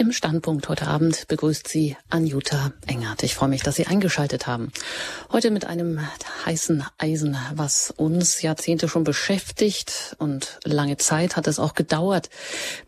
[0.00, 3.22] Im Standpunkt heute Abend begrüßt Sie Anjuta Engert.
[3.22, 4.72] Ich freue mich, dass Sie eingeschaltet haben.
[5.30, 6.00] Heute mit einem
[6.46, 12.30] heißen Eisen, was uns Jahrzehnte schon beschäftigt und lange Zeit hat es auch gedauert,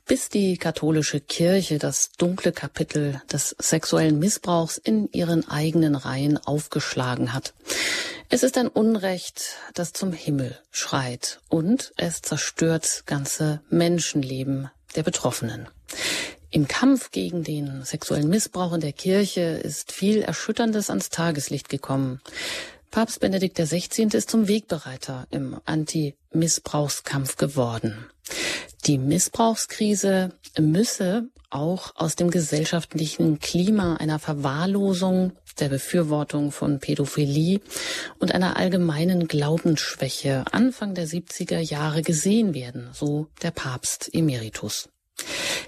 [0.07, 7.35] bis die katholische Kirche das dunkle Kapitel des sexuellen Missbrauchs in ihren eigenen Reihen aufgeschlagen
[7.35, 7.53] hat.
[8.31, 15.69] Es ist ein Unrecht, das zum Himmel schreit und es zerstört ganze Menschenleben der Betroffenen.
[16.53, 22.21] Im Kampf gegen den sexuellen Missbrauch in der Kirche ist viel Erschütterndes ans Tageslicht gekommen.
[22.91, 24.05] Papst Benedikt XVI.
[24.13, 28.05] ist zum Wegbereiter im Anti-Missbrauchskampf geworden.
[28.85, 37.61] Die Missbrauchskrise müsse auch aus dem gesellschaftlichen Klima einer Verwahrlosung, der Befürwortung von Pädophilie
[38.19, 44.92] und einer allgemeinen Glaubensschwäche Anfang der 70er Jahre gesehen werden, so der Papst Emeritus.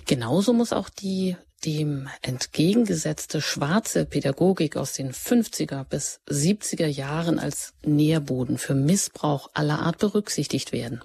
[0.06, 7.72] Genauso muss auch die dem entgegengesetzte schwarze Pädagogik aus den 50er bis 70er Jahren als
[7.84, 11.00] Nährboden für Missbrauch aller Art berücksichtigt werden.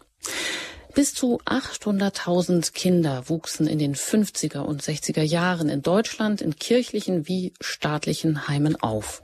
[0.95, 7.27] Bis zu 800.000 Kinder wuchsen in den 50er und 60er Jahren in Deutschland in kirchlichen
[7.27, 9.23] wie staatlichen Heimen auf.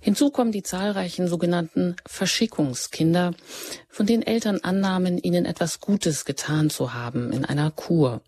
[0.00, 3.34] Hinzu kommen die zahlreichen sogenannten Verschickungskinder,
[3.88, 8.20] von denen Eltern annahmen, ihnen etwas Gutes getan zu haben in einer Kur.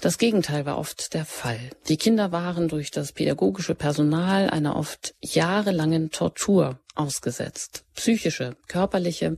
[0.00, 1.60] Das Gegenteil war oft der Fall.
[1.88, 7.84] Die Kinder waren durch das pädagogische Personal einer oft jahrelangen Tortur ausgesetzt.
[7.94, 9.36] Psychische, körperliche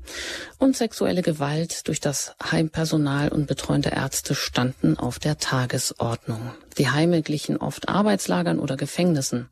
[0.58, 6.52] und sexuelle Gewalt durch das Heimpersonal und betreuende Ärzte standen auf der Tagesordnung.
[6.78, 9.48] Die Heime glichen oft Arbeitslagern oder Gefängnissen.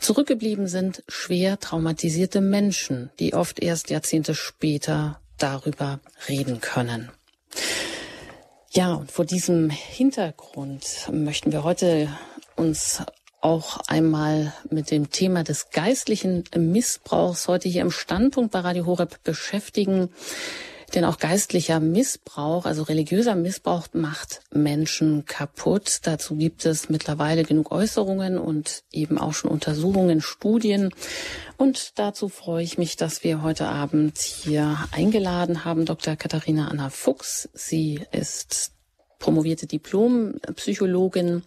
[0.00, 7.10] Zurückgeblieben sind schwer traumatisierte Menschen, die oft erst Jahrzehnte später darüber reden können.
[8.70, 12.08] Ja, und vor diesem Hintergrund möchten wir heute
[12.56, 13.02] uns
[13.44, 19.22] auch einmal mit dem Thema des geistlichen Missbrauchs heute hier im Standpunkt bei Radio Horeb
[19.22, 20.08] beschäftigen.
[20.94, 25.98] Denn auch geistlicher Missbrauch, also religiöser Missbrauch macht Menschen kaputt.
[26.04, 30.94] Dazu gibt es mittlerweile genug Äußerungen und eben auch schon Untersuchungen, Studien.
[31.56, 36.16] Und dazu freue ich mich, dass wir heute Abend hier eingeladen haben Dr.
[36.16, 37.48] Katharina Anna Fuchs.
[37.52, 38.70] Sie ist
[39.18, 41.42] promovierte Diplompsychologin,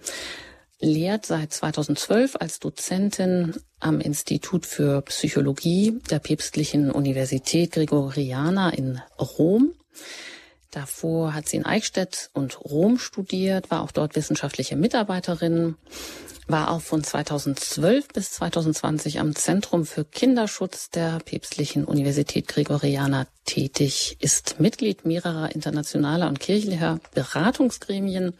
[0.80, 9.74] lehrt seit 2012 als Dozentin am Institut für Psychologie der Päpstlichen Universität Gregoriana in Rom.
[10.72, 15.76] Davor hat sie in Eichstätt und Rom studiert, war auch dort wissenschaftliche Mitarbeiterin
[16.48, 24.18] war auch von 2012 bis 2020 am Zentrum für Kinderschutz der Päpstlichen Universität Gregoriana tätig,
[24.20, 28.34] ist Mitglied mehrerer internationaler und kirchlicher Beratungsgremien,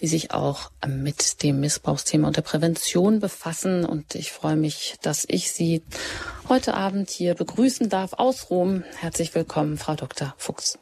[0.00, 3.84] die sich auch mit dem Missbrauchsthema und der Prävention befassen.
[3.84, 5.82] Und ich freue mich, dass ich Sie
[6.48, 8.84] heute Abend hier begrüßen darf aus Rom.
[8.96, 10.34] Herzlich willkommen, Frau Dr.
[10.36, 10.78] Fuchs.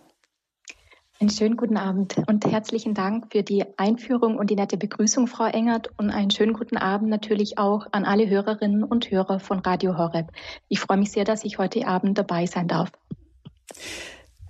[1.20, 5.46] Einen schönen guten Abend und herzlichen Dank für die Einführung und die nette Begrüßung, Frau
[5.46, 5.88] Engert.
[5.96, 10.32] Und einen schönen guten Abend natürlich auch an alle Hörerinnen und Hörer von Radio Horeb.
[10.68, 12.90] Ich freue mich sehr, dass ich heute Abend dabei sein darf.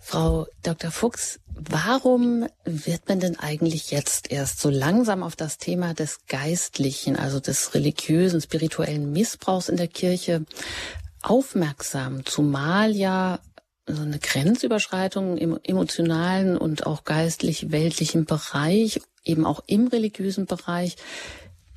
[0.00, 0.90] Frau Dr.
[0.90, 7.16] Fuchs, warum wird man denn eigentlich jetzt erst so langsam auf das Thema des Geistlichen,
[7.16, 10.46] also des religiösen, spirituellen Missbrauchs in der Kirche
[11.22, 13.38] aufmerksam, zumal ja
[13.86, 20.96] so eine Grenzüberschreitung im emotionalen und auch geistlich-weltlichen Bereich, eben auch im religiösen Bereich.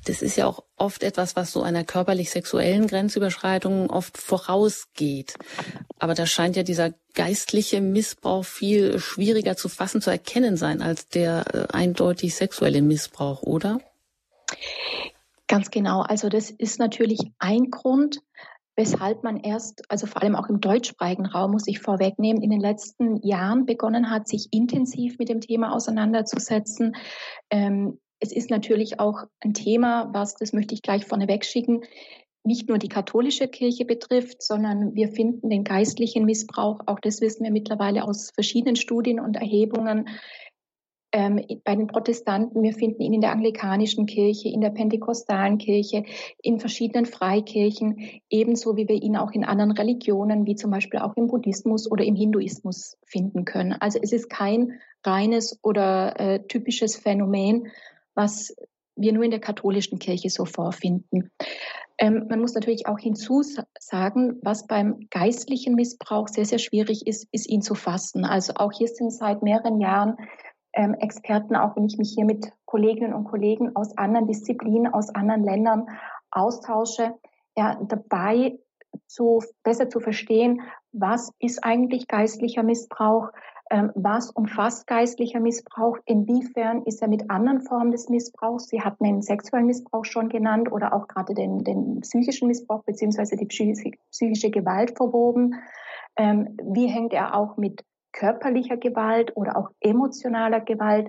[0.04, 5.34] Das ist ja auch oft etwas, was so einer körperlich-sexuellen Grenzüberschreitung oft vorausgeht.
[5.98, 11.08] Aber da scheint ja dieser geistliche Missbrauch viel schwieriger zu fassen, zu erkennen sein als
[11.08, 13.80] der äh, eindeutig sexuelle Missbrauch, oder?
[15.46, 16.00] Ganz genau.
[16.02, 18.20] Also das ist natürlich ein Grund,
[18.78, 22.60] weshalb man erst, also vor allem auch im deutschsprachigen Raum, muss ich vorwegnehmen, in den
[22.60, 26.94] letzten Jahren begonnen hat, sich intensiv mit dem Thema auseinanderzusetzen.
[27.50, 31.82] Ähm, es ist natürlich auch ein Thema, was, das möchte ich gleich vorneweg schicken,
[32.44, 37.42] nicht nur die katholische Kirche betrifft, sondern wir finden den geistlichen Missbrauch, auch das wissen
[37.42, 40.08] wir mittlerweile aus verschiedenen Studien und Erhebungen,
[41.12, 46.04] ähm, bei den Protestanten, wir finden ihn in der anglikanischen Kirche, in der pentekostalen Kirche,
[46.42, 51.16] in verschiedenen Freikirchen, ebenso wie wir ihn auch in anderen Religionen, wie zum Beispiel auch
[51.16, 53.72] im Buddhismus oder im Hinduismus finden können.
[53.72, 57.68] Also es ist kein reines oder äh, typisches Phänomen,
[58.14, 58.54] was
[58.96, 61.30] wir nur in der katholischen Kirche so vorfinden.
[61.98, 67.48] Ähm, man muss natürlich auch hinzusagen, was beim geistlichen Missbrauch sehr, sehr schwierig ist, ist
[67.48, 68.24] ihn zu fassen.
[68.24, 70.16] Also auch hier sind seit mehreren Jahren
[70.78, 75.10] ähm, Experten, auch wenn ich mich hier mit Kolleginnen und Kollegen aus anderen Disziplinen, aus
[75.10, 75.88] anderen Ländern
[76.30, 77.14] austausche,
[77.56, 78.58] ja, dabei
[79.08, 83.30] zu, besser zu verstehen, was ist eigentlich geistlicher Missbrauch,
[83.70, 89.02] ähm, was umfasst geistlicher Missbrauch, inwiefern ist er mit anderen Formen des Missbrauchs, Sie hatten
[89.02, 94.50] den sexuellen Missbrauch schon genannt oder auch gerade den, den psychischen Missbrauch beziehungsweise die psychische
[94.50, 95.56] Gewalt verwoben,
[96.16, 97.84] ähm, wie hängt er auch mit
[98.18, 101.08] körperlicher Gewalt oder auch emotionaler Gewalt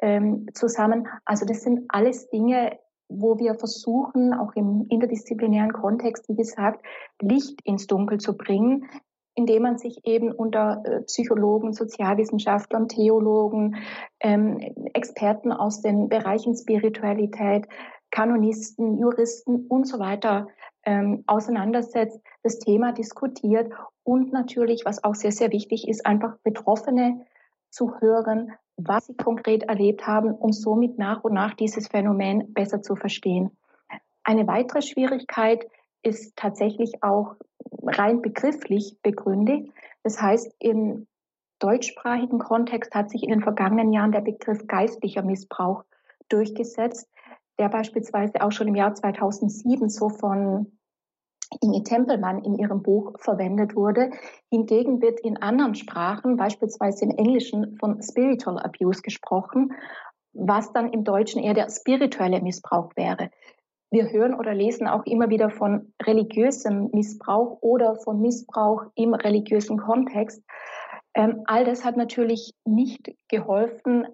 [0.00, 1.08] ähm, zusammen.
[1.24, 2.78] Also das sind alles Dinge,
[3.08, 6.84] wo wir versuchen, auch im interdisziplinären Kontext, wie gesagt,
[7.20, 8.88] Licht ins Dunkel zu bringen,
[9.34, 13.76] indem man sich eben unter äh, Psychologen, Sozialwissenschaftlern, Theologen,
[14.20, 14.58] ähm,
[14.94, 17.66] Experten aus den Bereichen Spiritualität,
[18.10, 20.46] Kanonisten, Juristen und so weiter
[20.84, 23.72] ähm, auseinandersetzt, das Thema diskutiert
[24.04, 27.24] und natürlich, was auch sehr, sehr wichtig ist, einfach Betroffene
[27.70, 32.82] zu hören, was sie konkret erlebt haben, um somit nach und nach dieses Phänomen besser
[32.82, 33.50] zu verstehen.
[34.22, 35.66] Eine weitere Schwierigkeit
[36.02, 37.36] ist tatsächlich auch
[37.82, 39.70] rein begrifflich begründet.
[40.02, 41.06] Das heißt, im
[41.58, 45.84] deutschsprachigen Kontext hat sich in den vergangenen Jahren der Begriff geistlicher Missbrauch
[46.28, 47.08] durchgesetzt,
[47.58, 50.72] der beispielsweise auch schon im Jahr 2007 so von
[51.60, 54.10] Inge Tempelmann in ihrem Buch verwendet wurde.
[54.50, 59.72] Hingegen wird in anderen Sprachen, beispielsweise im Englischen, von Spiritual Abuse gesprochen,
[60.32, 63.30] was dann im Deutschen eher der spirituelle Missbrauch wäre.
[63.90, 69.78] Wir hören oder lesen auch immer wieder von religiösem Missbrauch oder von Missbrauch im religiösen
[69.78, 70.42] Kontext.
[71.14, 74.08] Ähm, all das hat natürlich nicht geholfen,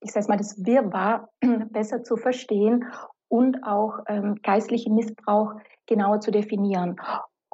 [0.00, 1.28] ich sage mal, das Wirrwarr
[1.70, 2.84] besser zu verstehen
[3.30, 5.54] und auch ähm, geistlichen Missbrauch
[5.86, 6.96] genauer zu definieren.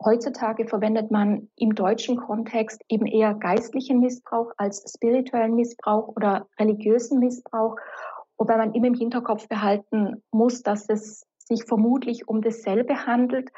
[0.03, 7.19] Heutzutage verwendet man im deutschen Kontext eben eher geistlichen Missbrauch als spirituellen Missbrauch oder religiösen
[7.19, 7.77] Missbrauch,
[8.37, 13.51] wobei man immer im Hinterkopf behalten muss, dass es sich vermutlich um dasselbe handelt.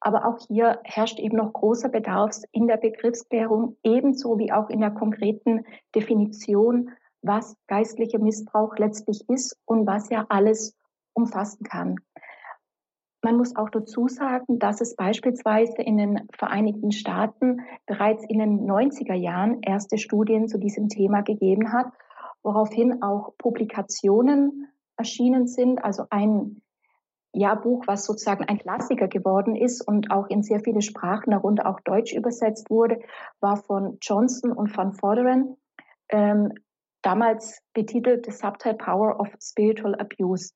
[0.00, 4.80] Aber auch hier herrscht eben noch großer Bedarf in der Begriffsklärung, ebenso wie auch in
[4.80, 5.64] der konkreten
[5.94, 6.90] Definition,
[7.22, 10.74] was geistlicher Missbrauch letztlich ist und was ja alles
[11.14, 11.96] umfassen kann.
[13.24, 18.68] Man muss auch dazu sagen, dass es beispielsweise in den Vereinigten Staaten bereits in den
[18.68, 21.86] 90er Jahren erste Studien zu diesem Thema gegeben hat,
[22.42, 26.62] woraufhin auch Publikationen erschienen sind, also ein
[27.32, 31.80] Jahrbuch, was sozusagen ein Klassiker geworden ist und auch in sehr viele Sprachen, darunter auch
[31.80, 33.00] Deutsch übersetzt wurde,
[33.40, 35.56] war von Johnson und van Vorderen,
[36.10, 36.52] ähm,
[37.02, 40.52] damals betitelt The Subtle Power of Spiritual Abuse.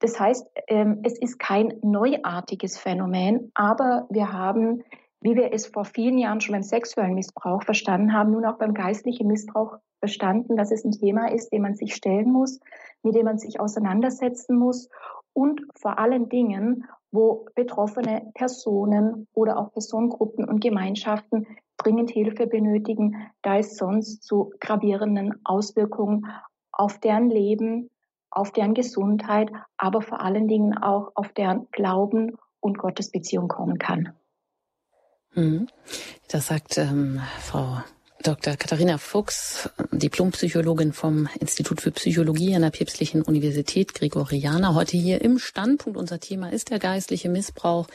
[0.00, 4.84] Das heißt, ähm, es ist kein neuartiges Phänomen, aber wir haben,
[5.20, 8.74] wie wir es vor vielen Jahren schon beim sexuellen Missbrauch verstanden haben, nun auch beim
[8.74, 12.60] geistlichen Missbrauch verstanden, dass es ein Thema ist, dem man sich stellen muss,
[13.02, 14.90] mit dem man sich auseinandersetzen muss
[15.34, 23.30] und vor allen Dingen, wo betroffene Personen oder auch Personengruppen und Gemeinschaften dringend Hilfe benötigen,
[23.42, 26.26] da es sonst zu gravierenden Auswirkungen
[26.72, 27.90] auf deren Leben,
[28.34, 34.12] auf deren Gesundheit, aber vor allen Dingen auch auf deren Glauben und Gottesbeziehung kommen kann.
[35.34, 35.68] Mhm.
[36.28, 37.78] Das sagt ähm, Frau
[38.22, 38.56] Dr.
[38.56, 45.38] Katharina Fuchs, Diplompsychologin vom Institut für Psychologie an der Päpstlichen Universität Gregoriana, heute hier im
[45.38, 45.98] Standpunkt.
[45.98, 47.86] Unser Thema ist der geistliche Missbrauch.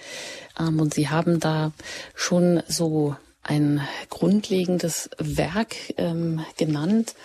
[0.60, 1.72] Ähm, und Sie haben da
[2.14, 7.16] schon so ein grundlegendes Werk ähm, genannt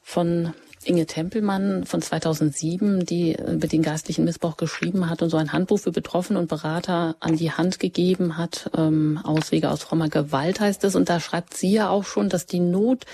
[0.00, 5.52] von Inge Tempelmann von 2007, die über den geistlichen Missbrauch geschrieben hat und so ein
[5.52, 8.70] Handbuch für Betroffene und Berater an die Hand gegeben hat.
[8.76, 10.94] Ähm, Auswege aus frommer Gewalt heißt es.
[10.94, 13.04] Und da schreibt sie ja auch schon, dass die Not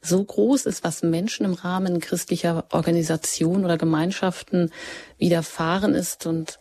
[0.00, 4.70] so groß ist, was Menschen im Rahmen christlicher Organisationen oder Gemeinschaften
[5.18, 6.58] widerfahren ist und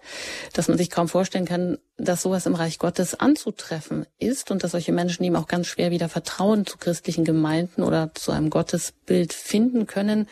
[0.54, 4.72] dass man sich kaum vorstellen kann, dass sowas im Reich Gottes anzutreffen ist und dass
[4.72, 9.34] solche Menschen ihm auch ganz schwer wieder Vertrauen zu christlichen Gemeinden oder zu einem Gottesbild
[9.34, 10.28] finden können.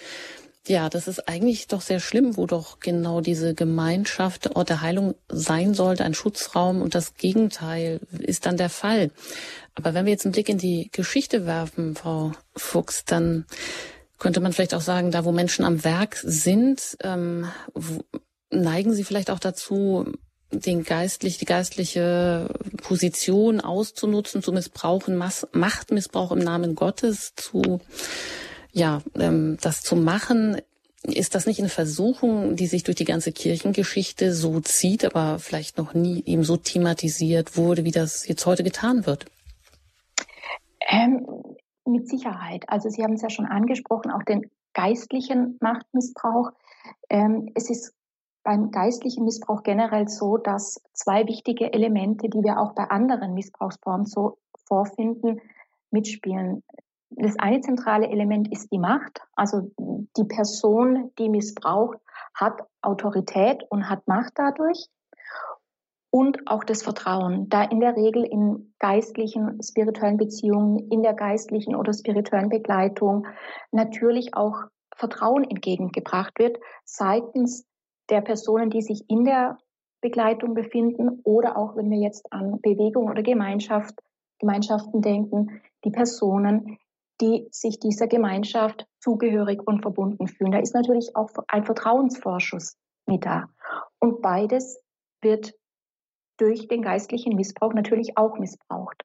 [0.68, 5.15] Ja, das ist eigentlich doch sehr schlimm, wo doch genau diese Gemeinschaft Ort der Heilung
[5.27, 9.12] sein sollte, ein Schutzraum und das Gegenteil ist dann der Fall.
[9.74, 13.46] Aber wenn wir jetzt einen Blick in die Geschichte werfen, Frau Fuchs, dann
[14.20, 17.48] könnte man vielleicht auch sagen, da wo Menschen am Werk sind, ähm,
[18.51, 20.06] neigen sie vielleicht auch dazu,
[20.51, 27.79] den geistlich, die geistliche Position auszunutzen, zu missbrauchen, Mass Machtmissbrauch im Namen Gottes, zu
[28.72, 30.62] ja, ähm, das zu machen.
[31.03, 35.77] Ist das nicht eine Versuchung, die sich durch die ganze Kirchengeschichte so zieht, aber vielleicht
[35.77, 39.25] noch nie eben so thematisiert wurde, wie das jetzt heute getan wird?
[40.88, 41.25] Ähm,
[41.86, 42.65] mit Sicherheit.
[42.67, 46.51] Also Sie haben es ja schon angesprochen, auch den geistlichen Machtmissbrauch.
[47.10, 47.93] Ähm, es ist
[48.43, 54.05] beim geistlichen Missbrauch generell so, dass zwei wichtige Elemente, die wir auch bei anderen Missbrauchsformen
[54.05, 55.41] so vorfinden,
[55.91, 56.63] mitspielen.
[57.10, 59.21] Das eine zentrale Element ist die Macht.
[59.36, 61.98] Also die Person, die missbraucht,
[62.33, 64.88] hat Autorität und hat Macht dadurch.
[66.10, 71.75] Und auch das Vertrauen, da in der Regel in geistlichen, spirituellen Beziehungen, in der geistlichen
[71.75, 73.27] oder spirituellen Begleitung
[73.71, 74.63] natürlich auch
[74.95, 77.65] Vertrauen entgegengebracht wird seitens
[78.12, 79.58] der Personen, die sich in der
[80.01, 83.96] Begleitung befinden oder auch wenn wir jetzt an Bewegung oder Gemeinschaft,
[84.39, 86.77] Gemeinschaften denken, die Personen,
[87.22, 90.51] die sich dieser Gemeinschaft zugehörig und verbunden fühlen.
[90.51, 93.48] Da ist natürlich auch ein Vertrauensvorschuss mit da.
[94.00, 94.82] Und beides
[95.22, 95.53] wird
[96.38, 99.03] durch den geistlichen Missbrauch natürlich auch missbraucht.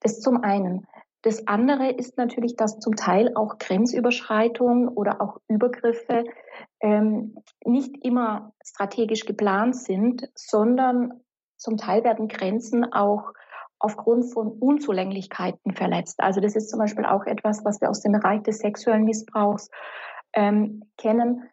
[0.00, 0.86] Das zum einen.
[1.22, 6.24] Das andere ist natürlich, dass zum Teil auch Grenzüberschreitungen oder auch Übergriffe
[6.80, 11.20] ähm, nicht immer strategisch geplant sind, sondern
[11.56, 13.32] zum Teil werden Grenzen auch
[13.78, 16.20] aufgrund von Unzulänglichkeiten verletzt.
[16.20, 19.70] Also das ist zum Beispiel auch etwas, was wir aus dem Bereich des sexuellen Missbrauchs
[20.34, 21.48] ähm, kennen,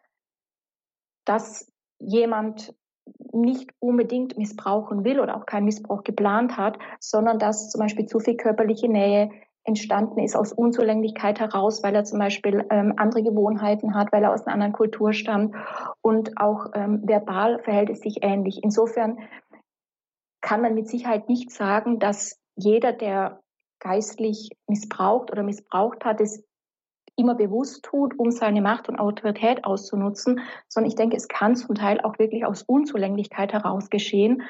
[1.24, 2.74] dass jemand
[3.32, 8.20] nicht unbedingt missbrauchen will oder auch keinen Missbrauch geplant hat, sondern dass zum Beispiel zu
[8.20, 9.30] viel körperliche Nähe
[9.68, 14.32] entstanden ist aus Unzulänglichkeit heraus, weil er zum Beispiel ähm, andere Gewohnheiten hat, weil er
[14.32, 15.54] aus einer anderen Kultur stammt
[16.00, 18.60] und auch ähm, verbal verhält es sich ähnlich.
[18.62, 19.18] Insofern
[20.40, 23.40] kann man mit Sicherheit nicht sagen, dass jeder, der
[23.78, 26.42] geistlich missbraucht oder missbraucht hat, es
[27.14, 31.74] immer bewusst tut, um seine Macht und Autorität auszunutzen, sondern ich denke, es kann zum
[31.74, 34.42] Teil auch wirklich aus Unzulänglichkeit heraus geschehen.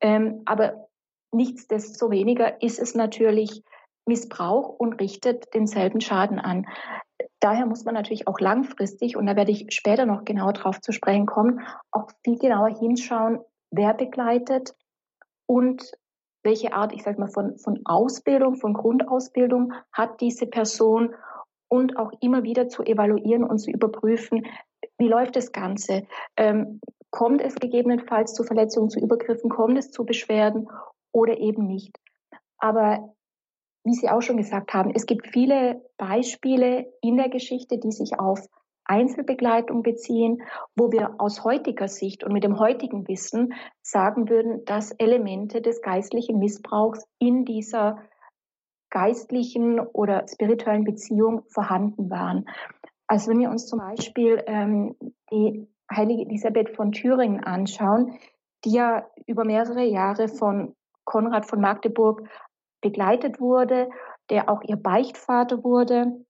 [0.00, 0.88] Ähm, aber
[1.32, 3.62] nichtsdestoweniger ist es natürlich
[4.08, 6.66] Missbrauch und richtet denselben Schaden an.
[7.40, 10.92] Daher muss man natürlich auch langfristig, und da werde ich später noch genauer drauf zu
[10.92, 11.60] sprechen kommen,
[11.92, 13.38] auch viel genauer hinschauen,
[13.70, 14.74] wer begleitet
[15.46, 15.92] und
[16.42, 21.14] welche Art, ich sage mal, von, von Ausbildung, von Grundausbildung hat diese Person
[21.68, 24.46] und auch immer wieder zu evaluieren und zu überprüfen,
[24.98, 26.06] wie läuft das Ganze?
[26.36, 30.68] Ähm, kommt es gegebenenfalls zu Verletzungen, zu Übergriffen, kommt es zu Beschwerden
[31.12, 31.98] oder eben nicht?
[32.58, 33.14] Aber
[33.88, 38.20] wie Sie auch schon gesagt haben, es gibt viele Beispiele in der Geschichte, die sich
[38.20, 38.38] auf
[38.84, 40.42] Einzelbegleitung beziehen,
[40.76, 45.80] wo wir aus heutiger Sicht und mit dem heutigen Wissen sagen würden, dass Elemente des
[45.80, 47.98] geistlichen Missbrauchs in dieser
[48.90, 52.44] geistlichen oder spirituellen Beziehung vorhanden waren.
[53.06, 54.96] Also wenn wir uns zum Beispiel ähm,
[55.30, 58.18] die heilige Elisabeth von Thüringen anschauen,
[58.66, 62.28] die ja über mehrere Jahre von Konrad von Magdeburg
[62.80, 63.88] begleitet wurde,
[64.30, 66.24] der auch ihr Beichtvater wurde.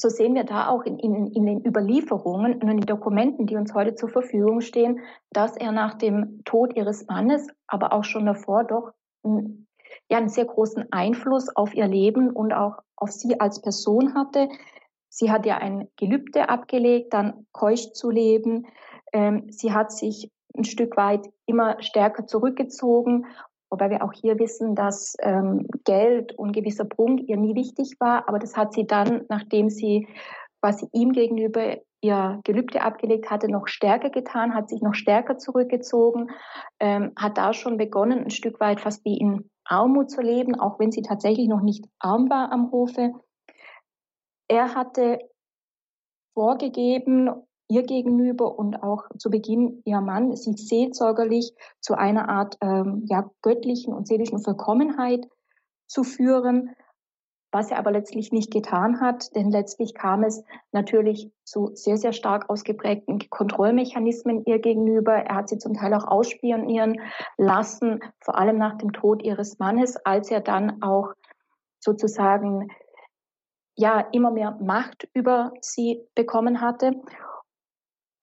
[0.00, 3.56] So sehen wir da auch in, in, in den Überlieferungen und in den Dokumenten, die
[3.56, 8.24] uns heute zur Verfügung stehen, dass er nach dem Tod ihres Mannes, aber auch schon
[8.24, 8.92] davor doch
[9.22, 9.66] einen,
[10.08, 14.48] ja, einen sehr großen Einfluss auf ihr Leben und auch auf sie als Person hatte.
[15.10, 18.68] Sie hat ja ein Gelübde abgelegt, dann keusch zu leben.
[19.12, 23.26] Ähm, sie hat sich ein Stück weit immer stärker zurückgezogen
[23.70, 28.28] Wobei wir auch hier wissen, dass ähm, Geld und gewisser Prunk ihr nie wichtig war,
[28.28, 30.08] aber das hat sie dann, nachdem sie
[30.60, 36.30] quasi ihm gegenüber ihr Gelübde abgelegt hatte, noch stärker getan, hat sich noch stärker zurückgezogen,
[36.80, 40.78] ähm, hat da schon begonnen, ein Stück weit fast wie in Armut zu leben, auch
[40.78, 43.12] wenn sie tatsächlich noch nicht arm war am Hofe.
[44.48, 45.18] Er hatte
[46.34, 47.30] vorgegeben
[47.70, 53.30] ihr gegenüber und auch zu Beginn ihr Mann, sie seelsorgerlich zu einer Art ähm, ja,
[53.42, 55.26] göttlichen und seelischen Vollkommenheit
[55.86, 56.74] zu führen,
[57.52, 62.12] was er aber letztlich nicht getan hat, denn letztlich kam es natürlich zu sehr, sehr
[62.12, 65.14] stark ausgeprägten Kontrollmechanismen ihr gegenüber.
[65.14, 67.00] Er hat sie zum Teil auch ausspionieren
[67.38, 71.12] lassen, vor allem nach dem Tod ihres Mannes, als er dann auch
[71.80, 72.68] sozusagen
[73.74, 77.00] ja immer mehr Macht über sie bekommen hatte.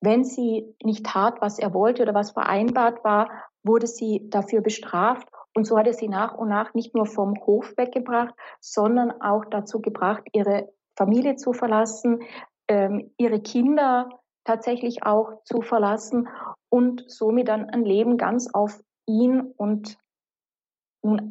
[0.00, 3.30] Wenn sie nicht tat, was er wollte oder was vereinbart war,
[3.64, 5.28] wurde sie dafür bestraft.
[5.54, 9.44] Und so hat er sie nach und nach nicht nur vom Hof weggebracht, sondern auch
[9.44, 12.20] dazu gebracht, ihre Familie zu verlassen,
[12.68, 14.08] ähm, ihre Kinder
[14.44, 16.28] tatsächlich auch zu verlassen
[16.70, 19.98] und somit dann ein Leben ganz auf ihn und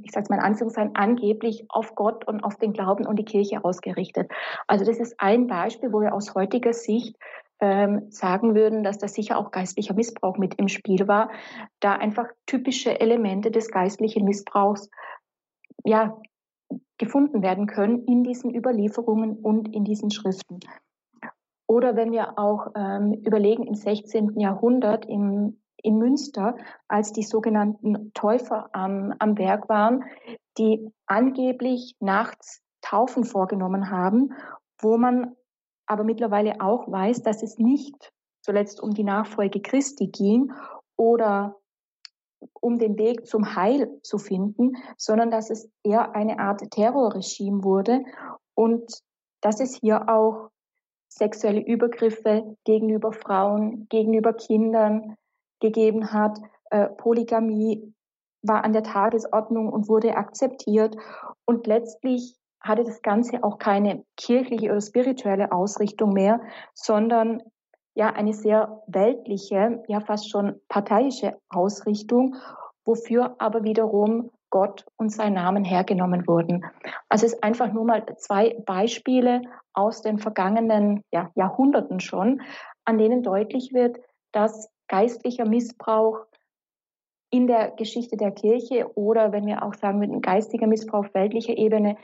[0.04, 3.26] ich sage es mal in Anführungszeichen, angeblich auf Gott und auf den Glauben und die
[3.26, 4.32] Kirche ausgerichtet.
[4.66, 7.18] Also das ist ein Beispiel, wo wir aus heutiger Sicht
[7.60, 11.32] ähm, sagen würden, dass da sicher auch geistlicher Missbrauch mit im Spiel war,
[11.80, 14.90] da einfach typische Elemente des geistlichen Missbrauchs
[15.84, 16.20] ja
[16.98, 20.60] gefunden werden können in diesen Überlieferungen und in diesen Schriften.
[21.68, 24.40] Oder wenn wir auch ähm, überlegen, im 16.
[24.40, 26.56] Jahrhundert im, in Münster,
[26.88, 30.06] als die sogenannten Täufer am, am Werk waren,
[30.58, 34.34] die angeblich nachts Taufen vorgenommen haben,
[34.80, 35.36] wo man
[35.88, 40.53] aber mittlerweile auch weiß, dass es nicht zuletzt um die Nachfolge Christi ging
[40.96, 41.56] oder
[42.62, 48.03] um den Weg zum Heil zu finden, sondern dass es eher eine Art Terrorregime wurde
[48.53, 49.01] und
[49.41, 50.50] dass es hier auch
[51.10, 55.15] sexuelle Übergriffe gegenüber Frauen, gegenüber Kindern
[55.60, 56.39] gegeben hat.
[56.70, 57.94] Äh, Polygamie
[58.44, 60.96] war an der Tagesordnung und wurde akzeptiert.
[61.46, 66.42] Und letztlich hatte das Ganze auch keine kirchliche oder spirituelle Ausrichtung mehr,
[66.74, 67.42] sondern
[67.96, 72.36] ja eine sehr weltliche, ja fast schon parteiische Ausrichtung,
[72.86, 76.66] wofür aber wiederum Gott und sein Namen hergenommen wurden.
[77.10, 79.42] Also es ist einfach nur mal zwei Beispiele
[79.74, 82.42] aus den vergangenen ja, Jahrhunderten schon,
[82.86, 83.98] an denen deutlich wird,
[84.32, 86.20] dass geistlicher Missbrauch
[87.30, 91.58] in der Geschichte der Kirche oder wenn wir auch sagen mit geistiger Missbrauch auf weltlicher
[91.58, 91.98] Ebene,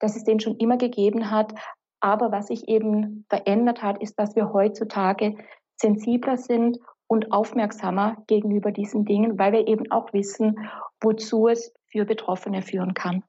[0.00, 1.54] dass es den schon immer gegeben hat,
[2.00, 5.36] aber was sich eben verändert hat, ist, dass wir heutzutage
[5.76, 10.68] sensibler sind und aufmerksamer gegenüber diesen Dingen, weil wir eben auch wissen,
[11.00, 13.22] wozu es für Betroffene führen kann.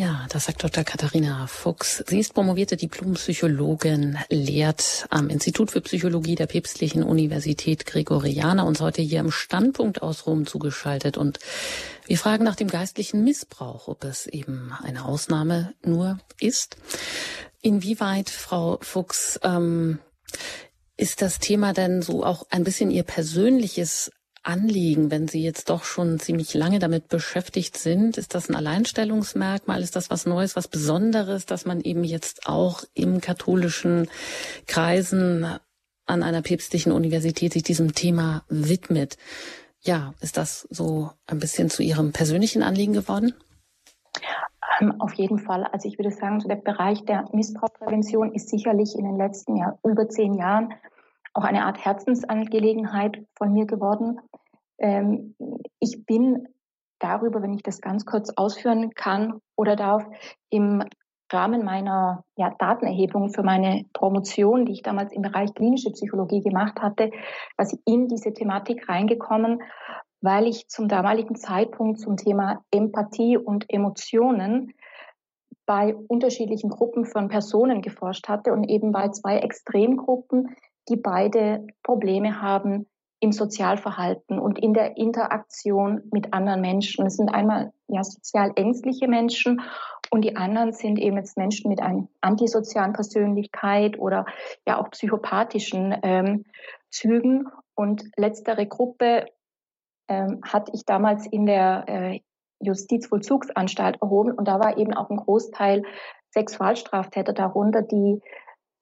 [0.00, 0.82] Ja, das sagt Dr.
[0.82, 2.02] Katharina Fuchs.
[2.06, 9.02] Sie ist promovierte Diplompsychologin, lehrt am Institut für Psychologie der Päpstlichen Universität Gregoriana und heute
[9.02, 11.18] hier im Standpunkt aus Rom zugeschaltet.
[11.18, 11.38] Und
[12.06, 16.78] wir fragen nach dem geistlichen Missbrauch, ob es eben eine Ausnahme nur ist.
[17.60, 19.98] Inwieweit, Frau Fuchs, ähm,
[20.96, 24.10] ist das Thema denn so auch ein bisschen Ihr persönliches
[24.42, 28.16] Anliegen, wenn Sie jetzt doch schon ziemlich lange damit beschäftigt sind?
[28.16, 29.82] Ist das ein Alleinstellungsmerkmal?
[29.82, 34.08] Ist das was Neues, was Besonderes, dass man eben jetzt auch im katholischen
[34.66, 35.46] Kreisen
[36.06, 39.18] an einer päpstlichen Universität sich diesem Thema widmet?
[39.82, 43.34] Ja, ist das so ein bisschen zu Ihrem persönlichen Anliegen geworden?
[44.80, 45.64] Ähm, auf jeden Fall.
[45.64, 49.78] Also ich würde sagen, so der Bereich der Missbrauchsprävention ist sicherlich in den letzten Jahr,
[49.84, 50.72] über zehn Jahren
[51.32, 54.20] auch eine Art Herzensangelegenheit von mir geworden.
[54.80, 55.36] Ähm,
[55.78, 56.48] ich bin
[56.98, 60.04] darüber, wenn ich das ganz kurz ausführen kann oder darf,
[60.50, 60.82] im
[61.32, 66.80] Rahmen meiner ja, Datenerhebung für meine Promotion, die ich damals im Bereich klinische Psychologie gemacht
[66.80, 67.10] hatte,
[67.56, 69.62] was in diese Thematik reingekommen,
[70.20, 74.74] weil ich zum damaligen Zeitpunkt zum Thema Empathie und Emotionen
[75.66, 80.56] bei unterschiedlichen Gruppen von Personen geforscht hatte und eben bei zwei Extremgruppen,
[80.88, 82.89] die beide Probleme haben
[83.20, 87.06] im Sozialverhalten und in der Interaktion mit anderen Menschen.
[87.06, 89.60] Es sind einmal ja sozial ängstliche Menschen
[90.10, 94.24] und die anderen sind eben jetzt Menschen mit einer antisozialen Persönlichkeit oder
[94.66, 96.44] ja auch psychopathischen ähm,
[96.90, 97.46] Zügen.
[97.74, 99.26] Und letztere Gruppe
[100.08, 102.20] ähm, hatte ich damals in der äh,
[102.60, 105.82] Justizvollzugsanstalt erhoben und da war eben auch ein Großteil
[106.30, 108.20] Sexualstraftäter darunter, die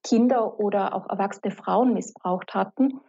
[0.03, 3.01] Kinder oder auch erwachsene Frauen missbraucht hatten.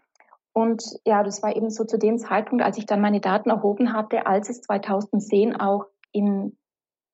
[0.52, 3.92] Und ja, das war eben so zu dem Zeitpunkt, als ich dann meine Daten erhoben
[3.92, 6.56] hatte, als es 2010 auch im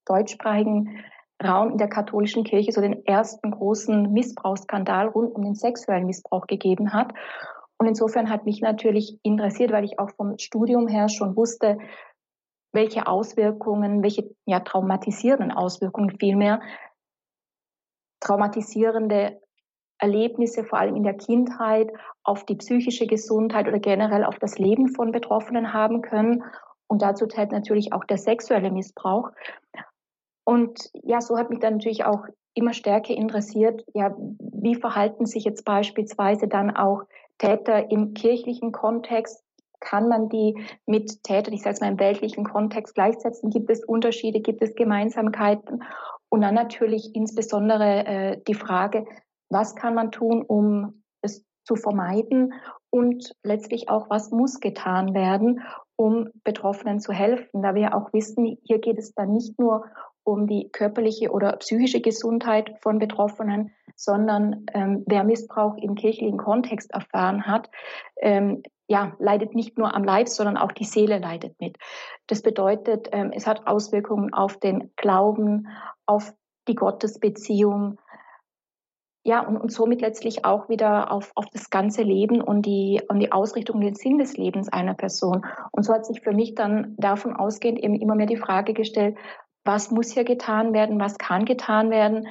[0.07, 1.05] deutschsprachigen
[1.43, 6.47] Raum in der katholischen Kirche so den ersten großen Missbrauchsskandal rund um den sexuellen Missbrauch
[6.47, 7.13] gegeben hat.
[7.79, 11.79] Und insofern hat mich natürlich interessiert, weil ich auch vom Studium her schon wusste,
[12.73, 16.61] welche Auswirkungen, welche ja, traumatisierenden Auswirkungen vielmehr
[18.21, 19.41] traumatisierende
[19.99, 21.91] Erlebnisse, vor allem in der Kindheit,
[22.23, 26.45] auf die psychische Gesundheit oder generell auf das Leben von Betroffenen haben können.
[26.87, 29.31] Und dazu zählt natürlich auch der sexuelle Missbrauch.
[30.45, 35.45] Und ja, so hat mich dann natürlich auch immer stärker interessiert, ja, wie verhalten sich
[35.45, 37.03] jetzt beispielsweise dann auch
[37.39, 39.43] Täter im kirchlichen Kontext?
[39.81, 40.57] Kann man die
[40.87, 43.51] mit Tätern, ich sage es mal im weltlichen Kontext gleichsetzen?
[43.51, 44.41] Gibt es Unterschiede?
[44.41, 45.83] Gibt es Gemeinsamkeiten?
[46.31, 49.05] Und dann natürlich insbesondere äh, die Frage,
[49.51, 52.55] was kann man tun, um es zu vermeiden
[52.91, 55.63] und letztlich auch, was muss getan werden,
[55.97, 59.85] um Betroffenen zu helfen, da wir auch wissen, hier geht es dann nicht nur
[60.25, 66.91] um die körperliche oder psychische Gesundheit von Betroffenen, sondern ähm, wer Missbrauch im kirchlichen Kontext
[66.91, 67.71] erfahren hat,
[68.21, 71.77] ähm, ja, leidet nicht nur am Leib, sondern auch die Seele leidet mit.
[72.27, 75.69] Das bedeutet, ähm, es hat Auswirkungen auf den Glauben,
[76.07, 76.35] auf
[76.69, 77.99] die Gottesbeziehung,
[79.27, 83.19] ja, und, und somit letztlich auch wieder auf, auf das ganze Leben und die, und
[83.19, 85.45] die Ausrichtung, den Sinn des Lebens einer Person.
[85.73, 89.17] Und so hat sich für mich dann davon ausgehend eben immer mehr die Frage gestellt,
[89.65, 92.29] was muss hier getan werden, was kann getan werden.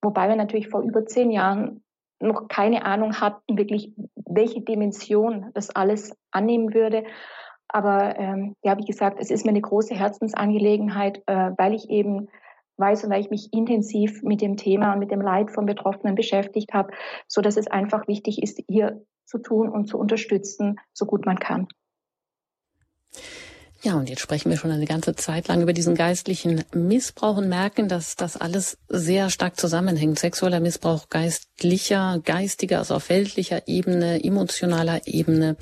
[0.00, 1.82] Wobei wir natürlich vor über zehn Jahren
[2.20, 7.04] noch keine Ahnung hatten, wirklich, welche Dimension das alles annehmen würde.
[7.68, 12.28] Aber ähm, ja, wie gesagt, es ist mir eine große Herzensangelegenheit, äh, weil ich eben
[12.76, 16.14] weiß und weil ich mich intensiv mit dem Thema und mit dem Leid von Betroffenen
[16.14, 16.92] beschäftigt habe,
[17.28, 21.38] so dass es einfach wichtig ist, hier zu tun und zu unterstützen, so gut man
[21.38, 21.68] kann.
[23.84, 27.50] Ja, und jetzt sprechen wir schon eine ganze Zeit lang über diesen geistlichen Missbrauch und
[27.50, 30.18] merken, dass das alles sehr stark zusammenhängt.
[30.18, 35.56] Sexueller Missbrauch, geistlicher, geistiger, also auf weltlicher Ebene, emotionaler Ebene.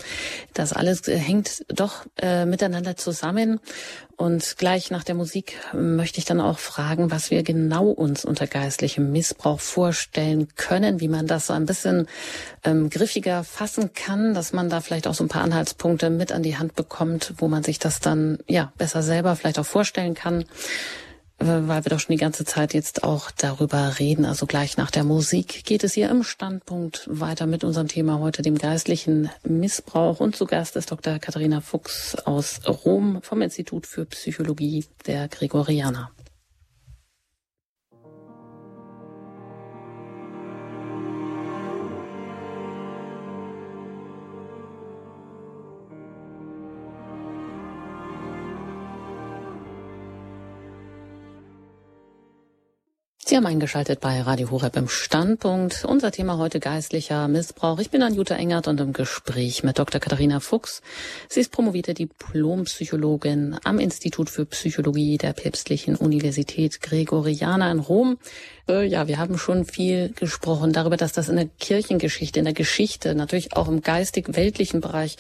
[0.54, 3.58] Das alles hängt doch äh, miteinander zusammen.
[4.22, 8.46] Und gleich nach der Musik möchte ich dann auch fragen, was wir genau uns unter
[8.46, 12.06] geistlichem Missbrauch vorstellen können, wie man das so ein bisschen
[12.62, 16.44] ähm, griffiger fassen kann, dass man da vielleicht auch so ein paar Anhaltspunkte mit an
[16.44, 20.44] die Hand bekommt, wo man sich das dann ja besser selber vielleicht auch vorstellen kann
[21.38, 24.24] weil wir doch schon die ganze Zeit jetzt auch darüber reden.
[24.24, 28.42] Also gleich nach der Musik geht es hier im Standpunkt weiter mit unserem Thema heute,
[28.42, 30.20] dem geistlichen Missbrauch.
[30.20, 31.18] Und zu Gast ist Dr.
[31.18, 36.10] Katharina Fuchs aus Rom vom Institut für Psychologie der Gregorianer.
[53.32, 55.86] Sie haben eingeschaltet bei Radio Horeb im Standpunkt.
[55.86, 57.78] Unser Thema heute geistlicher Missbrauch.
[57.78, 60.02] Ich bin Anjuta Engert und im Gespräch mit Dr.
[60.02, 60.82] Katharina Fuchs.
[61.30, 68.18] Sie ist promovierte Diplompsychologin am Institut für Psychologie der Päpstlichen Universität Gregoriana in Rom.
[68.68, 72.52] Äh, ja, wir haben schon viel gesprochen darüber, dass das in der Kirchengeschichte, in der
[72.52, 75.16] Geschichte, natürlich auch im geistig-weltlichen Bereich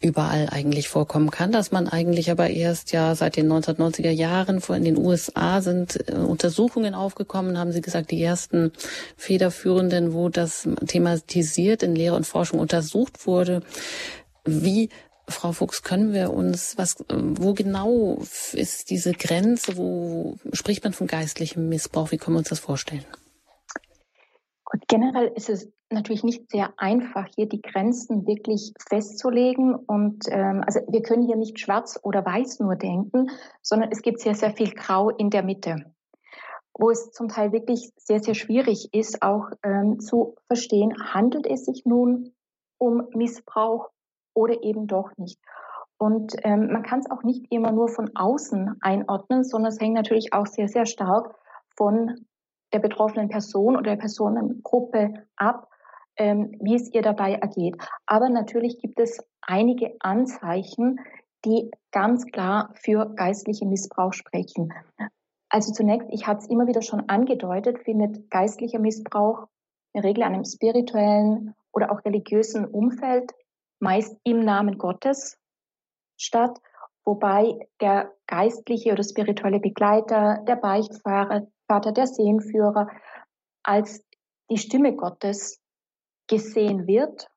[0.00, 4.76] überall eigentlich vorkommen kann, dass man eigentlich aber erst ja seit den 1990er Jahren vor
[4.76, 8.72] in den USA sind äh, Untersuchungen aufgekommen, haben Sie gesagt, die ersten
[9.16, 13.62] federführenden, wo das thematisiert in Lehre und Forschung untersucht wurde.
[14.44, 14.88] Wie
[15.28, 21.06] Frau Fuchs, können wir uns, was, wo genau ist diese Grenze, wo spricht man von
[21.06, 22.10] geistlichem Missbrauch?
[22.10, 23.04] Wie können wir uns das vorstellen?
[24.72, 29.74] Und generell ist es natürlich nicht sehr einfach, hier die Grenzen wirklich festzulegen.
[29.74, 33.30] Und ähm, also wir können hier nicht schwarz oder weiß nur denken,
[33.62, 35.92] sondern es gibt sehr, sehr viel Grau in der Mitte,
[36.78, 41.64] wo es zum Teil wirklich sehr, sehr schwierig ist, auch ähm, zu verstehen, handelt es
[41.64, 42.32] sich nun
[42.78, 43.90] um Missbrauch
[44.34, 45.38] oder eben doch nicht.
[45.98, 49.94] Und ähm, man kann es auch nicht immer nur von außen einordnen, sondern es hängt
[49.94, 51.34] natürlich auch sehr, sehr stark
[51.76, 52.26] von
[52.72, 55.69] der betroffenen Person oder der Personengruppe ab,
[56.20, 57.76] ähm, wie es ihr dabei ergeht.
[58.04, 61.00] Aber natürlich gibt es einige Anzeichen,
[61.46, 64.70] die ganz klar für geistliche Missbrauch sprechen.
[65.48, 69.46] Also zunächst, ich hatte es immer wieder schon angedeutet, findet geistlicher Missbrauch
[69.94, 73.32] in der Regel einem spirituellen oder auch religiösen Umfeld,
[73.80, 75.38] meist im Namen Gottes
[76.18, 76.60] statt,
[77.06, 82.88] wobei der geistliche oder spirituelle Begleiter, der Beichtfahrer, Vater, der Seelenführer
[83.62, 84.04] als
[84.50, 85.59] die Stimme Gottes
[86.30, 87.28] gesehen wird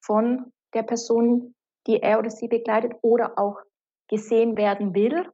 [0.00, 1.54] von der Person,
[1.86, 3.60] die er oder sie begleitet oder auch
[4.08, 5.30] gesehen werden will.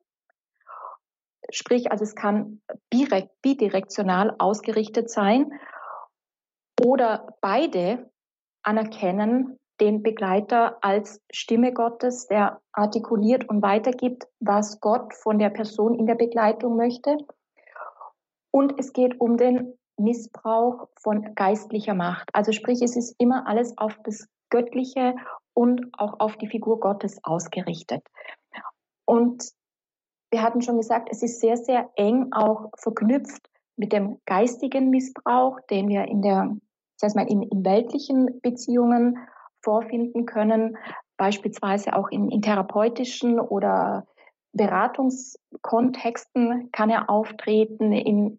[1.51, 5.53] Sprich, also es kann bidirektional ausgerichtet sein
[6.85, 8.11] oder beide
[8.63, 15.95] anerkennen den Begleiter als Stimme Gottes, der artikuliert und weitergibt, was Gott von der Person
[15.95, 17.17] in der Begleitung möchte.
[18.51, 22.29] Und es geht um den Missbrauch von geistlicher Macht.
[22.33, 25.15] Also sprich, es ist immer alles auf das Göttliche
[25.55, 28.03] und auch auf die Figur Gottes ausgerichtet.
[29.05, 29.45] Und
[30.31, 35.59] wir hatten schon gesagt, es ist sehr, sehr eng auch verknüpft mit dem geistigen Missbrauch,
[35.71, 36.57] den wir in der,
[36.99, 39.19] das heißt mal, in, in weltlichen Beziehungen
[39.63, 40.77] vorfinden können,
[41.17, 44.07] beispielsweise auch in, in therapeutischen oder
[44.53, 48.39] Beratungskontexten kann er auftreten, in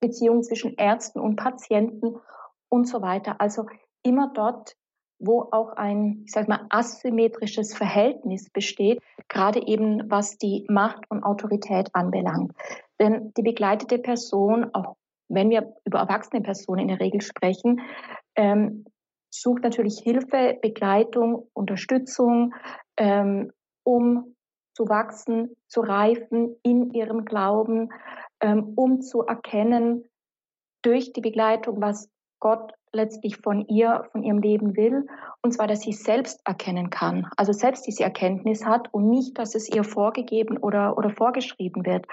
[0.00, 2.16] Beziehungen zwischen Ärzten und Patienten
[2.68, 3.40] und so weiter.
[3.40, 3.66] Also
[4.02, 4.76] immer dort,
[5.18, 11.22] wo auch ein, ich sag mal, asymmetrisches Verhältnis besteht, gerade eben was die Macht und
[11.22, 12.52] Autorität anbelangt.
[13.00, 14.96] Denn die begleitete Person, auch
[15.28, 17.80] wenn wir über erwachsene Personen in der Regel sprechen,
[18.36, 18.84] ähm,
[19.30, 22.54] sucht natürlich Hilfe, Begleitung, Unterstützung,
[22.96, 23.50] ähm,
[23.84, 24.34] um
[24.74, 27.90] zu wachsen, zu reifen in ihrem Glauben,
[28.76, 30.04] um zu erkennen
[30.82, 35.06] durch die Begleitung, was Gott letztlich von ihr, von ihrem Leben will,
[35.42, 39.54] und zwar, dass sie selbst erkennen kann, also selbst diese Erkenntnis hat und nicht, dass
[39.54, 42.06] es ihr vorgegeben oder, oder vorgeschrieben wird.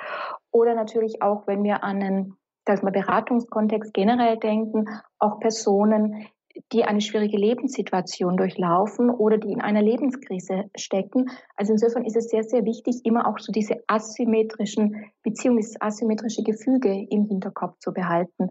[0.51, 4.85] Oder natürlich auch, wenn wir an einen dass wir Beratungskontext generell denken,
[5.19, 6.27] auch Personen,
[6.71, 11.29] die eine schwierige Lebenssituation durchlaufen oder die in einer Lebenskrise stecken.
[11.55, 16.43] Also insofern ist es sehr, sehr wichtig, immer auch so diese asymmetrischen Beziehungen, dieses asymmetrische
[16.43, 18.49] Gefüge im Hinterkopf zu behalten.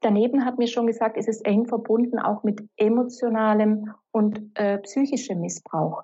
[0.00, 5.40] Daneben hat mir schon gesagt, ist es eng verbunden auch mit emotionalem und äh, psychischem
[5.40, 6.02] Missbrauch.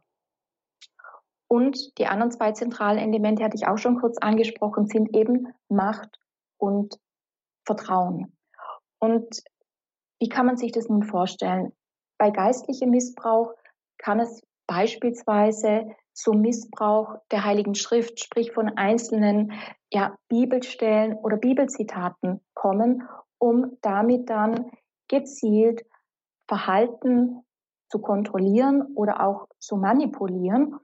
[1.49, 6.21] Und die anderen zwei zentralen Elemente hatte ich auch schon kurz angesprochen, sind eben Macht
[6.59, 6.99] und
[7.65, 8.37] Vertrauen.
[9.01, 9.43] Und
[10.21, 11.73] wie kann man sich das nun vorstellen?
[12.19, 13.53] Bei geistlichem Missbrauch
[13.99, 19.53] kann es beispielsweise zum Missbrauch der Heiligen Schrift, sprich von einzelnen
[19.93, 24.71] ja, Bibelstellen oder Bibelzitaten kommen, um damit dann
[25.07, 25.85] gezielt
[26.49, 27.45] Verhalten
[27.89, 30.77] zu kontrollieren oder auch zu manipulieren.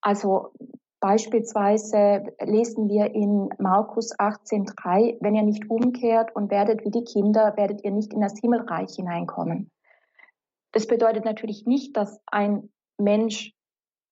[0.00, 0.52] Also
[1.00, 7.56] Beispielsweise lesen wir in Markus 18.3, wenn ihr nicht umkehrt und werdet wie die Kinder,
[7.56, 9.70] werdet ihr nicht in das Himmelreich hineinkommen.
[10.72, 13.52] Das bedeutet natürlich nicht, dass ein Mensch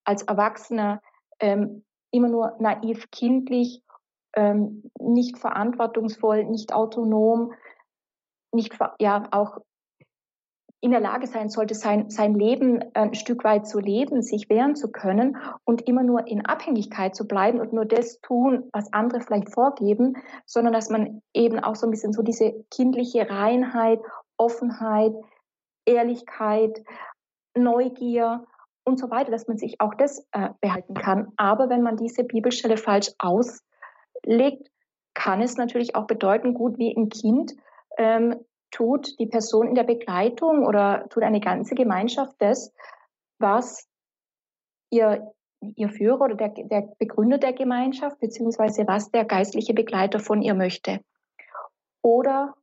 [0.05, 1.01] als Erwachsener
[1.39, 3.83] ähm, immer nur naiv kindlich,
[4.33, 7.53] ähm, nicht verantwortungsvoll, nicht autonom,
[8.53, 9.57] nicht ja auch
[10.79, 14.75] in der Lage sein sollte, sein, sein Leben ein Stück weit zu leben, sich wehren
[14.75, 19.21] zu können und immer nur in Abhängigkeit zu bleiben und nur das tun, was andere
[19.21, 23.99] vielleicht vorgeben, sondern dass man eben auch so ein bisschen so diese kindliche Reinheit,
[24.37, 25.13] Offenheit,
[25.85, 26.83] Ehrlichkeit,
[27.55, 28.45] Neugier
[28.83, 31.33] und so weiter, dass man sich auch das äh, behalten kann.
[31.37, 34.69] Aber wenn man diese Bibelstelle falsch auslegt,
[35.15, 37.53] kann es natürlich auch bedeuten, gut wie ein Kind,
[37.97, 38.35] ähm,
[38.71, 42.73] tut die Person in der Begleitung oder tut eine ganze Gemeinschaft das,
[43.39, 43.87] was
[44.89, 50.41] ihr, ihr Führer oder der, der Begründer der Gemeinschaft, beziehungsweise was der geistliche Begleiter von
[50.41, 50.99] ihr möchte.
[52.01, 52.55] Oder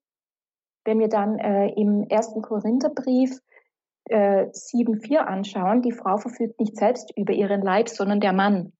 [0.84, 3.40] wenn wir dann äh, im ersten Korintherbrief
[4.06, 8.72] äh, 7.4 anschauen, die Frau verfügt nicht selbst über ihren Leib, sondern der Mann.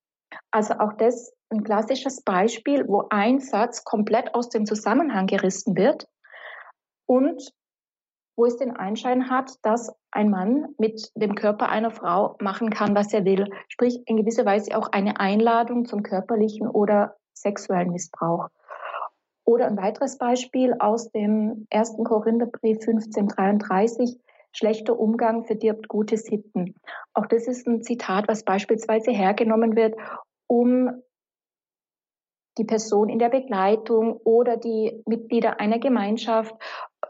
[0.51, 6.07] Also auch das ein klassisches Beispiel, wo ein Satz komplett aus dem Zusammenhang gerissen wird
[7.07, 7.53] und
[8.37, 12.95] wo es den Einschein hat, dass ein Mann mit dem Körper einer Frau machen kann,
[12.95, 13.49] was er will.
[13.69, 18.49] Sprich, in gewisser Weise auch eine Einladung zum körperlichen oder sexuellen Missbrauch.
[19.45, 24.19] Oder ein weiteres Beispiel aus dem ersten Korintherbrief 1533,
[24.53, 26.75] schlechter Umgang verdirbt gute Sitten.
[27.13, 29.95] Auch das ist ein Zitat, was beispielsweise hergenommen wird,
[30.47, 30.91] um
[32.59, 36.55] die Person in der Begleitung oder die Mitglieder einer Gemeinschaft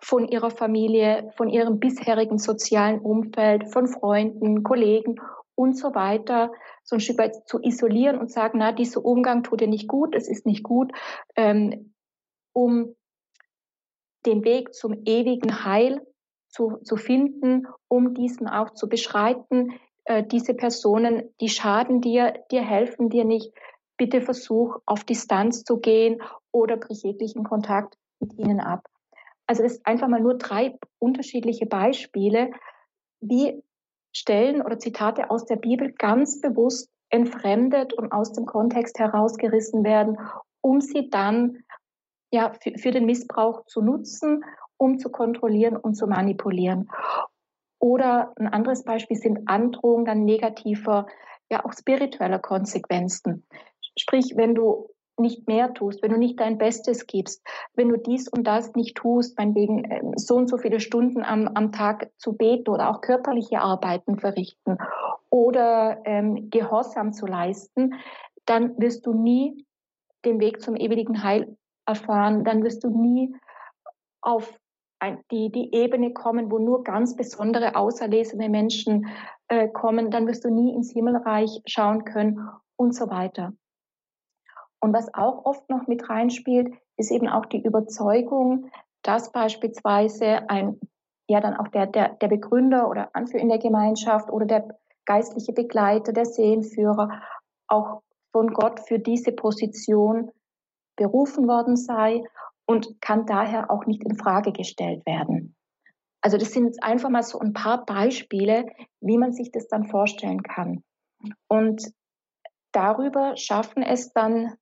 [0.02, 5.16] von ihrer Familie, von ihrem bisherigen sozialen Umfeld, von Freunden, Kollegen
[5.54, 6.50] und so weiter
[6.85, 10.14] so ein Stück weit zu isolieren und sagen, na, dieser Umgang tut dir nicht gut,
[10.14, 10.92] es ist nicht gut,
[11.35, 11.94] ähm,
[12.52, 12.94] um
[14.26, 16.07] den Weg zum ewigen Heil
[16.48, 19.72] zu, zu finden, um diesen auch zu beschreiten.
[20.04, 23.52] Äh, diese Personen, die schaden dir, dir helfen dir nicht.
[23.96, 26.20] Bitte versuch, auf Distanz zu gehen
[26.52, 28.87] oder brich jeglichen Kontakt mit ihnen ab.
[29.46, 32.50] Also das ist einfach mal nur drei unterschiedliche Beispiele,
[33.20, 33.62] wie
[34.12, 40.18] Stellen oder Zitate aus der Bibel ganz bewusst entfremdet und aus dem Kontext herausgerissen werden,
[40.61, 41.59] um sie dann
[42.33, 44.44] ja für, für den Missbrauch zu nutzen,
[44.76, 46.90] um zu kontrollieren und zu manipulieren.
[47.78, 51.07] Oder ein anderes Beispiel sind Androhungen dann negativer,
[51.50, 53.46] ja auch spiritueller Konsequenzen.
[53.96, 58.28] Sprich, wenn du nicht mehr tust, wenn du nicht dein Bestes gibst, wenn du dies
[58.28, 62.33] und das nicht tust, meinetwegen ähm, so und so viele Stunden am, am Tag zu
[62.33, 64.78] beten oder auch körperliche Arbeiten verrichten
[65.30, 67.94] oder ähm, Gehorsam zu leisten,
[68.44, 69.64] dann wirst du nie
[70.24, 73.35] den Weg zum ewigen Heil erfahren, dann wirst du nie
[74.20, 74.59] auf
[75.30, 79.07] die, die Ebene kommen, wo nur ganz besondere, auserlesene Menschen
[79.48, 82.40] äh, kommen, dann wirst du nie ins Himmelreich schauen können
[82.76, 83.52] und so weiter.
[84.85, 88.70] Und was auch oft noch mit reinspielt, ist eben auch die Überzeugung,
[89.01, 90.79] dass beispielsweise ein,
[91.27, 95.55] ja dann auch der, der, der Begründer oder Anführer in der Gemeinschaft oder der geistliche
[95.55, 97.23] Begleiter, der Seelenführer
[97.66, 100.31] auch von Gott für diese Position
[100.97, 102.23] berufen worden sei
[102.66, 105.57] und kann daher auch nicht in Frage gestellt werden.
[106.20, 108.66] Also das sind jetzt einfach mal so ein paar Beispiele,
[109.01, 110.85] wie man sich das dann vorstellen kann.
[111.49, 111.90] Und
[112.73, 114.53] darüber schaffen es dann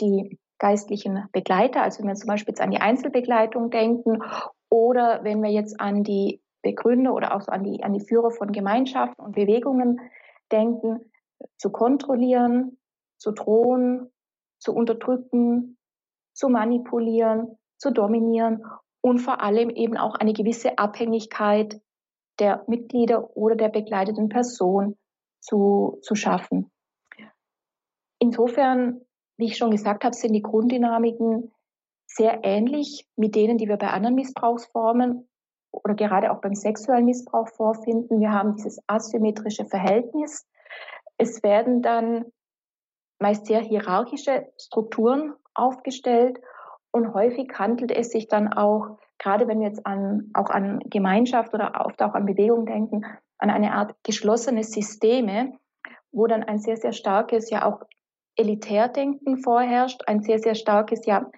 [0.00, 4.22] die geistlichen Begleiter, also wenn wir zum Beispiel jetzt an die Einzelbegleitung denken
[4.70, 8.30] Oder wenn wir jetzt an die Begründer oder auch so an die, an die Führer
[8.30, 10.00] von Gemeinschaften und Bewegungen
[10.50, 11.12] denken,
[11.58, 12.78] zu kontrollieren,
[13.18, 14.10] zu drohen,
[14.58, 15.76] zu unterdrücken,
[16.32, 18.64] zu manipulieren, zu dominieren
[19.00, 21.80] und vor allem eben auch eine gewisse Abhängigkeit
[22.40, 24.96] der Mitglieder oder der begleiteten Person
[25.40, 26.70] zu, zu schaffen.
[28.18, 29.02] Insofern,
[29.36, 31.52] wie ich schon gesagt habe, sind die Grunddynamiken
[32.06, 35.28] sehr ähnlich mit denen, die wir bei anderen Missbrauchsformen
[35.72, 38.20] oder gerade auch beim sexuellen Missbrauch vorfinden.
[38.20, 40.46] Wir haben dieses asymmetrische Verhältnis.
[41.18, 42.26] Es werden dann
[43.18, 46.38] meist sehr hierarchische Strukturen aufgestellt
[46.92, 51.54] und häufig handelt es sich dann auch, gerade wenn wir jetzt an, auch an Gemeinschaft
[51.54, 53.04] oder oft auch an Bewegung denken,
[53.38, 55.58] an eine Art geschlossene Systeme,
[56.12, 57.82] wo dann ein sehr, sehr starkes, ja auch
[58.36, 61.30] Elitärdenken vorherrscht, ein sehr, sehr starkes, ja,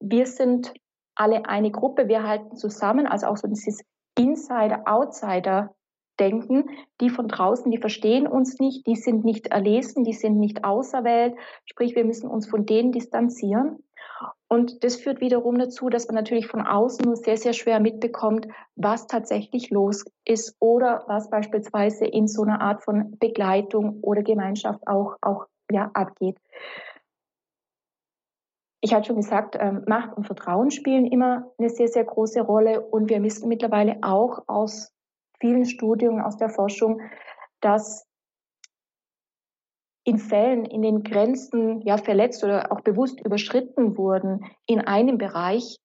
[0.00, 0.72] wir sind
[1.14, 3.82] alle eine Gruppe, wir halten zusammen, also auch so dieses
[4.18, 5.74] Insider-Outsider
[6.18, 6.68] denken,
[7.00, 11.34] die von draußen, die verstehen uns nicht, die sind nicht erlesen, die sind nicht auserwählt,
[11.64, 13.78] sprich wir müssen uns von denen distanzieren.
[14.48, 18.46] Und das führt wiederum dazu, dass man natürlich von außen nur sehr, sehr schwer mitbekommt,
[18.76, 24.86] was tatsächlich los ist oder was beispielsweise in so einer Art von Begleitung oder Gemeinschaft
[24.86, 26.38] auch, auch ja, abgeht.
[28.80, 32.80] Ich hatte schon gesagt, ähm, Macht und Vertrauen spielen immer eine sehr, sehr große Rolle.
[32.80, 34.92] Und wir wissen mittlerweile auch aus
[35.38, 37.00] vielen Studien, aus der Forschung,
[37.60, 38.06] dass
[40.04, 45.78] in Fällen, in denen Grenzen ja verletzt oder auch bewusst überschritten wurden in einem Bereich,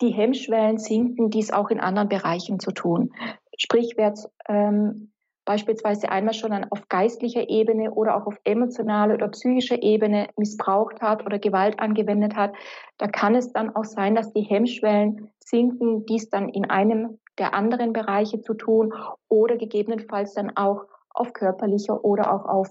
[0.00, 3.12] die Hemmschwellen sinken, dies auch in anderen Bereichen zu tun.
[3.58, 4.14] Sprich, wer
[4.48, 5.12] ähm,
[5.50, 11.26] beispielsweise einmal schon auf geistlicher Ebene oder auch auf emotionaler oder psychischer Ebene missbraucht hat
[11.26, 12.52] oder Gewalt angewendet hat,
[12.98, 17.52] da kann es dann auch sein, dass die Hemmschwellen sinken, dies dann in einem der
[17.52, 18.94] anderen Bereiche zu tun
[19.28, 22.68] oder gegebenenfalls dann auch auf körperlicher oder auch auf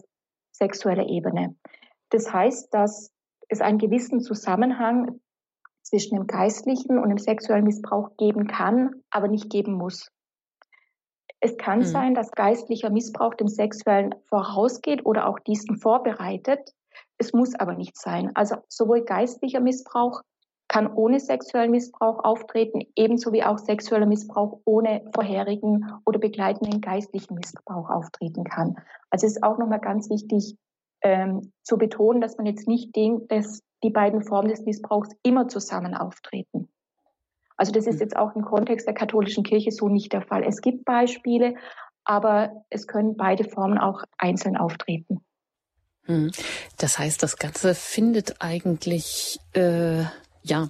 [0.54, 1.58] sexueller Ebene.
[2.12, 3.12] Das heißt, dass
[3.50, 5.20] es einen gewissen Zusammenhang
[5.82, 10.10] zwischen dem geistlichen und dem sexuellen Missbrauch geben kann, aber nicht geben muss.
[11.42, 11.86] Es kann mhm.
[11.86, 16.74] sein, dass geistlicher Missbrauch dem sexuellen vorausgeht oder auch diesen vorbereitet.
[17.18, 18.32] Es muss aber nicht sein.
[18.36, 20.22] Also sowohl geistlicher Missbrauch
[20.68, 27.36] kann ohne sexuellen Missbrauch auftreten, ebenso wie auch sexueller Missbrauch ohne vorherigen oder begleitenden geistlichen
[27.36, 28.76] Missbrauch auftreten kann.
[29.10, 30.56] Also es ist auch nochmal ganz wichtig
[31.02, 35.48] ähm, zu betonen, dass man jetzt nicht denkt, dass die beiden Formen des Missbrauchs immer
[35.48, 36.70] zusammen auftreten.
[37.60, 38.00] Also das ist hm.
[38.00, 40.44] jetzt auch im Kontext der katholischen Kirche so nicht der Fall.
[40.44, 41.56] Es gibt Beispiele,
[42.06, 45.20] aber es können beide Formen auch einzeln auftreten.
[46.06, 46.32] Hm.
[46.78, 50.04] Das heißt, das Ganze findet eigentlich äh,
[50.42, 50.70] ja,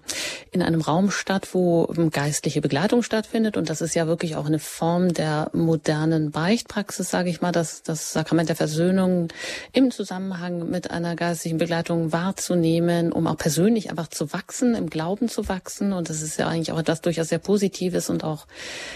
[0.51, 3.55] in einem Raum statt, wo geistliche Begleitung stattfindet.
[3.55, 7.84] Und das ist ja wirklich auch eine Form der modernen Beichtpraxis, sage ich mal, das,
[7.84, 9.27] das Sakrament der Versöhnung
[9.71, 15.29] im Zusammenhang mit einer geistlichen Begleitung wahrzunehmen, um auch persönlich einfach zu wachsen, im Glauben
[15.29, 15.93] zu wachsen.
[15.93, 18.47] Und das ist ja eigentlich auch etwas durchaus sehr Positives und auch,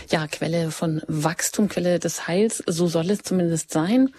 [0.09, 2.63] ja, Quelle von Wachstum, Quelle des Heils.
[2.65, 4.09] So soll es zumindest sein.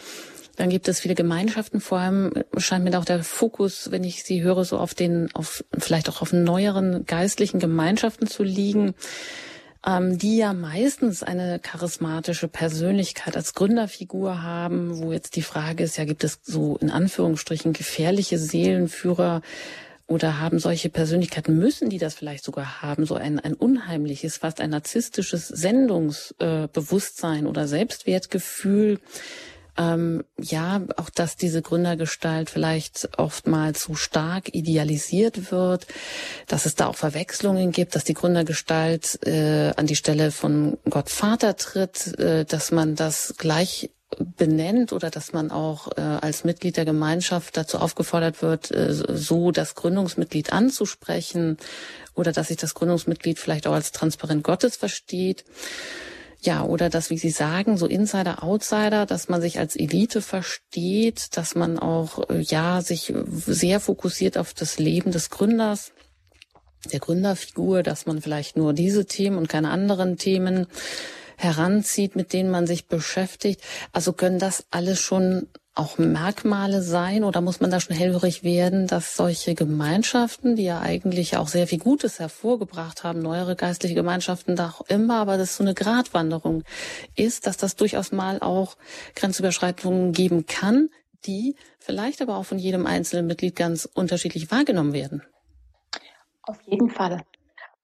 [0.57, 4.43] Dann gibt es viele Gemeinschaften, vor allem scheint mir auch der Fokus, wenn ich sie
[4.43, 8.95] höre, so auf den, auf vielleicht auch auf neueren geistlichen Gemeinschaften zu liegen,
[9.85, 15.99] ähm, die ja meistens eine charismatische Persönlichkeit als Gründerfigur haben, wo jetzt die Frage ist,
[15.99, 19.43] ja, gibt es so in Anführungsstrichen gefährliche Seelenführer,
[20.07, 24.61] oder haben solche Persönlichkeiten, müssen die das vielleicht sogar haben, so ein, ein unheimliches, fast
[24.61, 29.01] ein narzisstisches Sendungsbewusstsein oder Selbstwertgefühl,
[29.77, 35.87] ähm, ja, auch dass diese Gründergestalt vielleicht oftmals zu stark idealisiert wird,
[36.47, 41.11] dass es da auch Verwechslungen gibt, dass die Gründergestalt äh, an die Stelle von Gott
[41.11, 46.77] Vater tritt, äh, dass man das gleich benennt oder dass man auch äh, als Mitglied
[46.77, 51.59] der Gemeinschaft dazu aufgefordert wird, äh, so das Gründungsmitglied anzusprechen
[52.15, 55.45] oder dass sich das Gründungsmitglied vielleicht auch als Transparent Gottes versteht.
[56.45, 61.39] Ja, oder dass, wie Sie sagen, so Insider, Outsider, dass man sich als Elite versteht,
[61.39, 63.15] dass man auch, äh, ja, sich
[63.47, 65.93] sehr fokussiert auf das Leben des Gründers,
[66.93, 70.67] der Gründerfigur, dass man vielleicht nur diese Themen und keine anderen Themen
[71.39, 73.63] heranzieht, mit denen man sich beschäftigt.
[73.93, 78.87] Also können das alles schon auch Merkmale sein oder muss man da schon hellhörig werden,
[78.87, 84.55] dass solche Gemeinschaften, die ja eigentlich auch sehr viel Gutes hervorgebracht haben, neuere geistliche Gemeinschaften
[84.55, 86.63] da auch immer, aber das so eine Gratwanderung
[87.17, 88.77] ist, dass das durchaus mal auch
[89.17, 90.91] Grenzüberschreitungen geben kann,
[91.27, 95.23] die vielleicht aber auch von jedem einzelnen Mitglied ganz unterschiedlich wahrgenommen werden.
[96.43, 97.23] Auf jeden Fall.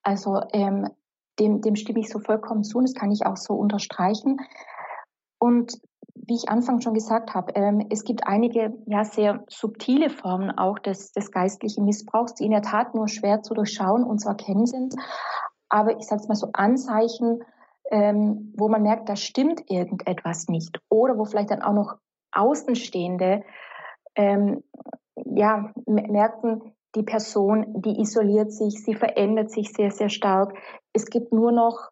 [0.03, 0.88] Also ähm,
[1.41, 2.80] dem, dem stimme ich so vollkommen zu.
[2.80, 4.38] Das kann ich auch so unterstreichen.
[5.38, 5.80] Und
[6.31, 10.78] wie ich anfangs schon gesagt habe, ähm, es gibt einige ja sehr subtile Formen auch
[10.78, 14.64] des, des geistlichen Missbrauchs, die in der Tat nur schwer zu durchschauen und zu erkennen
[14.64, 14.95] sind.
[15.68, 17.43] Aber ich sage es mal so Anzeichen,
[17.91, 20.81] ähm, wo man merkt, da stimmt irgendetwas nicht.
[20.89, 21.97] Oder wo vielleicht dann auch noch
[22.31, 23.43] Außenstehende
[24.14, 24.62] ähm,
[25.16, 30.57] ja, merken, die Person, die isoliert sich, sie verändert sich sehr, sehr stark.
[30.93, 31.91] Es gibt nur noch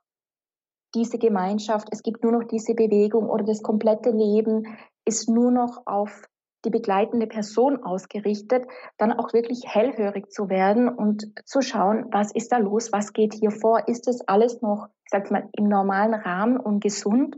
[0.95, 5.83] diese Gemeinschaft, es gibt nur noch diese Bewegung oder das komplette Leben ist nur noch
[5.87, 6.23] auf
[6.65, 8.67] die begleitende Person ausgerichtet,
[8.97, 13.35] dann auch wirklich hellhörig zu werden und zu schauen, was ist da los, was geht
[13.35, 17.37] hier vor, ist das alles noch, ich sag's mal, im normalen Rahmen und gesund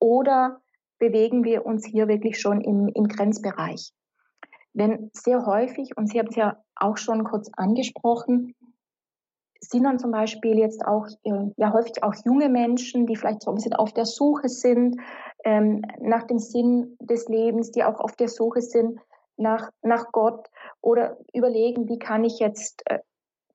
[0.00, 0.60] oder
[0.98, 3.92] bewegen wir uns hier wirklich schon im, im Grenzbereich?
[4.72, 8.54] Denn sehr häufig, und Sie haben es ja auch schon kurz angesprochen,
[9.60, 13.50] sind dann zum Beispiel jetzt auch äh, ja häufig auch junge Menschen, die vielleicht so
[13.50, 14.96] ein bisschen auf der Suche sind
[15.44, 18.98] ähm, nach dem Sinn des Lebens, die auch auf der Suche sind
[19.36, 20.48] nach nach Gott
[20.80, 22.98] oder überlegen, wie kann ich jetzt äh,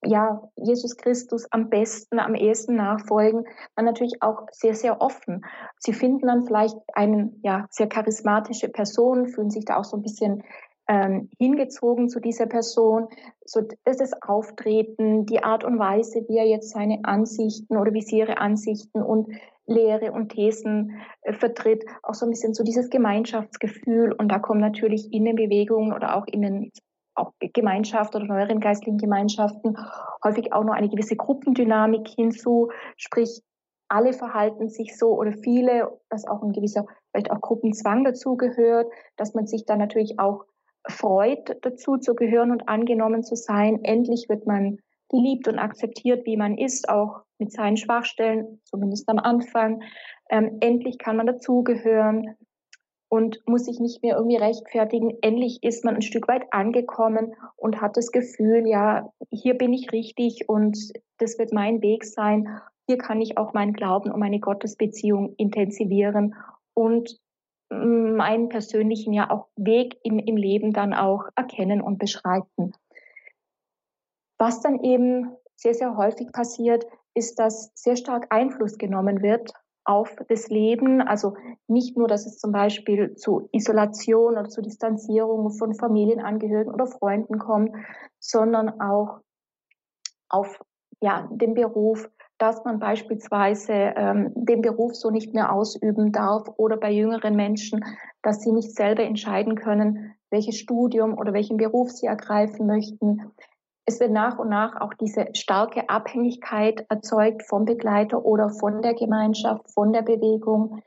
[0.05, 3.45] ja Jesus Christus am besten, am ehesten nachfolgen,
[3.75, 5.45] dann natürlich auch sehr sehr offen.
[5.77, 10.03] Sie finden dann vielleicht einen ja sehr charismatische Person, fühlen sich da auch so ein
[10.03, 10.43] bisschen
[10.87, 13.07] ähm, hingezogen zu dieser Person,
[13.45, 18.01] so dass das Auftreten, die Art und Weise, wie er jetzt seine Ansichten oder wie
[18.01, 19.29] sie ihre Ansichten und
[19.65, 24.11] Lehre und Thesen äh, vertritt, auch so ein bisschen so dieses Gemeinschaftsgefühl.
[24.11, 26.71] Und da kommen natürlich in den Bewegungen oder auch in den
[27.15, 29.77] auch Gemeinschaft oder neueren geistlichen Gemeinschaften
[30.23, 33.41] häufig auch noch eine gewisse Gruppendynamik hinzu, sprich
[33.87, 39.35] alle verhalten sich so oder viele, dass auch ein gewisser vielleicht auch Gruppenzwang dazugehört, dass
[39.35, 40.45] man sich dann natürlich auch
[40.87, 43.83] freut, dazu zu gehören und angenommen zu sein.
[43.83, 44.79] Endlich wird man
[45.09, 49.83] geliebt und akzeptiert, wie man ist, auch mit seinen Schwachstellen, zumindest am Anfang.
[50.29, 52.35] Ähm, endlich kann man dazugehören
[53.09, 55.15] und muss sich nicht mehr irgendwie rechtfertigen.
[55.21, 59.91] Endlich ist man ein Stück weit angekommen und hat das Gefühl, ja, hier bin ich
[59.91, 60.77] richtig und
[61.19, 62.59] das wird mein Weg sein.
[62.87, 66.33] Hier kann ich auch meinen Glauben und meine Gottesbeziehung intensivieren
[66.73, 67.19] und
[67.73, 72.73] meinen persönlichen ja auch Weg im, im Leben dann auch erkennen und beschreiten.
[74.37, 79.53] Was dann eben sehr, sehr häufig passiert, ist, dass sehr stark Einfluss genommen wird
[79.85, 81.01] auf das Leben.
[81.01, 81.35] Also
[81.67, 87.39] nicht nur, dass es zum Beispiel zu Isolation oder zu Distanzierung von Familienangehörigen oder Freunden
[87.39, 87.75] kommt,
[88.19, 89.19] sondern auch
[90.29, 90.59] auf
[91.01, 96.77] ja, den Beruf, dass man beispielsweise ähm, den Beruf so nicht mehr ausüben darf oder
[96.77, 97.85] bei jüngeren Menschen,
[98.21, 103.31] dass sie nicht selber entscheiden können, welches Studium oder welchen Beruf sie ergreifen möchten.
[103.85, 108.93] Es wird nach und nach auch diese starke Abhängigkeit erzeugt vom Begleiter oder von der
[108.93, 110.81] Gemeinschaft, von der Bewegung.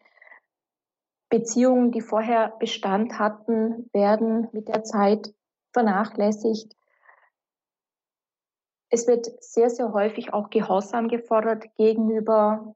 [1.28, 5.34] Beziehungen, die vorher Bestand hatten, werden mit der Zeit
[5.72, 6.75] vernachlässigt.
[8.90, 12.74] Es wird sehr, sehr häufig auch Gehorsam gefordert gegenüber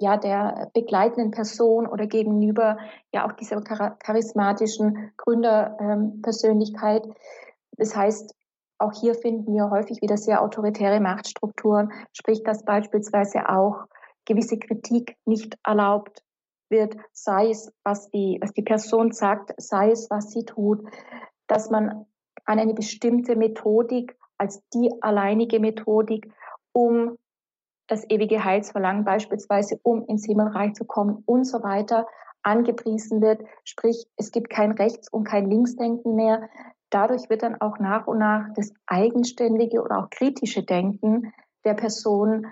[0.00, 2.78] ja, der begleitenden Person oder gegenüber
[3.12, 7.06] ja auch dieser charismatischen Gründerpersönlichkeit.
[7.76, 8.34] Das heißt,
[8.78, 13.84] auch hier finden wir häufig wieder sehr autoritäre Machtstrukturen, sprich, dass beispielsweise auch
[14.24, 16.24] gewisse Kritik nicht erlaubt
[16.70, 20.82] wird, sei es, was die, was die Person sagt, sei es, was sie tut,
[21.46, 22.06] dass man
[22.46, 26.32] an eine bestimmte Methodik als die alleinige Methodik,
[26.72, 27.16] um
[27.86, 32.06] das ewige Heilsverlangen beispielsweise, um ins Himmelreich zu kommen und so weiter,
[32.42, 33.42] angepriesen wird.
[33.64, 36.48] Sprich, es gibt kein Rechts- und kein Linksdenken mehr.
[36.90, 41.32] Dadurch wird dann auch nach und nach das eigenständige oder auch kritische Denken
[41.64, 42.46] der Person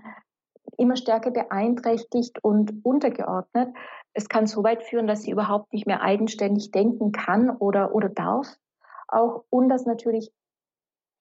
[0.78, 3.74] immer stärker beeinträchtigt und untergeordnet.
[4.14, 8.08] Es kann so weit führen, dass sie überhaupt nicht mehr eigenständig denken kann oder, oder
[8.08, 8.48] darf.
[9.08, 10.32] Auch und dass natürlich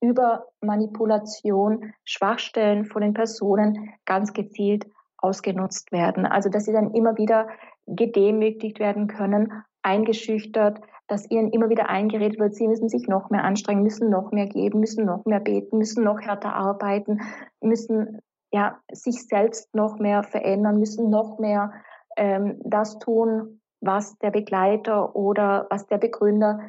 [0.02, 4.86] über Manipulation Schwachstellen von den Personen ganz gezielt
[5.18, 6.26] ausgenutzt werden.
[6.26, 7.48] Also dass sie dann immer wieder
[7.86, 13.44] gedemütigt werden können, eingeschüchtert, dass ihnen immer wieder eingeredet wird, sie müssen sich noch mehr
[13.44, 17.22] anstrengen, müssen noch mehr geben, müssen noch mehr beten, müssen noch härter arbeiten,
[17.60, 18.22] müssen
[18.52, 21.74] ja sich selbst noch mehr verändern, müssen noch mehr
[22.18, 26.60] ähm, das tun, was der Begleiter oder was der Begründer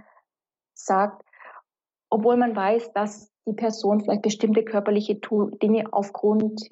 [0.75, 1.23] sagt
[2.13, 6.69] obwohl man weiß, dass die Person vielleicht bestimmte körperliche Dinge aufgrund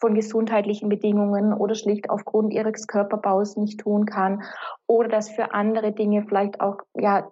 [0.00, 4.42] von gesundheitlichen Bedingungen oder schlicht aufgrund ihres Körperbaus nicht tun kann
[4.86, 7.30] oder dass für andere Dinge vielleicht auch ja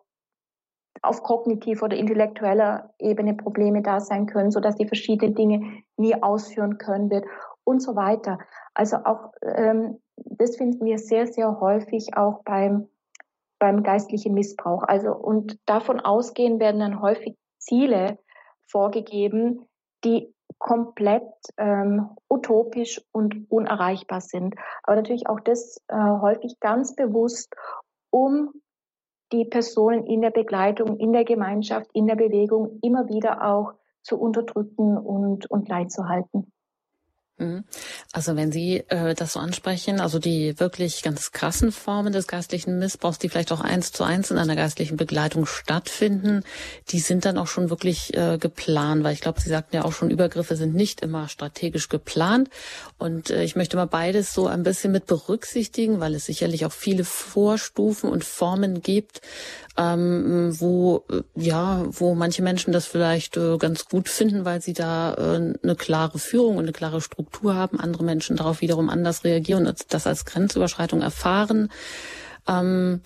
[1.00, 6.14] auf kognitiver oder intellektueller Ebene Probleme da sein können, so dass sie verschiedene Dinge nie
[6.22, 7.24] ausführen können wird
[7.64, 8.38] und so weiter.
[8.74, 12.88] Also auch ähm, das finden wir sehr, sehr häufig auch beim,
[13.58, 14.82] beim geistlichen Missbrauch.
[14.82, 17.36] Also und davon ausgehen werden dann häufig
[17.66, 18.18] Ziele
[18.66, 19.66] vorgegeben,
[20.04, 21.24] die komplett
[21.58, 24.54] ähm, utopisch und unerreichbar sind.
[24.82, 27.54] Aber natürlich auch das äh, häufig ganz bewusst,
[28.10, 28.52] um
[29.32, 34.18] die Personen in der Begleitung, in der Gemeinschaft, in der Bewegung immer wieder auch zu
[34.18, 36.52] unterdrücken und, und Leid zu halten.
[37.38, 37.64] Mhm.
[38.12, 42.78] Also wenn Sie äh, das so ansprechen, also die wirklich ganz krassen Formen des geistlichen
[42.78, 46.44] Missbrauchs, die vielleicht auch eins zu eins in einer geistlichen Begleitung stattfinden,
[46.88, 49.92] die sind dann auch schon wirklich äh, geplant, weil ich glaube, Sie sagten ja auch
[49.92, 52.48] schon, Übergriffe sind nicht immer strategisch geplant.
[52.96, 56.72] Und äh, ich möchte mal beides so ein bisschen mit berücksichtigen, weil es sicherlich auch
[56.72, 59.20] viele Vorstufen und Formen gibt,
[59.76, 64.72] ähm, wo äh, ja, wo manche Menschen das vielleicht äh, ganz gut finden, weil sie
[64.72, 69.24] da äh, eine klare Führung und eine klare Struktur haben, andere Menschen darauf wiederum anders
[69.24, 71.70] reagieren und das als Grenzüberschreitung erfahren.
[72.48, 73.00] Ähm,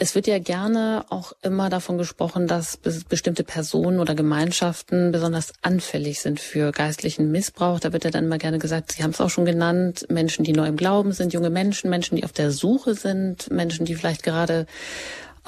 [0.00, 6.20] es wird ja gerne auch immer davon gesprochen, dass bestimmte Personen oder Gemeinschaften besonders anfällig
[6.20, 7.80] sind für geistlichen Missbrauch.
[7.80, 10.52] Da wird ja dann immer gerne gesagt, Sie haben es auch schon genannt, Menschen, die
[10.52, 14.22] neu im Glauben sind, junge Menschen, Menschen, die auf der Suche sind, Menschen, die vielleicht
[14.22, 14.66] gerade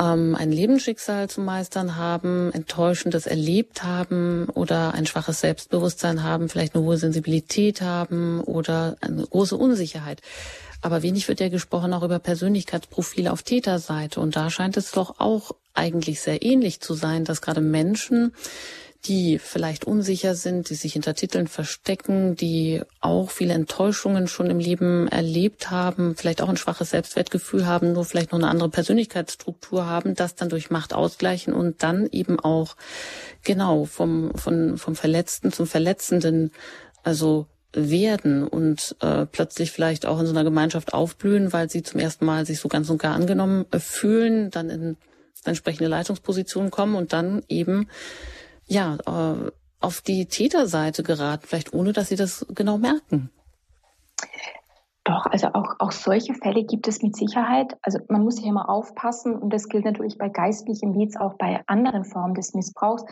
[0.01, 6.75] ähm, ein Lebensschicksal zu meistern haben, Enttäuschendes erlebt haben oder ein schwaches Selbstbewusstsein haben, vielleicht
[6.75, 10.23] eine hohe Sensibilität haben oder eine große Unsicherheit.
[10.83, 14.21] Aber wenig wird ja gesprochen auch über Persönlichkeitsprofile auf Täterseite.
[14.21, 18.33] Und da scheint es doch auch eigentlich sehr ähnlich zu sein, dass gerade Menschen,
[19.05, 24.59] die vielleicht unsicher sind, die sich hinter Titeln verstecken, die auch viele Enttäuschungen schon im
[24.59, 29.87] Leben erlebt haben, vielleicht auch ein schwaches Selbstwertgefühl haben, nur vielleicht noch eine andere Persönlichkeitsstruktur
[29.87, 32.77] haben, das dann durch Macht ausgleichen und dann eben auch
[33.43, 36.51] genau vom, vom, vom Verletzten zum Verletzenden,
[37.03, 42.01] also werden und äh, plötzlich vielleicht auch in so einer Gemeinschaft aufblühen, weil sie zum
[42.01, 44.97] ersten Mal sich so ganz und gar angenommen fühlen, dann in
[45.45, 47.89] entsprechende Leitungspositionen kommen und dann eben
[48.71, 49.51] ja, äh,
[49.81, 53.31] auf die Täterseite geraten, vielleicht ohne dass sie das genau merken.
[55.05, 57.77] Doch, also auch, auch solche Fälle gibt es mit Sicherheit.
[57.83, 61.63] Also man muss hier immer aufpassen und das gilt natürlich bei geistlichem wie auch bei
[61.67, 63.05] anderen Formen des Missbrauchs,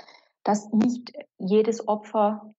[0.45, 2.55] dass nicht jedes Opfer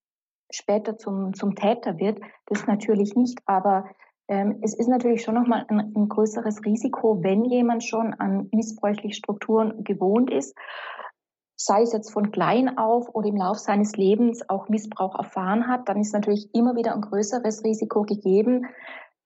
[0.51, 2.19] später zum, zum Täter wird.
[2.47, 3.85] Das natürlich nicht, aber
[4.27, 9.15] ähm, es ist natürlich schon nochmal ein, ein größeres Risiko, wenn jemand schon an missbräuchliche
[9.15, 10.55] Strukturen gewohnt ist
[11.61, 15.89] sei es jetzt von klein auf oder im Laufe seines Lebens auch Missbrauch erfahren hat,
[15.89, 18.65] dann ist natürlich immer wieder ein größeres Risiko gegeben,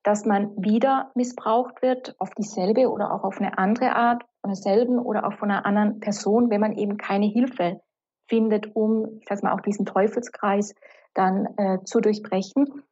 [0.02, 5.00] dass man wieder missbraucht wird auf dieselbe oder auch auf eine andere Art, von derselben
[5.00, 7.80] oder auch von einer anderen Person, wenn man eben keine Hilfe
[8.28, 10.74] findet, um, ich sag mal, auch diesen Teufelskreis
[11.14, 12.84] dann äh, zu durchbrechen.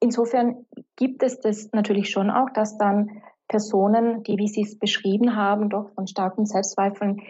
[0.00, 5.36] Insofern gibt es das natürlich schon auch, dass dann Personen, die, wie Sie es beschrieben
[5.36, 7.22] haben, doch von starken Selbstzweifeln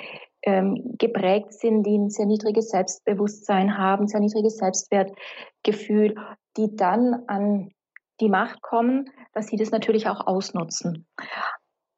[0.45, 6.15] ähm, geprägt sind, die ein sehr niedriges Selbstbewusstsein haben, sehr niedriges Selbstwertgefühl,
[6.57, 7.73] die dann an
[8.21, 11.07] die Macht kommen, dass sie das natürlich auch ausnutzen.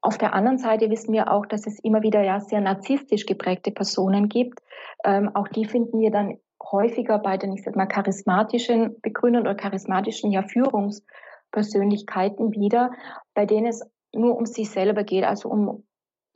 [0.01, 3.73] Auf der anderen Seite wissen wir auch, dass es immer wieder ja sehr narzisstisch geprägte
[3.73, 4.61] Personen gibt.
[5.05, 9.57] Ähm, auch die finden wir dann häufiger bei den, ich sag mal, charismatischen Begründern oder
[9.57, 12.93] charismatischen ja, Führungspersönlichkeiten wieder,
[13.35, 13.83] bei denen es
[14.15, 15.86] nur um sich selber geht, also um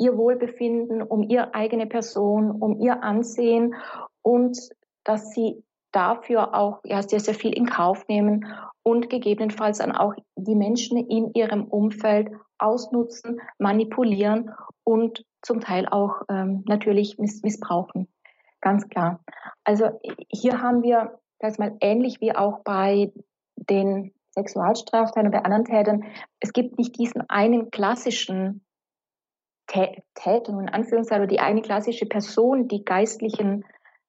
[0.00, 3.74] ihr Wohlbefinden, um ihre eigene Person, um ihr Ansehen
[4.22, 4.58] und
[5.04, 8.46] dass sie dafür auch ja, sehr, sehr viel in Kauf nehmen
[8.82, 12.28] und gegebenenfalls dann auch die Menschen in ihrem Umfeld
[12.58, 14.50] ausnutzen, manipulieren
[14.84, 18.08] und zum Teil auch ähm, natürlich miss missbrauchen.
[18.60, 19.20] Ganz klar.
[19.64, 23.12] Also hier haben wir, das mal ähnlich wie auch bei
[23.56, 26.04] den Sexualstraftätern und bei anderen Tätern,
[26.40, 28.62] es gibt nicht diesen einen klassischen
[29.70, 33.64] Täter, in Anführungszeichen, die eine klassische Person, die geistlichen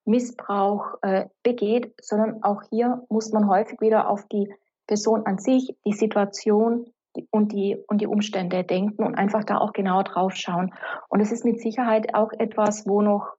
[0.06, 4.52] Missbrauch äh, begeht, sondern auch hier muss man häufig wieder auf die
[4.88, 6.86] Person an sich, die Situation
[7.30, 10.74] und die, und die Umstände denken und einfach da auch genauer drauf schauen.
[11.10, 13.36] Und es ist mit Sicherheit auch etwas, wo noch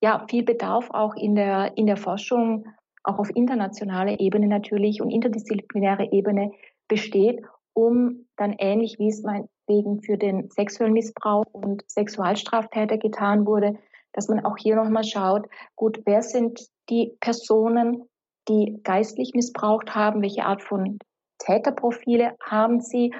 [0.00, 2.66] ja, viel Bedarf auch in der, in der Forschung,
[3.02, 6.52] auch auf internationaler Ebene natürlich und interdisziplinärer Ebene
[6.88, 7.42] besteht,
[7.72, 9.22] um dann ähnlich wie es
[9.68, 13.78] meinetwegen für den sexuellen Missbrauch und Sexualstraftäter getan wurde,
[14.12, 15.46] dass man auch hier nochmal schaut,
[15.76, 18.08] gut, wer sind die Personen,
[18.48, 20.98] die geistlich missbraucht haben, welche Art von
[21.38, 23.14] Täterprofile haben sie?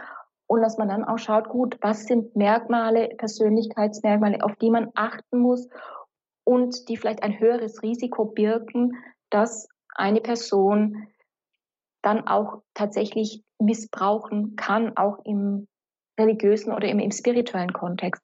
[0.47, 5.39] Und dass man dann auch schaut, gut, was sind Merkmale, Persönlichkeitsmerkmale, auf die man achten
[5.41, 5.69] muss
[6.45, 8.97] und die vielleicht ein höheres Risiko birken,
[9.29, 11.07] dass eine Person
[12.01, 15.67] dann auch tatsächlich missbrauchen kann, auch im
[16.19, 18.23] religiösen oder im, im spirituellen Kontext.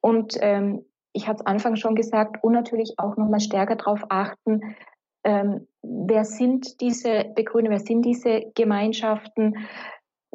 [0.00, 4.76] Und ähm, ich hatte es Anfang schon gesagt, und natürlich auch nochmal stärker darauf achten,
[5.24, 9.68] ähm, wer sind diese Begründer, wer sind diese Gemeinschaften,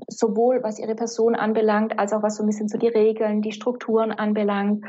[0.07, 3.53] sowohl was ihre Person anbelangt, als auch was so ein bisschen so die Regeln, die
[3.53, 4.85] Strukturen anbelangt.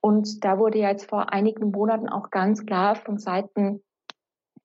[0.00, 3.82] Und da wurde ja jetzt vor einigen Monaten auch ganz klar von Seiten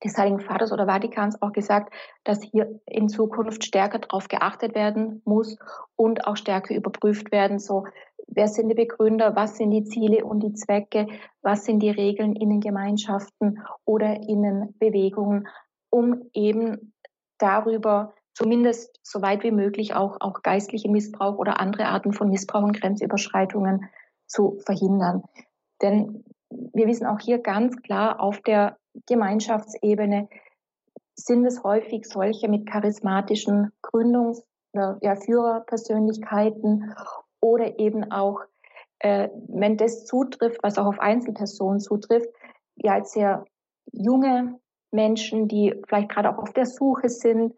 [0.04, 1.92] des Heiligen Vaters oder Vatikans auch gesagt,
[2.24, 5.58] dass hier in Zukunft stärker darauf geachtet werden muss
[5.96, 7.84] und auch stärker überprüft werden, so
[8.26, 11.06] wer sind die Begründer, was sind die Ziele und die Zwecke,
[11.42, 15.48] was sind die Regeln in den Gemeinschaften oder in den Bewegungen,
[15.90, 16.92] um eben
[17.38, 22.62] darüber zumindest so weit wie möglich auch, auch geistliche Missbrauch oder andere Arten von Missbrauch
[22.62, 23.88] und Grenzüberschreitungen
[24.26, 25.22] zu verhindern.
[25.80, 28.76] Denn wir wissen auch hier ganz klar, auf der
[29.06, 30.28] Gemeinschaftsebene
[31.14, 34.42] sind es häufig solche mit charismatischen Gründungs-
[34.72, 36.94] oder ja, Führerpersönlichkeiten
[37.40, 38.40] oder eben auch,
[38.98, 42.28] äh, wenn das zutrifft, was auch auf Einzelpersonen zutrifft,
[42.76, 43.44] ja sehr
[43.92, 44.58] junge
[44.90, 47.54] Menschen, die vielleicht gerade auch auf der Suche sind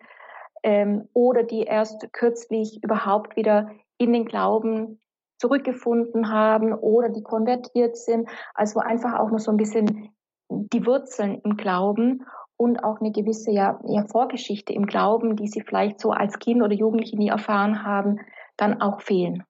[0.63, 5.01] ähm, oder die erst kürzlich überhaupt wieder in den Glauben
[5.39, 8.29] zurückgefunden haben oder die konvertiert sind.
[8.55, 10.11] Also einfach auch noch so ein bisschen
[10.49, 12.25] die Wurzeln im Glauben
[12.57, 16.63] und auch eine gewisse ja, ja, Vorgeschichte im Glauben, die sie vielleicht so als Kind
[16.63, 18.19] oder Jugendliche nie erfahren haben,
[18.57, 19.45] dann auch fehlen.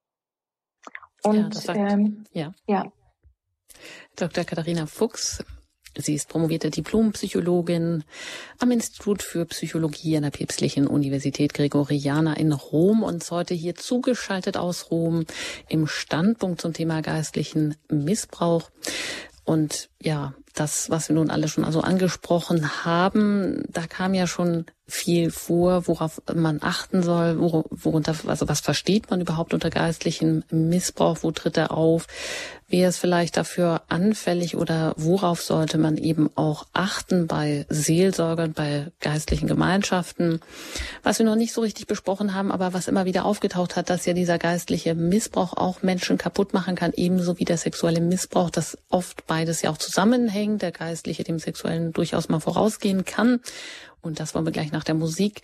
[1.23, 2.53] Und ja, sagt, ähm, ja.
[2.67, 2.85] ja.
[4.17, 4.45] Dr.
[4.45, 5.45] Katharina Fuchs,
[5.99, 8.05] Sie ist promovierte Diplompsychologin
[8.61, 13.75] am Institut für Psychologie an der Päpstlichen Universität Gregoriana in Rom und ist heute hier
[13.75, 15.27] zugeschaltet aus Rom
[15.69, 18.71] im Standpunkt zum Thema geistlichen Missbrauch.
[19.45, 24.67] Und ja, das, was wir nun alle schon also angesprochen haben, da kam ja schon
[24.89, 31.19] viel vor, worauf man achten soll, worunter, also was versteht man überhaupt unter geistlichem Missbrauch,
[31.21, 32.07] wo tritt er auf,
[32.69, 38.87] wer ist vielleicht dafür anfällig oder worauf sollte man eben auch achten bei Seelsorgern, bei
[39.01, 40.41] geistlichen Gemeinschaften.
[41.03, 44.07] Was wir noch nicht so richtig besprochen haben, aber was immer wieder aufgetaucht hat, dass
[44.07, 48.79] ja dieser geistliche Missbrauch auch Menschen kaputt machen kann, ebenso wie der sexuelle Missbrauch, dass
[48.89, 53.41] oft beides ja auch zusammenhängt, der geistliche dem sexuellen durchaus mal vorausgehen kann.
[54.01, 55.43] Und das wollen wir gleich nach der Musik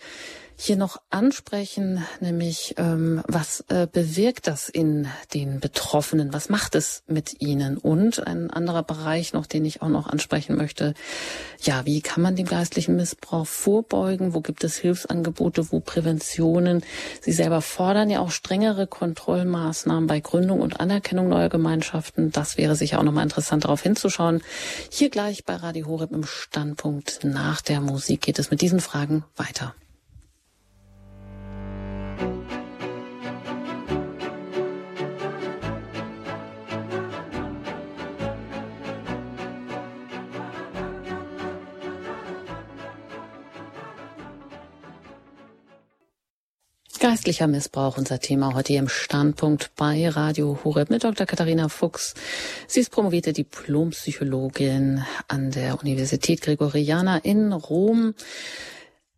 [0.57, 6.33] hier noch ansprechen, nämlich ähm, was äh, bewirkt das in den Betroffenen?
[6.33, 7.77] Was macht es mit ihnen?
[7.77, 10.93] Und ein anderer Bereich noch, den ich auch noch ansprechen möchte.
[11.61, 14.33] Ja, wie kann man dem geistlichen Missbrauch vorbeugen?
[14.33, 15.71] Wo gibt es Hilfsangebote?
[15.71, 16.83] Wo Präventionen?
[17.21, 22.31] Sie selber fordern ja auch strengere Kontrollmaßnahmen bei Gründung und Anerkennung neuer Gemeinschaften.
[22.31, 24.41] Das wäre sicher auch nochmal interessant, darauf hinzuschauen.
[24.89, 29.25] Hier gleich bei Radio Horeb im Standpunkt nach der Musik geht es mit diesen Fragen
[29.35, 29.75] weiter.
[46.99, 51.25] Geistlicher Missbrauch, unser Thema heute hier im Standpunkt bei Radio Horeb mit Dr.
[51.25, 52.13] Katharina Fuchs.
[52.67, 58.13] Sie ist promovierte Diplompsychologin an der Universität Gregoriana in Rom.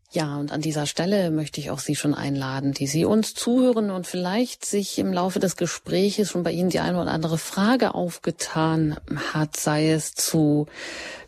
[0.09, 3.91] Ja, und an dieser Stelle möchte ich auch Sie schon einladen, die Sie uns zuhören
[3.91, 7.93] und vielleicht sich im Laufe des Gespräches schon bei Ihnen die eine oder andere Frage
[7.93, 8.95] aufgetan
[9.33, 10.67] hat, sei es zu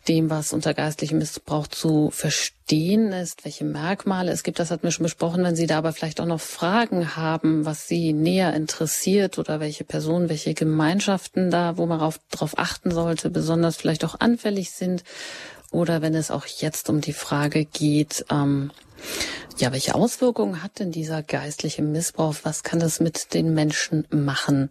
[0.08, 4.58] dem, was unter geistlichem Missbrauch zu verstehen ist, welche Merkmale es gibt.
[4.58, 5.44] Das hat mir schon besprochen.
[5.44, 9.84] Wenn Sie da aber vielleicht auch noch Fragen haben, was Sie näher interessiert oder welche
[9.84, 15.04] Personen, welche Gemeinschaften da, wo man darauf achten sollte, besonders vielleicht auch anfällig sind
[15.70, 18.70] oder wenn es auch jetzt um die Frage geht, ähm,
[19.60, 22.34] ja, welche Auswirkungen hat denn dieser geistliche Missbrauch?
[22.44, 24.70] Was kann das mit den Menschen machen?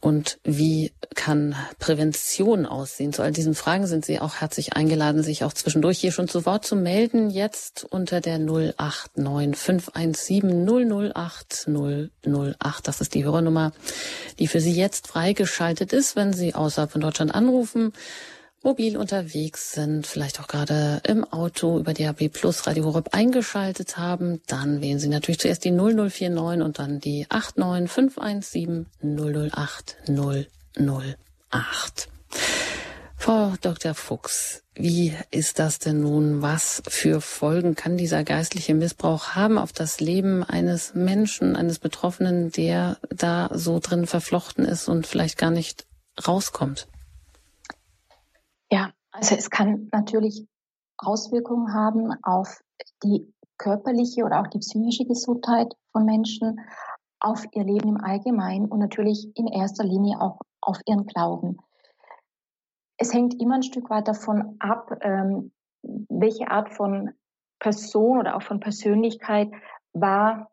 [0.00, 3.12] Und wie kann Prävention aussehen?
[3.12, 6.46] Zu all diesen Fragen sind Sie auch herzlich eingeladen, sich auch zwischendurch hier schon zu
[6.46, 7.30] Wort zu melden.
[7.30, 11.68] Jetzt unter der 089 517 008
[12.26, 12.88] 008.
[12.88, 13.72] Das ist die Hörernummer,
[14.40, 17.92] die für Sie jetzt freigeschaltet ist, wenn Sie außerhalb von Deutschland anrufen
[18.64, 24.40] mobil unterwegs sind, vielleicht auch gerade im Auto über DAB Plus Radio Horeb eingeschaltet haben,
[24.46, 32.08] dann wählen Sie natürlich zuerst die 0049 und dann die 89517 008 008.
[33.16, 33.94] Frau Dr.
[33.94, 36.42] Fuchs, wie ist das denn nun?
[36.42, 42.50] Was für Folgen kann dieser geistliche Missbrauch haben auf das Leben eines Menschen, eines Betroffenen,
[42.50, 45.86] der da so drin verflochten ist und vielleicht gar nicht
[46.26, 46.88] rauskommt?
[48.74, 50.48] Ja, also es kann natürlich
[50.98, 52.60] Auswirkungen haben auf
[53.04, 56.58] die körperliche oder auch die psychische Gesundheit von Menschen,
[57.20, 61.58] auf ihr Leben im Allgemeinen und natürlich in erster Linie auch auf ihren Glauben.
[62.96, 65.52] Es hängt immer ein Stück weit davon ab, ähm,
[66.08, 67.12] welche Art von
[67.60, 69.52] Person oder auch von Persönlichkeit
[69.92, 70.50] war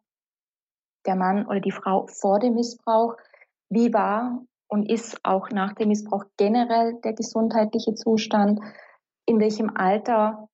[1.08, 3.18] der Mann oder die Frau vor dem Missbrauch,
[3.70, 8.62] wie war und ist auch nach dem Missbrauch generell der gesundheitliche Zustand,
[9.26, 10.48] in welchem Alter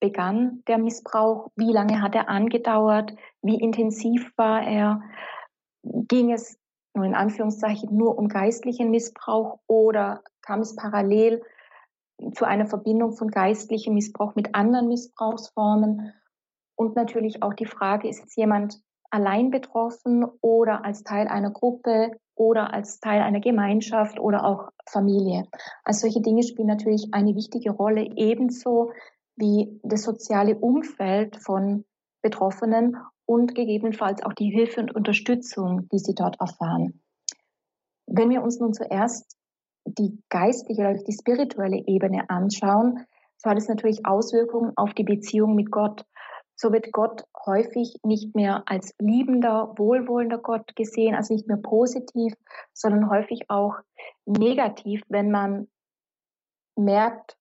[0.00, 3.12] begann der Missbrauch, wie lange hat er angedauert,
[3.42, 5.02] wie intensiv war er,
[5.82, 6.56] ging es
[6.94, 11.42] nur in Anführungszeichen nur um geistlichen Missbrauch oder kam es parallel
[12.34, 16.12] zu einer Verbindung von geistlichem Missbrauch mit anderen Missbrauchsformen?
[16.76, 18.80] Und natürlich auch die Frage, ist jetzt jemand
[19.14, 25.44] allein betroffen oder als Teil einer Gruppe oder als Teil einer Gemeinschaft oder auch Familie.
[25.84, 28.90] Also solche Dinge spielen natürlich eine wichtige Rolle, ebenso
[29.36, 31.84] wie das soziale Umfeld von
[32.22, 37.00] Betroffenen und gegebenenfalls auch die Hilfe und Unterstützung, die sie dort erfahren.
[38.06, 39.36] Wenn wir uns nun zuerst
[39.86, 43.06] die geistliche oder die spirituelle Ebene anschauen,
[43.36, 46.04] so hat es natürlich Auswirkungen auf die Beziehung mit Gott.
[46.56, 52.34] So wird Gott häufig nicht mehr als liebender, wohlwollender Gott gesehen, also nicht mehr positiv,
[52.72, 53.76] sondern häufig auch
[54.24, 55.68] negativ, wenn man
[56.76, 57.36] merkt,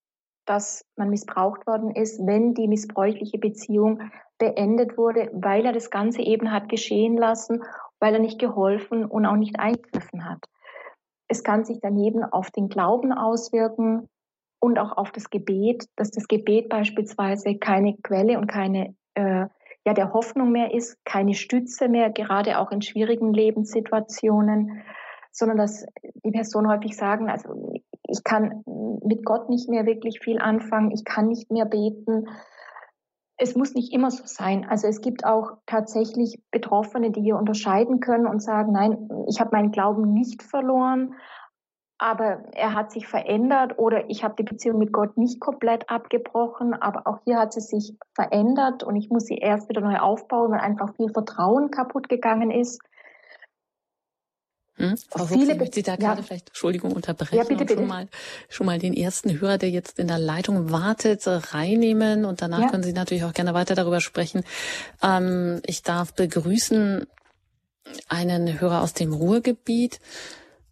[0.45, 6.21] dass man missbraucht worden ist, wenn die missbräuchliche Beziehung beendet wurde, weil er das Ganze
[6.21, 7.63] eben hat geschehen lassen,
[7.99, 10.43] weil er nicht geholfen und auch nicht eingegriffen hat.
[11.27, 14.09] Es kann sich daneben auf den Glauben auswirken
[14.59, 19.47] und auch auf das Gebet, dass das Gebet beispielsweise keine Quelle und keine äh,
[19.85, 24.83] ja der Hoffnung mehr ist, keine Stütze mehr, gerade auch in schwierigen Lebenssituationen,
[25.31, 25.85] sondern dass
[26.23, 27.73] die Personen häufig sagen, also
[28.07, 28.63] ich kann
[29.03, 32.27] mit Gott nicht mehr wirklich viel anfangen, ich kann nicht mehr beten.
[33.37, 34.65] Es muss nicht immer so sein.
[34.69, 39.49] Also es gibt auch tatsächlich Betroffene, die hier unterscheiden können und sagen, nein, ich habe
[39.51, 41.15] meinen Glauben nicht verloren,
[42.03, 46.73] aber er hat sich verändert oder ich habe die Beziehung mit Gott nicht komplett abgebrochen,
[46.73, 50.51] aber auch hier hat sie sich verändert und ich muss sie erst wieder neu aufbauen,
[50.51, 52.81] weil einfach viel Vertrauen kaputt gegangen ist.
[54.75, 54.97] Hm?
[54.97, 55.97] Frau Fuchs, ich möchte Sie da ja.
[55.97, 57.75] gerade vielleicht, Entschuldigung, unterbrechen ja, bitte, bitte.
[57.75, 58.09] schon mal,
[58.49, 62.69] schon mal den ersten Hörer, der jetzt in der Leitung wartet, reinnehmen und danach ja.
[62.69, 64.43] können Sie natürlich auch gerne weiter darüber sprechen.
[65.01, 67.07] Ähm, ich darf begrüßen
[68.09, 70.01] einen Hörer aus dem Ruhrgebiet.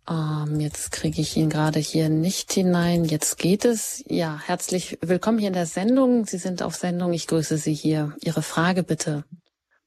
[0.09, 3.05] Ähm, jetzt kriege ich ihn gerade hier nicht hinein.
[3.05, 4.03] Jetzt geht es.
[4.07, 6.25] Ja, herzlich willkommen hier in der Sendung.
[6.25, 7.13] Sie sind auf Sendung.
[7.13, 8.15] Ich grüße Sie hier.
[8.21, 9.23] Ihre Frage bitte.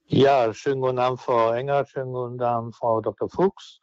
[0.07, 1.85] Ja, schönen guten Abend, Frau Enger.
[1.87, 3.29] Schönen guten Abend, Frau Dr.
[3.29, 3.81] Fuchs.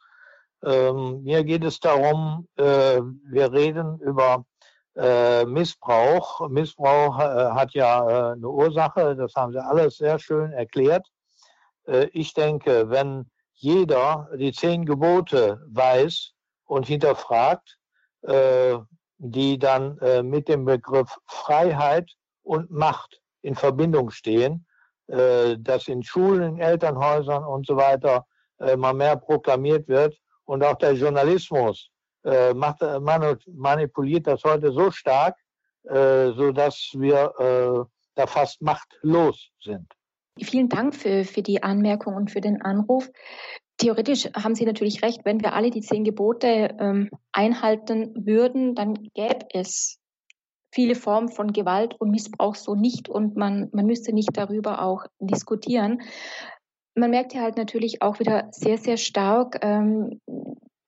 [0.64, 4.44] Ähm, mir geht es darum, äh, wir reden über
[4.96, 6.48] äh, Missbrauch.
[6.48, 11.06] Missbrauch äh, hat ja äh, eine Ursache, das haben Sie alles sehr schön erklärt.
[11.86, 13.26] Äh, ich denke, wenn
[13.62, 16.32] jeder die zehn Gebote weiß
[16.66, 17.78] und hinterfragt,
[18.22, 18.78] äh,
[19.18, 22.10] die dann mit dem Begriff Freiheit
[22.42, 24.66] und Macht in Verbindung stehen,
[25.06, 28.26] dass in Schulen, in Elternhäusern und so weiter
[28.58, 31.88] mal mehr proklamiert wird, und auch der Journalismus
[32.24, 35.36] äh, macht, äh, manipuliert das heute so stark,
[35.84, 37.84] äh, sodass wir äh,
[38.14, 39.90] da fast machtlos sind.
[40.40, 43.10] Vielen Dank für, für die Anmerkung und für den Anruf.
[43.78, 48.94] Theoretisch haben Sie natürlich recht, wenn wir alle die zehn Gebote ähm, einhalten würden, dann
[49.14, 49.98] gäbe es
[50.72, 55.04] viele Formen von Gewalt und Missbrauch so nicht und man, man müsste nicht darüber auch
[55.18, 56.00] diskutieren
[56.94, 60.20] man merkt ja halt natürlich auch wieder sehr, sehr stark, ähm,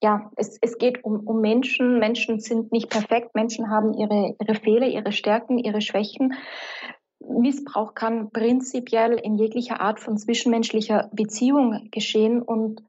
[0.03, 1.99] ja, es, es geht um, um Menschen.
[1.99, 3.35] Menschen sind nicht perfekt.
[3.35, 6.35] Menschen haben ihre, ihre Fehler, ihre Stärken, ihre Schwächen.
[7.29, 12.83] Missbrauch kann prinzipiell in jeglicher Art von zwischenmenschlicher Beziehung geschehen und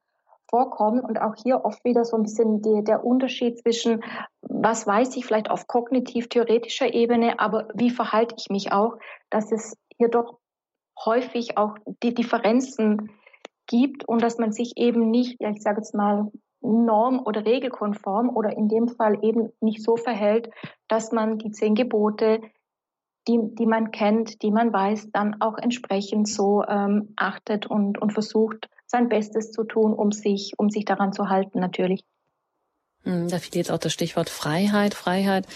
[0.50, 1.00] vorkommen.
[1.00, 4.04] Und auch hier oft wieder so ein bisschen die, der Unterschied zwischen,
[4.42, 8.98] was weiß ich vielleicht auf kognitiv-theoretischer Ebene, aber wie verhalte ich mich auch,
[9.30, 10.40] dass es hier doch
[11.04, 13.12] häufig auch die Differenzen
[13.68, 16.32] gibt und dass man sich eben nicht, ja, ich sage jetzt mal,
[16.62, 20.50] norm- oder regelkonform oder in dem Fall eben nicht so verhält,
[20.88, 22.42] dass man die zehn Gebote,
[23.28, 28.14] die, die man kennt, die man weiß, dann auch entsprechend so ähm, achtet und, und
[28.14, 32.04] versucht, sein Bestes zu tun, um sich, um sich daran zu halten, natürlich.
[33.04, 35.48] Hm, da fiel jetzt auch das Stichwort Freiheit, Freiheit.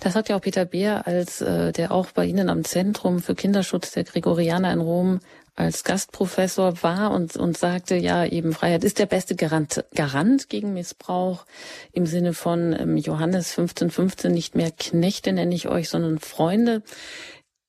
[0.00, 3.34] Das sagt ja auch Peter Beer, als äh, der auch bei Ihnen am Zentrum für
[3.34, 5.20] Kinderschutz der Gregorianer in Rom
[5.56, 10.74] als Gastprofessor war und, und sagte, ja, eben Freiheit ist der beste Garant, Garant gegen
[10.74, 11.46] Missbrauch
[11.92, 16.82] im Sinne von ähm, Johannes 15, 15, nicht mehr Knechte nenne ich euch, sondern Freunde.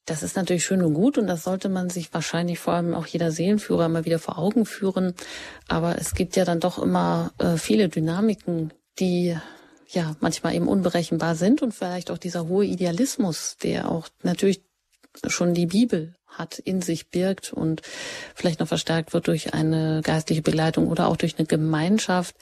[0.05, 3.05] Das ist natürlich schön und gut und das sollte man sich wahrscheinlich vor allem auch
[3.05, 5.13] jeder Seelenführer mal wieder vor Augen führen.
[5.69, 9.37] Aber es gibt ja dann doch immer äh, viele Dynamiken, die
[9.87, 14.61] ja manchmal eben unberechenbar sind und vielleicht auch dieser hohe Idealismus, der auch natürlich
[15.25, 17.81] schon die Bibel hat, in sich birgt und
[18.35, 22.35] vielleicht noch verstärkt wird durch eine geistliche Begleitung oder auch durch eine Gemeinschaft.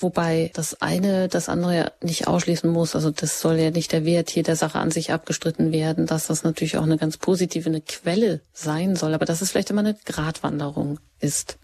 [0.00, 2.94] Wobei das eine das andere nicht ausschließen muss.
[2.94, 6.28] Also das soll ja nicht der Wert hier der Sache an sich abgestritten werden, dass
[6.28, 9.80] das natürlich auch eine ganz positive eine Quelle sein soll, aber dass es vielleicht immer
[9.80, 11.58] eine Gratwanderung ist.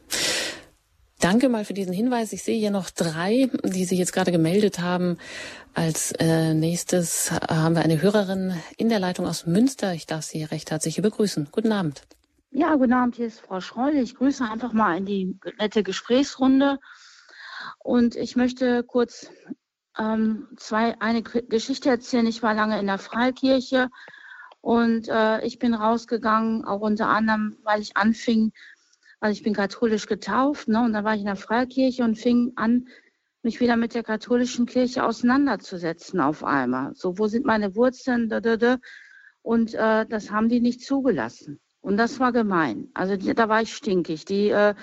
[1.20, 2.32] Danke mal für diesen Hinweis.
[2.32, 5.18] Ich sehe hier noch drei, die sich jetzt gerade gemeldet haben.
[5.74, 9.92] Als äh, nächstes haben wir eine Hörerin in der Leitung aus Münster.
[9.92, 11.48] Ich darf Sie recht herzlich begrüßen.
[11.50, 12.02] Guten Abend.
[12.52, 13.16] Ja, guten Abend.
[13.16, 13.96] Hier ist Frau Schreul.
[13.96, 16.78] Ich grüße einfach mal in die nette Gesprächsrunde.
[17.80, 19.28] Und ich möchte kurz
[19.98, 22.26] ähm, zwei, eine Geschichte erzählen.
[22.26, 23.88] Ich war lange in der Freikirche
[24.60, 28.52] und äh, ich bin rausgegangen, auch unter anderem, weil ich anfing,
[29.20, 32.52] also ich bin katholisch getauft, ne, und da war ich in der Freikirche und fing
[32.56, 32.88] an,
[33.44, 36.94] mich wieder mit der katholischen Kirche auseinanderzusetzen auf einmal.
[36.94, 38.30] So, wo sind meine Wurzeln?
[39.42, 41.60] Und äh, das haben die nicht zugelassen.
[41.80, 42.88] Und das war gemein.
[42.94, 44.24] Also da war ich stinkig.
[44.24, 44.74] Die, äh,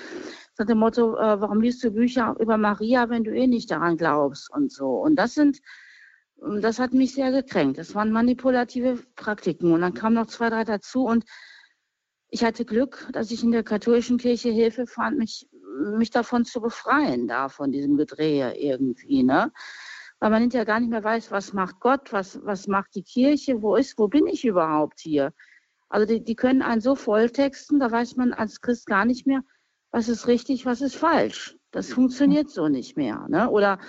[0.57, 3.97] nach dem Motto, äh, warum liest du Bücher über Maria, wenn du eh nicht daran
[3.97, 4.89] glaubst und so.
[4.89, 5.59] Und das sind,
[6.62, 7.80] das hat mich sehr gekränkt.
[7.80, 9.72] Das waren manipulative Praktiken.
[9.72, 11.03] Und dann kamen noch zwei, drei dazu.
[11.05, 11.26] Und
[12.30, 15.49] ich hatte Glück, dass ich in der katholischen Kirche Hilfe fand, mich,
[15.95, 19.51] mich davon zu befreien, da von diesem Gedrehe irgendwie, ne?
[20.19, 23.61] Weil man hinterher gar nicht mehr weiß, was macht Gott, was, was macht die Kirche,
[23.61, 25.34] wo ist, wo bin ich überhaupt hier?
[25.89, 29.41] Also die, die können einen so volltexten, da weiß man als Christ gar nicht mehr,
[29.91, 31.57] was ist richtig, was ist falsch.
[31.72, 33.26] Das funktioniert so nicht mehr.
[33.30, 33.49] Ne?
[33.49, 33.80] Oder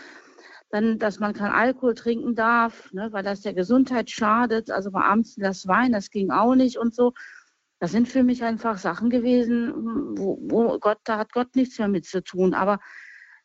[0.72, 4.70] dann, dass man kein Alkohol trinken darf, ne, weil das der Gesundheit schadet.
[4.70, 7.12] Also bei abends das Wein, das ging auch nicht und so.
[7.82, 9.72] Das sind für mich einfach Sachen gewesen,
[10.16, 12.54] wo, wo Gott, da hat Gott nichts mehr mit zu tun.
[12.54, 12.78] Aber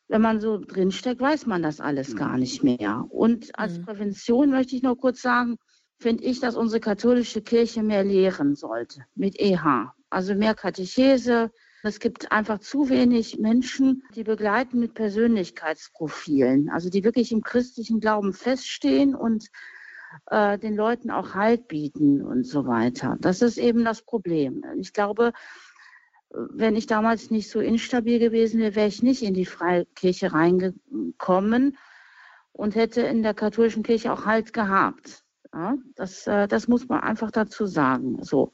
[0.10, 3.04] wenn man so drinsteckt, weiß man das alles gar nicht mehr.
[3.10, 3.86] Und als mhm.
[3.86, 5.58] Prävention möchte ich noch kurz sagen,
[6.00, 9.92] finde ich, dass unsere katholische Kirche mehr lehren sollte mit EH.
[10.12, 11.50] Also mehr Katechese,
[11.82, 18.00] es gibt einfach zu wenig Menschen, die begleiten mit Persönlichkeitsprofilen, also die wirklich im christlichen
[18.00, 19.48] Glauben feststehen und
[20.28, 23.18] äh, den Leuten auch Halt bieten und so weiter.
[23.20, 24.64] Das ist eben das Problem.
[24.80, 25.34] Ich glaube,
[26.30, 31.78] wenn ich damals nicht so instabil gewesen wäre, wäre ich nicht in die Freikirche reingekommen
[32.52, 35.24] und hätte in der katholischen Kirche auch Halt gehabt.
[35.54, 38.22] Ja, das, äh, das muss man einfach dazu sagen.
[38.24, 38.54] So.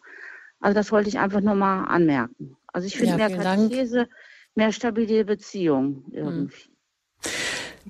[0.60, 2.56] Also das wollte ich einfach nur mal anmerken.
[2.68, 4.10] Also ich finde ja, mehr Katechese, Dank.
[4.56, 6.73] mehr stabile Beziehung irgendwie.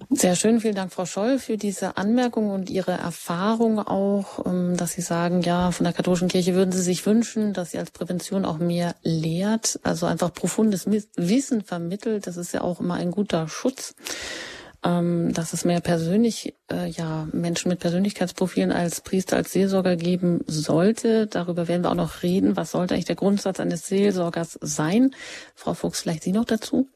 [0.09, 4.93] Sehr schön, vielen Dank, Frau Scholl, für diese Anmerkung und Ihre Erfahrung auch, ähm, dass
[4.93, 8.45] Sie sagen, ja, von der katholischen Kirche würden Sie sich wünschen, dass sie als Prävention
[8.45, 12.27] auch mehr lehrt, also einfach profundes Wissen vermittelt.
[12.27, 13.95] Das ist ja auch immer ein guter Schutz
[14.83, 20.41] ähm, dass es mehr persönlich, äh, ja, Menschen mit Persönlichkeitsprofilen als Priester, als Seelsorger geben
[20.47, 21.27] sollte.
[21.27, 22.57] Darüber werden wir auch noch reden.
[22.57, 25.15] Was sollte eigentlich der Grundsatz eines Seelsorgers sein?
[25.55, 26.89] Frau Fuchs, vielleicht Sie noch dazu?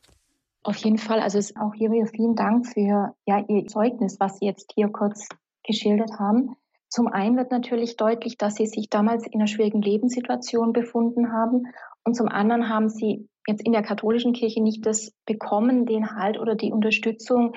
[0.64, 1.20] Auf jeden Fall.
[1.20, 4.90] Also es auch hier wieder vielen Dank für ja, Ihr Zeugnis, was Sie jetzt hier
[4.90, 5.28] kurz
[5.64, 6.56] geschildert haben.
[6.90, 11.68] Zum einen wird natürlich deutlich, dass Sie sich damals in einer schwierigen Lebenssituation befunden haben.
[12.04, 16.38] Und zum anderen haben Sie jetzt in der katholischen Kirche nicht das bekommen, den Halt
[16.38, 17.54] oder die Unterstützung,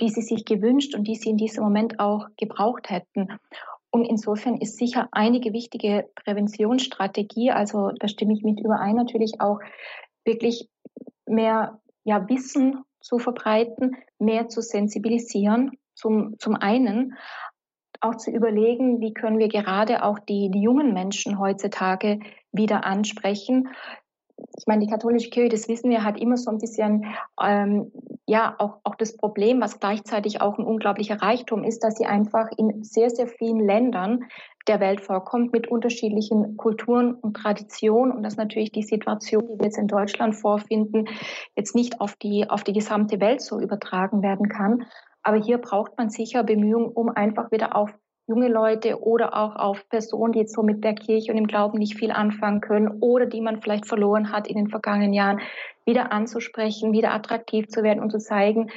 [0.00, 3.28] die sie sich gewünscht und die sie in diesem Moment auch gebraucht hätten.
[3.90, 9.58] Und insofern ist sicher einige wichtige Präventionsstrategie, also da stimme ich mit überein, natürlich auch
[10.24, 10.68] wirklich
[11.26, 17.14] mehr ja, Wissen zu verbreiten, mehr zu sensibilisieren, zum, zum einen,
[18.00, 22.18] auch zu überlegen, wie können wir gerade auch die, die jungen Menschen heutzutage
[22.50, 23.68] wieder ansprechen,
[24.56, 27.04] ich meine, die katholische Kirche, das wissen wir, hat immer so ein bisschen,
[27.42, 27.90] ähm,
[28.26, 32.48] ja, auch, auch das Problem, was gleichzeitig auch ein unglaublicher Reichtum ist, dass sie einfach
[32.56, 34.24] in sehr, sehr vielen Ländern
[34.68, 39.64] der Welt vorkommt mit unterschiedlichen Kulturen und Traditionen und dass natürlich die Situation, die wir
[39.64, 41.08] jetzt in Deutschland vorfinden,
[41.56, 44.86] jetzt nicht auf die, auf die gesamte Welt so übertragen werden kann.
[45.22, 47.90] Aber hier braucht man sicher Bemühungen, um einfach wieder auf
[48.26, 51.78] junge Leute oder auch auf Personen, die jetzt so mit der Kirche und dem Glauben
[51.78, 55.40] nicht viel anfangen können oder die man vielleicht verloren hat in den vergangenen Jahren,
[55.84, 58.70] wieder anzusprechen, wieder attraktiv zu werden und zu zeigen,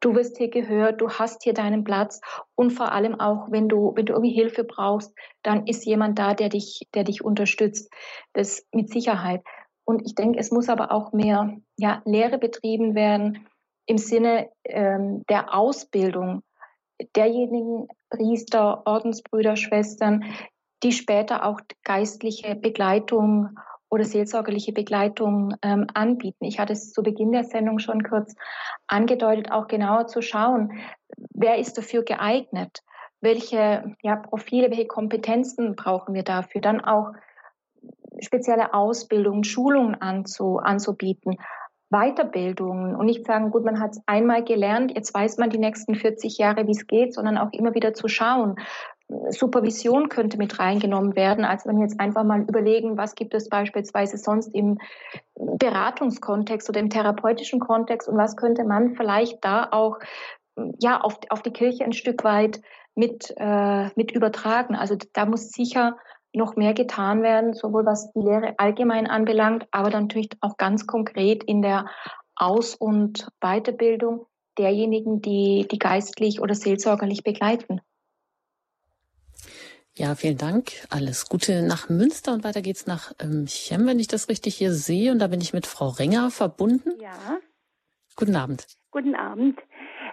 [0.00, 2.20] du wirst hier gehört, du hast hier deinen Platz
[2.54, 6.34] und vor allem auch, wenn du, wenn du irgendwie Hilfe brauchst, dann ist jemand da,
[6.34, 7.92] der dich, der dich unterstützt.
[8.32, 9.42] Das mit Sicherheit.
[9.84, 13.46] Und ich denke, es muss aber auch mehr ja, Lehre betrieben werden
[13.86, 16.42] im Sinne ähm, der Ausbildung
[17.16, 20.24] derjenigen Priester, Ordensbrüder, Schwestern,
[20.82, 23.50] die später auch geistliche Begleitung
[23.90, 26.44] oder seelsorgerliche Begleitung ähm, anbieten.
[26.44, 28.34] Ich hatte es zu Beginn der Sendung schon kurz
[28.86, 30.80] angedeutet, auch genauer zu schauen,
[31.34, 32.82] wer ist dafür geeignet,
[33.20, 37.12] welche ja, Profile, welche Kompetenzen brauchen wir dafür, dann auch
[38.20, 41.36] spezielle Ausbildungen, Schulungen anzu, anzubieten,
[41.90, 45.94] Weiterbildungen und nicht sagen, gut, man hat es einmal gelernt, jetzt weiß man die nächsten
[45.94, 48.56] 40 Jahre, wie es geht, sondern auch immer wieder zu schauen,
[49.30, 51.44] Supervision könnte mit reingenommen werden.
[51.44, 54.78] Also wenn wir jetzt einfach mal überlegen, was gibt es beispielsweise sonst im
[55.34, 59.98] Beratungskontext oder im therapeutischen Kontext und was könnte man vielleicht da auch
[60.78, 62.60] ja auf, auf die Kirche ein Stück weit
[62.94, 64.76] mit, äh, mit übertragen.
[64.76, 65.96] Also da muss sicher
[66.32, 70.86] noch mehr getan werden, sowohl was die Lehre allgemein anbelangt, aber dann natürlich auch ganz
[70.86, 71.86] konkret in der
[72.36, 74.26] Aus- und Weiterbildung
[74.58, 77.80] derjenigen, die, die geistlich oder seelsorgerlich begleiten.
[79.96, 80.72] Ja, vielen Dank.
[80.88, 84.72] Alles Gute nach Münster und weiter geht's nach ähm, Chem, wenn ich das richtig hier
[84.72, 85.12] sehe.
[85.12, 86.92] Und da bin ich mit Frau Renger verbunden.
[87.00, 87.38] Ja.
[88.16, 88.66] Guten Abend.
[88.92, 89.58] Guten Abend.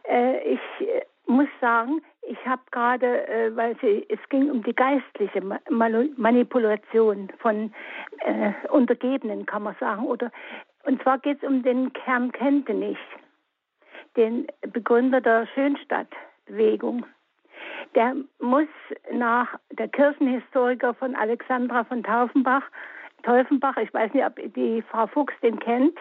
[0.04, 4.76] Äh, ich äh, muss sagen, ich habe gerade, äh, weil sie, es ging um die
[4.76, 7.74] geistliche Ma Manipulation von
[8.20, 10.06] äh, Untergebenen, kann man sagen.
[10.06, 10.32] Oder,
[10.84, 13.00] und zwar geht es um den Kern Kentenich,
[14.16, 17.06] den Begründer der Schönstadtbewegung
[17.96, 18.68] der muss
[19.12, 22.64] nach der Kirchenhistoriker von Alexandra von Taufenbach,
[23.24, 25.98] Teufenbach, ich weiß nicht, ob die Frau Fuchs den kennt,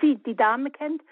[0.00, 1.02] sie, die Dame kennt,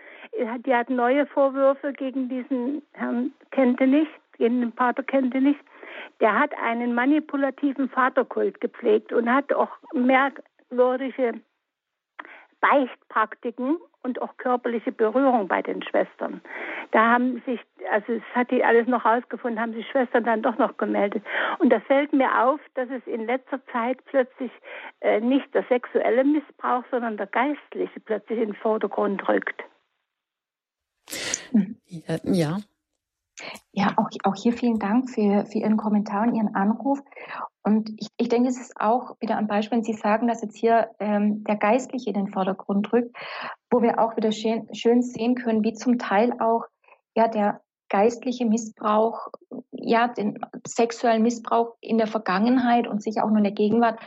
[0.67, 4.09] die hat neue Vorwürfe gegen diesen Herrn Kentenich,
[4.39, 5.57] gegen den Pater Kentenich.
[6.21, 11.41] Der hat einen manipulativen Vaterkult gepflegt und hat auch merkwürdige
[12.61, 16.41] Beichtpraktiken und auch körperliche Berührung bei den Schwestern.
[16.91, 20.59] Da haben sich, also es hat die alles noch rausgefunden, haben die Schwestern dann doch
[20.59, 21.25] noch gemeldet.
[21.59, 24.51] Und da fällt mir auf, dass es in letzter Zeit plötzlich
[25.01, 29.63] äh, nicht der sexuelle Missbrauch, sondern der geistliche plötzlich in den Vordergrund rückt.
[32.25, 32.59] Ja.
[33.73, 37.01] Ja, auch, auch hier vielen Dank für, für Ihren Kommentar und Ihren Anruf.
[37.65, 40.57] Und ich, ich denke, es ist auch wieder ein Beispiel, wenn Sie sagen, dass jetzt
[40.57, 43.17] hier ähm, der Geistliche in den Vordergrund rückt,
[43.71, 46.65] wo wir auch wieder schön, schön sehen können, wie zum Teil auch
[47.15, 49.29] ja der geistliche Missbrauch,
[49.71, 54.01] ja den sexuellen Missbrauch in der Vergangenheit und sicher auch nur in der Gegenwart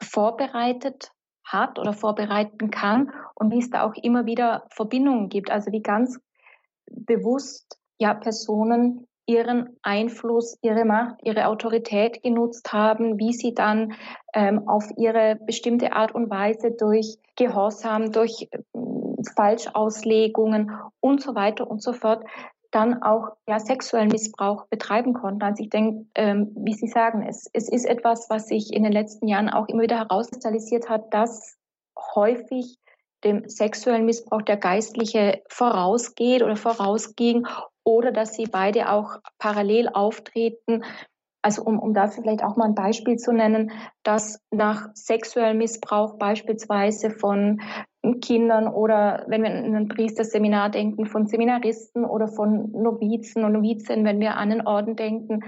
[0.00, 1.12] vorbereitet
[1.44, 5.50] hat oder vorbereiten kann und wie es da auch immer wieder Verbindungen gibt.
[5.50, 6.18] Also wie ganz
[6.90, 13.92] bewusst ja Personen ihren Einfluss, ihre Macht, ihre Autorität genutzt haben, wie sie dann
[14.32, 18.58] ähm, auf ihre bestimmte Art und Weise durch Gehorsam, durch äh,
[19.36, 22.24] Falschauslegungen und so weiter und so fort
[22.70, 25.42] dann auch ja, sexuellen Missbrauch betreiben konnten.
[25.42, 28.92] Also ich denke, ähm, wie Sie sagen, es, es ist etwas, was sich in den
[28.92, 31.56] letzten Jahren auch immer wieder herauskristallisiert hat, dass
[32.14, 32.78] häufig
[33.24, 37.46] dem sexuellen Missbrauch der Geistliche vorausgeht oder vorausging
[37.88, 40.84] oder dass sie beide auch parallel auftreten.
[41.40, 43.70] Also um, um dafür vielleicht auch mal ein Beispiel zu nennen,
[44.02, 47.62] dass nach sexuellem Missbrauch beispielsweise von
[48.20, 54.04] Kindern oder wenn wir an ein Priesterseminar denken, von Seminaristen oder von Novizen und Novizen,
[54.04, 55.40] wenn wir an den Orden denken,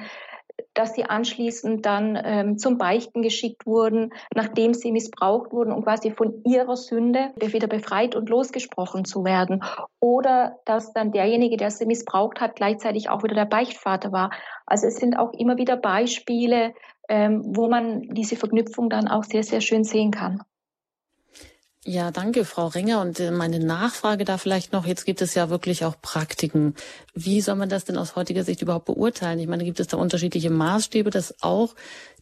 [0.75, 6.11] dass sie anschließend dann ähm, zum Beichten geschickt wurden, nachdem sie missbraucht wurden, um quasi
[6.11, 9.63] von ihrer Sünde wieder befreit und losgesprochen zu werden.
[10.01, 14.31] Oder dass dann derjenige, der sie missbraucht hat, gleichzeitig auch wieder der Beichtvater war.
[14.67, 16.75] Also es sind auch immer wieder Beispiele,
[17.09, 20.43] ähm, wo man diese Verknüpfung dann auch sehr, sehr schön sehen kann.
[21.87, 23.01] Ja, danke, Frau Ringer.
[23.01, 26.75] Und äh, meine Nachfrage da vielleicht noch, jetzt gibt es ja wirklich auch Praktiken.
[27.15, 29.39] Wie soll man das denn aus heutiger Sicht überhaupt beurteilen?
[29.39, 31.75] Ich meine, gibt es da unterschiedliche Maßstäbe, dass auch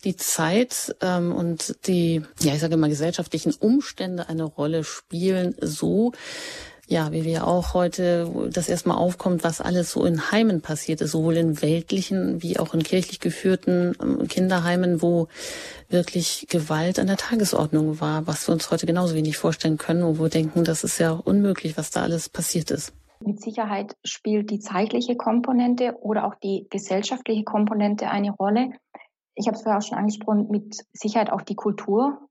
[0.04, 6.12] die Zeit ähm, und die, ja, ich sage mal, gesellschaftlichen Umstände eine Rolle spielen, so
[6.88, 11.10] ja, wie wir auch heute das erstmal aufkommt, was alles so in Heimen passiert ist,
[11.10, 15.28] sowohl in weltlichen wie auch in kirchlich geführten ähm, Kinderheimen, wo
[15.90, 20.18] wirklich Gewalt an der Tagesordnung war, was wir uns heute genauso wenig vorstellen können, wo
[20.18, 22.94] wir denken, das ist ja unmöglich, was da alles passiert ist.
[23.20, 28.70] Mit Sicherheit spielt die zeitliche Komponente oder auch die gesellschaftliche Komponente eine Rolle.
[29.34, 32.27] Ich habe es vorher auch schon angesprochen, mit Sicherheit auch die Kultur,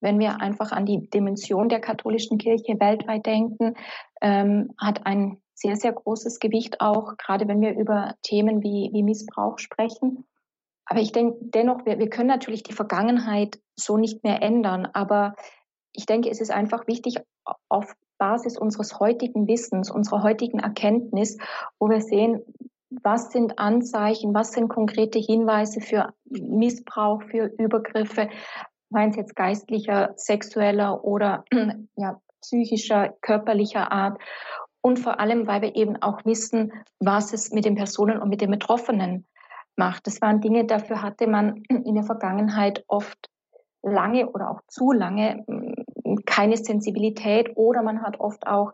[0.00, 3.74] wenn wir einfach an die Dimension der katholischen Kirche weltweit denken,
[4.20, 9.02] ähm, hat ein sehr, sehr großes Gewicht auch, gerade wenn wir über Themen wie, wie
[9.02, 10.24] Missbrauch sprechen.
[10.86, 14.86] Aber ich denke dennoch, wir, wir können natürlich die Vergangenheit so nicht mehr ändern.
[14.92, 15.34] Aber
[15.92, 17.16] ich denke, es ist einfach wichtig,
[17.68, 21.38] auf Basis unseres heutigen Wissens, unserer heutigen Erkenntnis,
[21.78, 22.42] wo wir sehen,
[23.02, 28.30] was sind Anzeichen, was sind konkrete Hinweise für Missbrauch, für Übergriffe,
[28.90, 31.44] seien es jetzt geistlicher, sexueller oder
[31.96, 34.18] ja, psychischer, körperlicher Art.
[34.80, 38.40] Und vor allem, weil wir eben auch wissen, was es mit den Personen und mit
[38.40, 39.26] den Betroffenen
[39.76, 40.06] macht.
[40.06, 43.30] Das waren Dinge, dafür hatte man in der Vergangenheit oft
[43.82, 45.74] lange oder auch zu lange hm,
[46.24, 48.72] keine Sensibilität oder man hat oft auch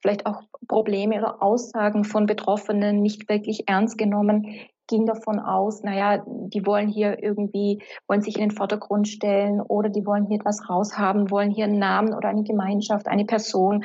[0.00, 4.46] vielleicht auch Probleme oder Aussagen von Betroffenen nicht wirklich ernst genommen,
[4.86, 9.88] ging davon aus, naja, die wollen hier irgendwie, wollen sich in den Vordergrund stellen oder
[9.88, 13.84] die wollen hier etwas raushaben, wollen hier einen Namen oder eine Gemeinschaft, eine Person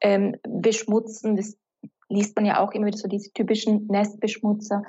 [0.00, 1.36] ähm, beschmutzen.
[1.36, 1.56] Das
[2.08, 4.82] liest man ja auch immer wieder so diese typischen Nestbeschmutzer.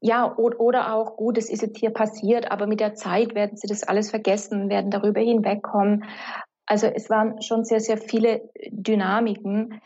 [0.00, 3.68] Ja, oder auch, gut, es ist jetzt hier passiert, aber mit der Zeit werden sie
[3.68, 6.04] das alles vergessen, werden darüber hinwegkommen.
[6.66, 9.80] Also es waren schon sehr, sehr viele Dynamiken,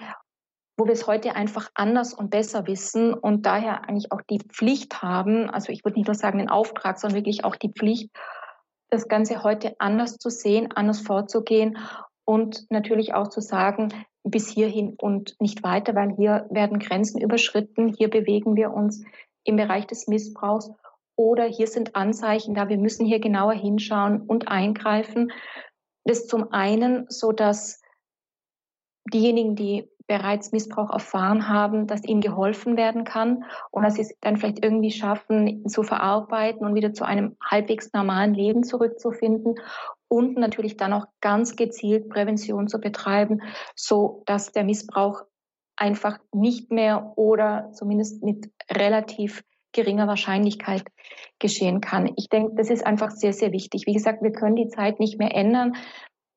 [0.77, 5.03] wo wir es heute einfach anders und besser wissen und daher eigentlich auch die Pflicht
[5.03, 8.11] haben, also ich würde nicht nur sagen den Auftrag, sondern wirklich auch die Pflicht,
[8.91, 11.79] das Ganze heute anders zu sehen, anders vorzugehen
[12.25, 13.89] und natürlich auch zu sagen,
[14.23, 19.05] bis hierhin und nicht weiter, weil hier werden Grenzen überschritten, hier bewegen wir uns
[19.45, 20.71] im Bereich des Missbrauchs
[21.17, 25.33] oder hier sind Anzeichen da, wir müssen hier genauer hinschauen und eingreifen.
[26.05, 27.81] Das zum einen, so dass
[29.13, 34.17] diejenigen, die bereits Missbrauch erfahren haben, dass ihnen geholfen werden kann und dass sie es
[34.21, 39.57] dann vielleicht irgendwie schaffen, zu verarbeiten und wieder zu einem halbwegs normalen Leben zurückzufinden
[40.09, 43.43] und natürlich dann auch ganz gezielt Prävention zu betreiben,
[43.75, 45.23] so dass der Missbrauch
[45.77, 49.43] einfach nicht mehr oder zumindest mit relativ
[49.73, 50.85] geringer Wahrscheinlichkeit
[51.39, 52.11] geschehen kann.
[52.17, 53.87] Ich denke, das ist einfach sehr, sehr wichtig.
[53.87, 55.75] Wie gesagt, wir können die Zeit nicht mehr ändern.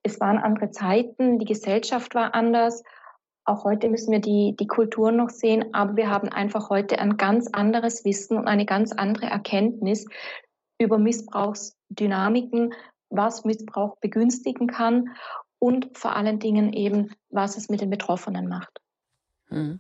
[0.04, 2.84] Es waren andere Zeiten, die Gesellschaft war anders.
[3.50, 7.18] Auch heute müssen wir die, die Kultur noch sehen, aber wir haben einfach heute ein
[7.18, 10.06] ganz anderes Wissen und eine ganz andere Erkenntnis
[10.78, 12.76] über Missbrauchsdynamiken,
[13.10, 15.16] was Missbrauch begünstigen kann
[15.58, 18.82] und vor allen Dingen eben, was es mit den Betroffenen macht.
[19.48, 19.80] Hm.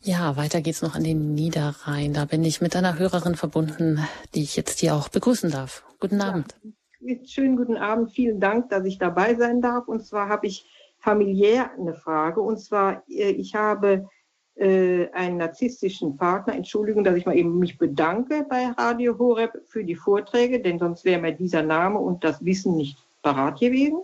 [0.00, 2.12] Ja, weiter geht's noch an den Niederrhein.
[2.12, 4.06] Da bin ich mit einer Hörerin verbunden,
[4.36, 5.84] die ich jetzt hier auch begrüßen darf.
[5.98, 6.54] Guten Abend.
[7.00, 8.12] Ja, schönen guten Abend.
[8.12, 9.88] Vielen Dank, dass ich dabei sein darf.
[9.88, 10.71] Und zwar habe ich
[11.02, 12.40] familiär eine Frage.
[12.40, 14.08] Und zwar, äh, ich habe
[14.54, 16.54] äh, einen narzisstischen Partner.
[16.54, 21.04] Entschuldigung, dass ich mal eben mich bedanke bei Radio Horeb für die Vorträge, denn sonst
[21.04, 24.02] wäre mir dieser Name und das Wissen nicht parat gewesen.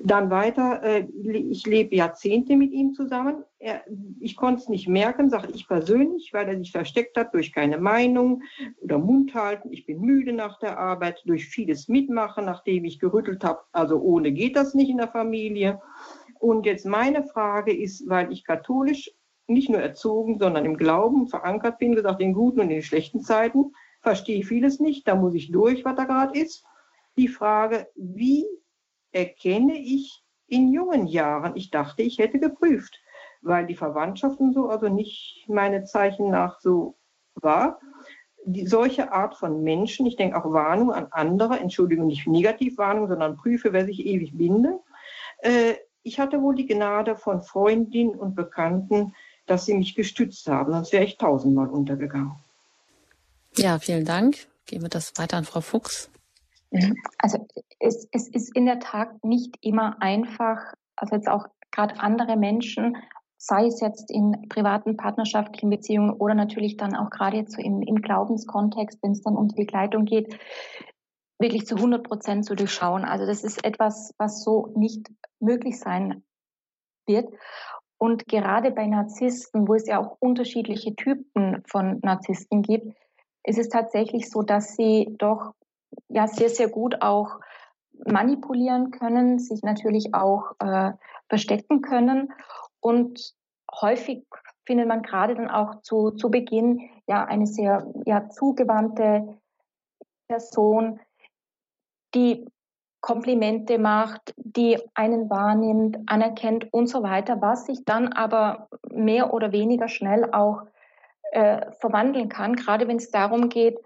[0.00, 3.44] Dann weiter, äh, ich lebe Jahrzehnte mit ihm zusammen.
[4.20, 7.78] Ich konnte es nicht merken, sage ich persönlich, weil er sich versteckt hat durch keine
[7.78, 8.42] Meinung
[8.80, 9.72] oder Mund halten.
[9.72, 13.60] Ich bin müde nach der Arbeit, durch vieles mitmachen, nachdem ich gerüttelt habe.
[13.72, 15.80] Also ohne geht das nicht in der Familie.
[16.40, 19.10] Und jetzt meine Frage ist, weil ich katholisch
[19.46, 23.72] nicht nur erzogen, sondern im Glauben verankert bin, gesagt, in guten und in schlechten Zeiten,
[24.00, 26.64] verstehe ich vieles nicht, da muss ich durch, was da gerade ist.
[27.16, 28.46] Die Frage, wie
[29.12, 31.56] erkenne ich in jungen Jahren.
[31.56, 33.00] Ich dachte, ich hätte geprüft,
[33.42, 36.96] weil die Verwandtschaft und so also nicht meine Zeichen nach so
[37.34, 37.80] war.
[38.44, 43.36] Die, solche Art von Menschen, ich denke auch Warnung an andere, Entschuldigung, nicht Negativwarnung, sondern
[43.36, 44.78] prüfe, wer sich ewig binde.
[45.38, 45.74] Äh,
[46.06, 49.14] ich hatte wohl die Gnade von Freundinnen und Bekannten,
[49.46, 52.32] dass sie mich gestützt haben, sonst wäre ich tausendmal untergegangen.
[53.56, 54.46] Ja, vielen Dank.
[54.66, 56.10] Geben wir das weiter an Frau Fuchs.
[57.18, 57.46] Also
[57.78, 62.96] es, es ist in der Tat nicht immer einfach, also jetzt auch gerade andere Menschen,
[63.38, 67.82] sei es jetzt in privaten partnerschaftlichen Beziehungen oder natürlich dann auch gerade jetzt so im,
[67.82, 70.36] im Glaubenskontext, wenn es dann um die Begleitung geht,
[71.38, 73.04] wirklich zu 100 Prozent zu durchschauen.
[73.04, 75.10] Also das ist etwas, was so nicht
[75.40, 76.24] möglich sein
[77.06, 77.32] wird.
[77.98, 82.94] Und gerade bei Narzissten, wo es ja auch unterschiedliche Typen von Narzissten gibt,
[83.42, 85.52] ist es tatsächlich so, dass sie doch
[86.08, 87.40] ja sehr, sehr gut auch
[88.04, 90.92] manipulieren können, sich natürlich auch äh,
[91.28, 92.32] verstecken können.
[92.80, 93.34] Und
[93.80, 94.26] häufig
[94.66, 99.38] findet man gerade dann auch zu, zu Beginn ja eine sehr ja, zugewandte
[100.28, 101.00] Person,
[102.14, 102.46] die
[103.00, 109.52] Komplimente macht, die einen wahrnimmt, anerkennt und so weiter, was sich dann aber mehr oder
[109.52, 110.62] weniger schnell auch
[111.32, 113.78] äh, verwandeln kann, gerade wenn es darum geht,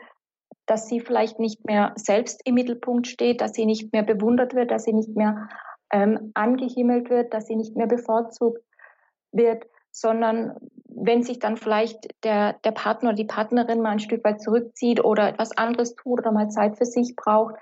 [0.67, 4.71] dass sie vielleicht nicht mehr selbst im Mittelpunkt steht, dass sie nicht mehr bewundert wird,
[4.71, 5.49] dass sie nicht mehr
[5.93, 8.63] ähm, angehimmelt wird, dass sie nicht mehr bevorzugt
[9.33, 14.25] wird, sondern wenn sich dann vielleicht der, der Partner oder die Partnerin mal ein Stück
[14.25, 17.57] weit zurückzieht oder etwas anderes tut oder mal Zeit für sich braucht.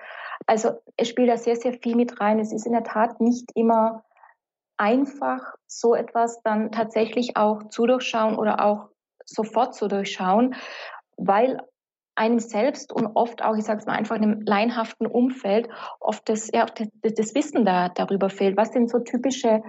[0.47, 2.39] Also es spielt da sehr, sehr viel mit rein.
[2.39, 4.05] Es ist in der Tat nicht immer
[4.77, 8.89] einfach, so etwas dann tatsächlich auch zu durchschauen oder auch
[9.25, 10.55] sofort zu durchschauen,
[11.17, 11.61] weil
[12.15, 15.69] einem selbst und oft auch, ich sage es mal einfach in einem leinhaften Umfeld,
[16.01, 18.57] oft das, ja, das, das Wissen da, darüber fehlt.
[18.57, 19.63] Was sind so typische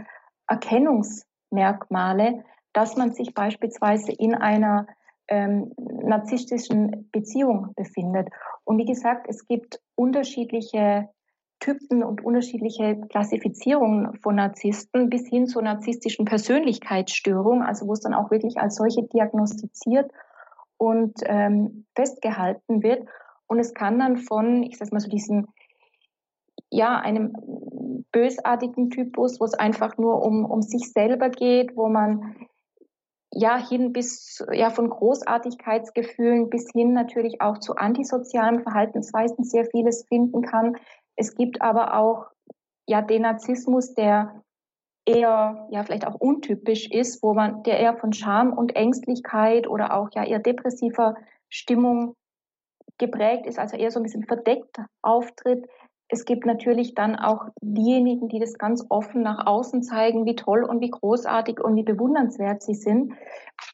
[0.47, 2.43] Erkennungsmerkmale,
[2.73, 4.87] dass man sich beispielsweise in einer
[5.29, 8.29] ähm, narzisstischen Beziehung befindet?
[8.63, 11.09] Und wie gesagt, es gibt unterschiedliche
[11.59, 18.13] Typen und unterschiedliche Klassifizierungen von Narzissten bis hin zur narzisstischen Persönlichkeitsstörung, also wo es dann
[18.13, 20.09] auch wirklich als solche diagnostiziert
[20.77, 23.07] und ähm, festgehalten wird.
[23.47, 25.47] Und es kann dann von, ich sag mal so diesen,
[26.69, 27.33] ja, einem
[28.11, 32.35] bösartigen Typus, wo es einfach nur um, um sich selber geht, wo man
[33.31, 40.05] ja hin bis ja von Großartigkeitsgefühlen bis hin natürlich auch zu antisozialen Verhaltensweisen sehr vieles
[40.07, 40.77] finden kann.
[41.15, 42.27] Es gibt aber auch
[42.87, 44.43] ja den Narzissmus, der
[45.05, 49.95] eher ja vielleicht auch untypisch ist, wo man der eher von Scham und Ängstlichkeit oder
[49.95, 51.15] auch ja eher depressiver
[51.49, 52.15] Stimmung
[52.97, 55.67] geprägt ist, also eher so ein bisschen verdeckt auftritt.
[56.11, 60.63] Es gibt natürlich dann auch diejenigen, die das ganz offen nach außen zeigen, wie toll
[60.63, 63.13] und wie großartig und wie bewundernswert sie sind.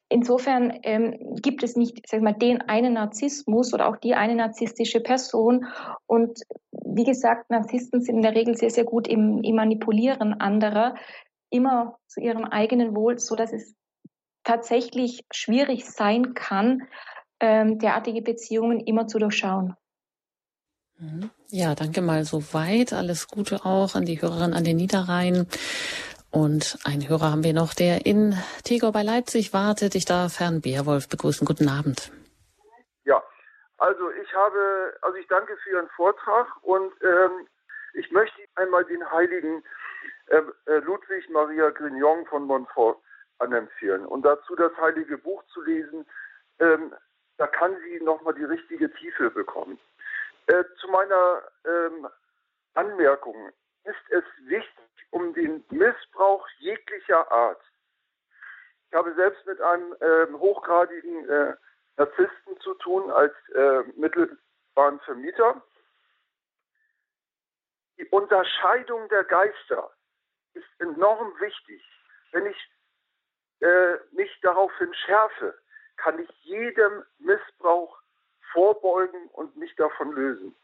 [0.10, 5.00] Insofern ähm, gibt es nicht, sag mal, den einen Narzissmus oder auch die eine narzisstische
[5.00, 5.66] Person.
[6.08, 6.42] Und
[6.72, 10.96] wie gesagt, Narzissten sind in der Regel sehr, sehr gut im, im Manipulieren anderer
[11.50, 13.76] immer zu ihrem eigenen Wohl, so dass es
[14.44, 16.84] tatsächlich schwierig sein kann,
[17.40, 19.76] ähm, derartige Beziehungen immer zu durchschauen.
[20.98, 21.30] Mhm.
[21.58, 22.92] Ja, danke mal soweit.
[22.92, 25.48] Alles Gute auch an die Hörerin an den Niederrhein.
[26.30, 29.96] Und einen Hörer haben wir noch, der in Tegau bei Leipzig wartet.
[29.96, 31.48] Ich darf Herrn Beerwolf begrüßen.
[31.48, 32.12] Guten Abend.
[33.06, 33.24] Ja,
[33.78, 37.48] also ich habe, also ich danke für Ihren Vortrag und ähm,
[37.94, 39.64] ich möchte einmal den heiligen
[40.28, 42.98] äh, äh, Ludwig Maria Grignon von Montfort
[43.40, 44.06] anempfehlen.
[44.06, 46.06] Und dazu das Heilige Buch zu lesen,
[46.60, 46.94] ähm,
[47.38, 49.80] da kann sie nochmal die richtige Tiefe bekommen.
[50.48, 52.08] Äh, zu meiner ähm,
[52.76, 53.52] Anmerkung
[53.84, 57.62] ist es wichtig, um den Missbrauch jeglicher Art.
[58.88, 61.56] Ich habe selbst mit einem äh, hochgradigen äh,
[61.98, 65.62] Narzissten zu tun als äh, mittelbaren Vermieter.
[67.98, 69.92] Die Unterscheidung der Geister
[70.54, 71.82] ist enorm wichtig.
[72.32, 72.72] Wenn ich
[73.62, 75.58] äh, mich daraufhin schärfe,
[75.98, 77.98] kann ich jedem Missbrauch
[78.56, 80.56] vorbeugen und mich davon lösen.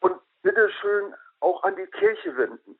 [0.00, 2.78] Und bitteschön auch an die Kirche wenden.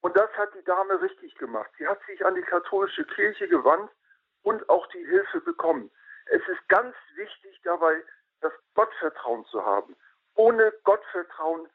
[0.00, 1.70] Und das hat die Dame richtig gemacht.
[1.76, 3.90] Sie hat sich an die katholische Kirche gewandt
[4.42, 5.90] und auch die Hilfe bekommen.
[6.26, 8.00] Es ist ganz wichtig dabei,
[8.40, 9.96] das Gottvertrauen zu haben.
[10.36, 11.68] Ohne Gottvertrauen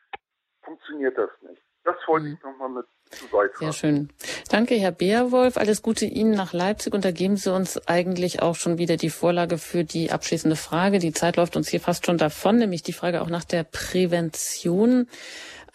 [0.62, 1.62] funktioniert das nicht.
[1.84, 3.72] Das wollte ich nochmal mit zu beitragen.
[3.72, 4.10] Sehr schön.
[4.50, 5.58] Danke, Herr Beerwolf.
[5.58, 6.94] Alles Gute Ihnen nach Leipzig.
[6.94, 11.00] Und da geben Sie uns eigentlich auch schon wieder die Vorlage für die abschließende Frage.
[11.00, 15.08] Die Zeit läuft uns hier fast schon davon, nämlich die Frage auch nach der Prävention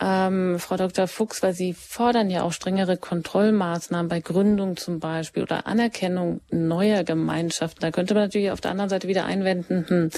[0.01, 1.09] ähm, Frau Dr.
[1.09, 7.03] Fuchs, weil Sie fordern ja auch strengere Kontrollmaßnahmen bei Gründung zum Beispiel oder Anerkennung neuer
[7.03, 7.81] Gemeinschaften.
[7.81, 10.11] Da könnte man natürlich auf der anderen Seite wieder einwenden, hm,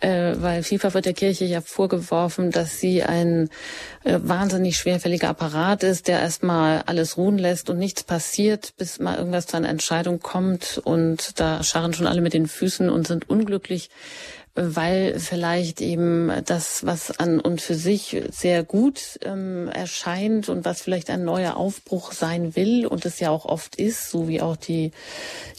[0.00, 3.50] äh, weil vielfach wird der Kirche ja vorgeworfen, dass sie ein
[4.04, 9.18] äh, wahnsinnig schwerfälliger Apparat ist, der erstmal alles ruhen lässt und nichts passiert, bis mal
[9.18, 13.28] irgendwas zu einer Entscheidung kommt und da scharren schon alle mit den Füßen und sind
[13.28, 13.90] unglücklich
[14.60, 20.82] weil vielleicht eben das, was an und für sich sehr gut ähm, erscheint und was
[20.82, 24.56] vielleicht ein neuer Aufbruch sein will und es ja auch oft ist, so wie auch
[24.56, 24.90] die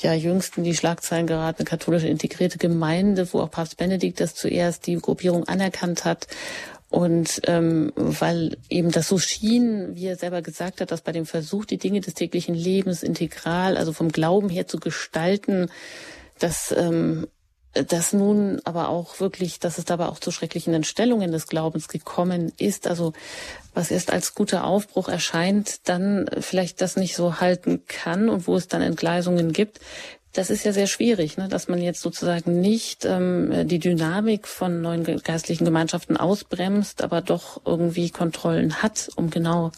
[0.01, 4.95] ja jüngsten die Schlagzeilen geraten, katholische integrierte Gemeinde, wo auch Papst Benedikt das zuerst die
[4.95, 6.27] Gruppierung anerkannt hat.
[6.89, 11.27] Und ähm, weil eben das so schien, wie er selber gesagt hat, dass bei dem
[11.27, 15.69] Versuch, die Dinge des täglichen Lebens integral, also vom Glauben her zu gestalten,
[16.39, 17.27] dass ähm,
[17.73, 22.51] dass nun aber auch wirklich, dass es dabei auch zu schrecklichen Entstellungen des Glaubens gekommen
[22.57, 22.87] ist.
[22.87, 23.13] Also
[23.73, 28.55] was erst als guter Aufbruch erscheint, dann vielleicht das nicht so halten kann und wo
[28.55, 29.79] es dann Entgleisungen gibt.
[30.33, 31.47] Das ist ja sehr schwierig, ne?
[31.47, 37.61] dass man jetzt sozusagen nicht ähm, die Dynamik von neuen geistlichen Gemeinschaften ausbremst, aber doch
[37.65, 39.71] irgendwie Kontrollen hat, um genau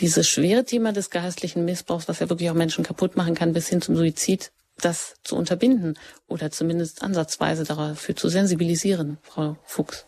[0.00, 3.68] dieses schwere Thema des geistlichen Missbrauchs, was ja wirklich auch Menschen kaputt machen kann, bis
[3.68, 4.50] hin zum Suizid
[4.80, 5.98] das zu unterbinden
[6.28, 10.06] oder zumindest ansatzweise dafür zu sensibilisieren, Frau Fuchs.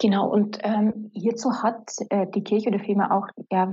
[0.00, 3.72] Genau, und ähm, hierzu hat äh, die Kirche oder vielmehr auch ja,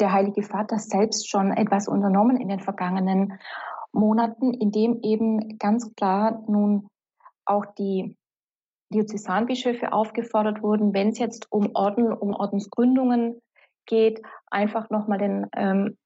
[0.00, 3.38] der Heilige Vater selbst schon etwas unternommen in den vergangenen
[3.92, 6.88] Monaten, indem eben ganz klar nun
[7.44, 8.16] auch die
[8.92, 13.40] Diözesanbischöfe aufgefordert wurden, wenn es jetzt um Orden, um Ordensgründungen
[13.86, 15.96] geht, einfach nochmal den ähm,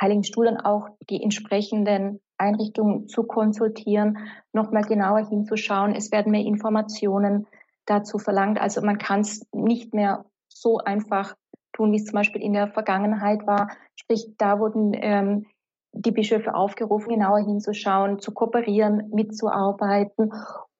[0.00, 4.18] Heiligen Stuhl dann auch die entsprechenden Einrichtung zu konsultieren,
[4.52, 5.94] nochmal genauer hinzuschauen.
[5.94, 7.46] Es werden mehr Informationen
[7.86, 8.60] dazu verlangt.
[8.60, 11.34] Also man kann es nicht mehr so einfach
[11.72, 13.70] tun, wie es zum Beispiel in der Vergangenheit war.
[13.96, 15.46] Sprich, da wurden ähm,
[15.92, 20.32] die Bischöfe aufgerufen, genauer hinzuschauen, zu kooperieren, mitzuarbeiten.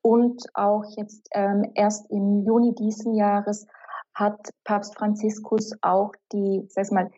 [0.02, 3.66] Und auch jetzt ähm, erst im Juni diesen Jahres
[4.14, 7.10] hat Papst Franziskus auch die, sag mal,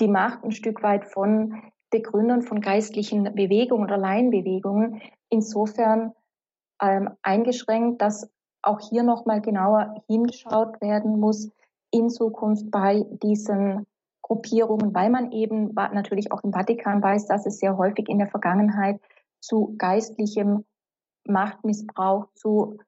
[0.00, 6.12] die Macht ein Stück weit von Begründern von geistlichen Bewegungen oder Laienbewegungen insofern
[6.80, 8.30] ähm, eingeschränkt, dass
[8.62, 11.50] auch hier nochmal genauer hingeschaut werden muss
[11.90, 13.86] in Zukunft bei diesen
[14.22, 18.28] Gruppierungen, weil man eben natürlich auch im Vatikan weiß, dass es sehr häufig in der
[18.28, 19.00] Vergangenheit
[19.40, 20.64] zu geistlichem
[21.26, 22.78] Machtmissbrauch, zu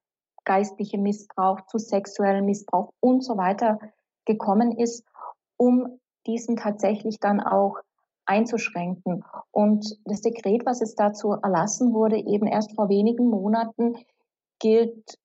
[0.45, 3.81] geistlichem Missbrauch, zu sexuellem Missbrauch und so weiter
[4.25, 5.05] gekommen ist,
[5.57, 7.79] um diesen tatsächlich dann auch
[8.27, 9.25] einzuschränken.
[9.51, 13.97] Und das Dekret, was es dazu erlassen wurde, eben erst vor wenigen Monaten,
[14.61, 15.19] gilt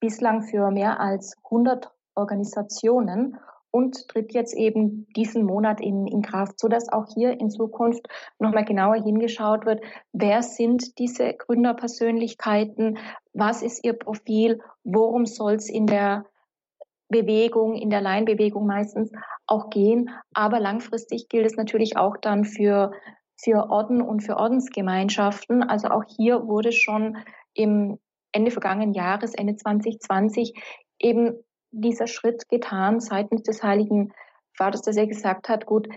[0.00, 3.38] bislang für mehr als 100 Organisationen
[3.70, 8.06] und tritt jetzt eben diesen Monat in, in Kraft, so dass auch hier in Zukunft
[8.38, 12.98] nochmal genauer hingeschaut wird, wer sind diese Gründerpersönlichkeiten,
[13.32, 16.26] was ist ihr Profil, worum soll es in der
[17.12, 19.12] Bewegung, in der Laienbewegung meistens
[19.46, 20.10] auch gehen.
[20.34, 22.90] Aber langfristig gilt es natürlich auch dann für,
[23.36, 25.62] für Orden und für Ordensgemeinschaften.
[25.62, 27.18] Also auch hier wurde schon
[27.54, 28.00] im
[28.32, 30.54] Ende vergangenen Jahres, Ende 2020,
[30.98, 31.36] eben
[31.70, 34.12] dieser Schritt getan seitens des Heiligen
[34.56, 35.88] Vaters, dass er gesagt hat, gut,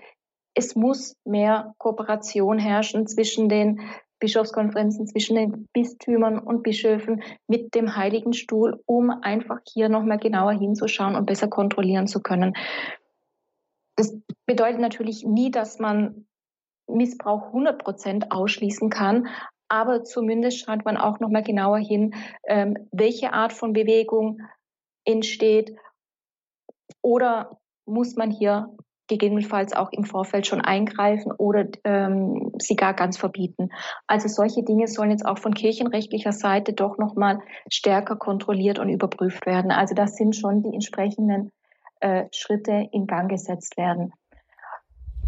[0.53, 3.81] es muss mehr Kooperation herrschen zwischen den
[4.19, 10.53] Bischofskonferenzen, zwischen den Bistümern und Bischöfen mit dem Heiligen Stuhl, um einfach hier nochmal genauer
[10.53, 12.53] hinzuschauen und besser kontrollieren zu können.
[13.97, 16.25] Das bedeutet natürlich nie, dass man
[16.87, 19.27] Missbrauch 100 Prozent ausschließen kann,
[19.67, 22.13] aber zumindest schaut man auch nochmal genauer hin,
[22.47, 24.41] ähm, welche Art von Bewegung
[25.05, 25.75] entsteht
[27.01, 28.75] oder muss man hier
[29.07, 33.69] gegebenenfalls auch im Vorfeld schon eingreifen oder ähm, sie gar ganz verbieten.
[34.07, 39.45] Also solche Dinge sollen jetzt auch von kirchenrechtlicher Seite doch nochmal stärker kontrolliert und überprüft
[39.45, 39.71] werden.
[39.71, 41.51] Also das sind schon die entsprechenden
[41.99, 44.13] äh, Schritte in Gang gesetzt werden.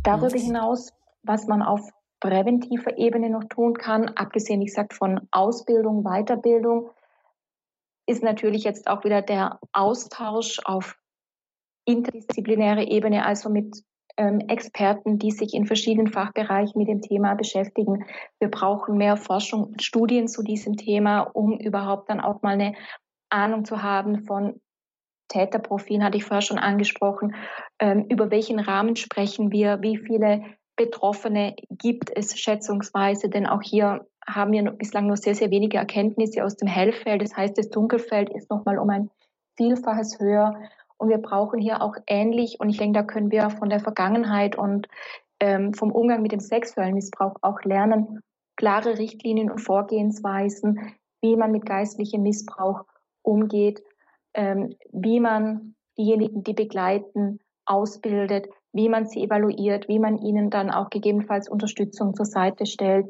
[0.03, 0.93] Darüber hinaus,
[1.23, 1.81] was man auf
[2.19, 6.89] präventiver Ebene noch tun kann, abgesehen, wie gesagt, von Ausbildung, Weiterbildung,
[8.07, 10.97] ist natürlich jetzt auch wieder der Austausch auf
[11.87, 13.83] interdisziplinäre Ebene, also mit
[14.17, 18.05] ähm, Experten, die sich in verschiedenen Fachbereichen mit dem Thema beschäftigen.
[18.39, 22.73] Wir brauchen mehr Forschung und Studien zu diesem Thema, um überhaupt dann auch mal eine
[23.29, 24.59] Ahnung zu haben von
[25.29, 27.35] Täterprofilen, hatte ich vorher schon angesprochen.
[27.79, 29.81] Ähm, über welchen Rahmen sprechen wir?
[29.81, 30.43] Wie viele
[30.75, 33.29] Betroffene gibt es schätzungsweise?
[33.29, 37.21] Denn auch hier haben wir bislang nur sehr, sehr wenige Erkenntnisse aus dem Hellfeld.
[37.21, 39.09] Das heißt, das Dunkelfeld ist nochmal um ein
[39.57, 40.53] Vielfaches höher.
[40.97, 44.57] Und wir brauchen hier auch ähnlich, und ich denke, da können wir von der Vergangenheit
[44.57, 44.87] und
[45.39, 48.21] ähm, vom Umgang mit dem sexuellen Missbrauch auch lernen,
[48.55, 52.85] klare Richtlinien und Vorgehensweisen, wie man mit geistlichem Missbrauch
[53.21, 53.83] umgeht,
[54.33, 60.71] ähm, wie man diejenigen, die begleiten, ausbildet, wie man sie evaluiert, wie man ihnen dann
[60.71, 63.07] auch gegebenenfalls Unterstützung zur Seite stellt,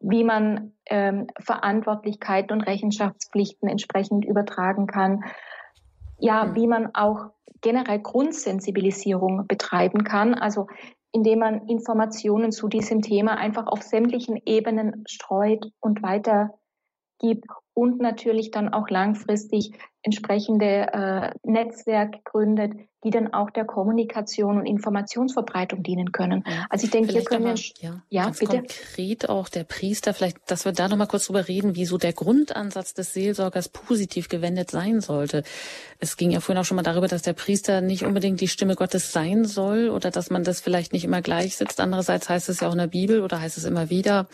[0.00, 5.22] wie man ähm, Verantwortlichkeiten und Rechenschaftspflichten entsprechend übertragen kann
[6.20, 7.30] ja, wie man auch
[7.60, 10.66] generell Grundsensibilisierung betreiben kann, also
[11.12, 17.44] indem man Informationen zu diesem Thema einfach auf sämtlichen Ebenen streut und weitergibt
[17.74, 22.72] und natürlich dann auch langfristig entsprechende äh, Netzwerke gründet,
[23.02, 26.44] die dann auch der Kommunikation und Informationsverbreitung dienen können.
[26.68, 28.58] Also ich denke, vielleicht hier können wir ja, ja ganz bitte.
[28.58, 31.96] konkret auch der Priester, vielleicht, dass wir da noch mal kurz drüber reden, wie so
[31.96, 35.44] der Grundansatz des Seelsorgers positiv gewendet sein sollte.
[35.98, 38.76] Es ging ja vorhin auch schon mal darüber, dass der Priester nicht unbedingt die Stimme
[38.76, 41.80] Gottes sein soll oder dass man das vielleicht nicht immer gleich sitzt.
[41.80, 44.28] Andererseits heißt es ja auch in der Bibel oder heißt es immer wieder,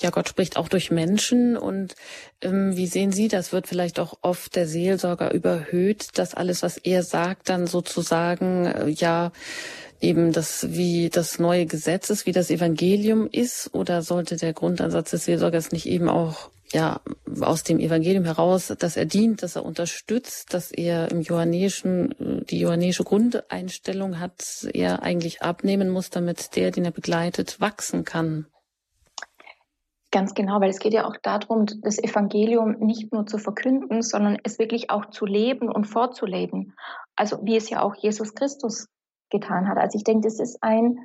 [0.00, 1.94] ja, Gott spricht auch durch Menschen und
[2.42, 3.52] ähm, wie sehen Sie das?
[3.52, 5.01] Wird vielleicht auch oft der Seelsorger
[5.32, 9.32] überhöht, dass alles, was er sagt, dann sozusagen, äh, ja,
[10.00, 13.70] eben das, wie das neue Gesetz ist, wie das Evangelium ist?
[13.72, 17.00] Oder sollte der Grundansatz des Seelsorgers nicht eben auch ja,
[17.40, 22.44] aus dem Evangelium heraus, dass er dient, dass er unterstützt, dass er im johannäischen, äh,
[22.44, 28.46] die johannäische Grundeinstellung hat, er eigentlich abnehmen muss, damit der, den er begleitet, wachsen kann.
[30.12, 34.38] Ganz genau, weil es geht ja auch darum, das Evangelium nicht nur zu verkünden, sondern
[34.44, 36.74] es wirklich auch zu leben und vorzuleben.
[37.16, 38.88] Also wie es ja auch Jesus Christus
[39.30, 39.78] getan hat.
[39.78, 40.98] Also ich denke, das ist ein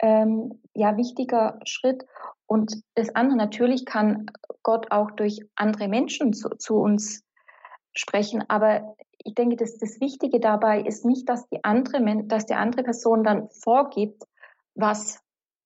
[0.00, 2.04] ähm, ja wichtiger Schritt
[2.46, 4.26] Und das andere, natürlich kann
[4.62, 7.24] Gott auch durch andere Menschen zu, zu uns
[7.94, 8.94] sprechen, aber
[9.24, 13.24] ich denke, dass das Wichtige dabei ist nicht, dass die andere, dass die andere Person
[13.24, 14.22] dann vorgibt,
[14.74, 15.21] was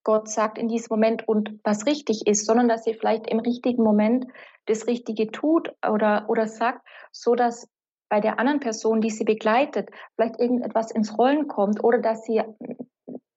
[0.07, 3.83] Gott sagt in diesem Moment und was richtig ist, sondern dass sie vielleicht im richtigen
[3.83, 4.25] Moment
[4.67, 7.69] das Richtige tut oder, oder sagt, so dass
[8.09, 12.41] bei der anderen Person, die sie begleitet, vielleicht irgendetwas ins Rollen kommt oder dass sie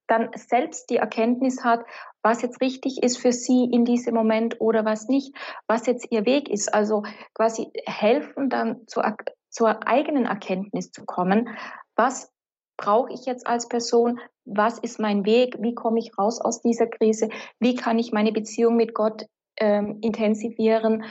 [0.05, 1.83] dann selbst die Erkenntnis hat,
[2.21, 5.35] was jetzt richtig ist für sie in diesem Moment oder was nicht,
[5.65, 6.71] was jetzt ihr Weg ist.
[6.71, 7.01] Also
[7.33, 9.15] quasi helfen dann zur,
[9.49, 11.49] zur eigenen Erkenntnis zu kommen,
[11.95, 12.31] was
[12.77, 14.19] brauche ich jetzt als Person,
[14.49, 18.31] was ist mein Weg, wie komme ich raus aus dieser Krise, wie kann ich meine
[18.31, 19.25] Beziehung mit Gott
[19.57, 21.03] ähm, intensivieren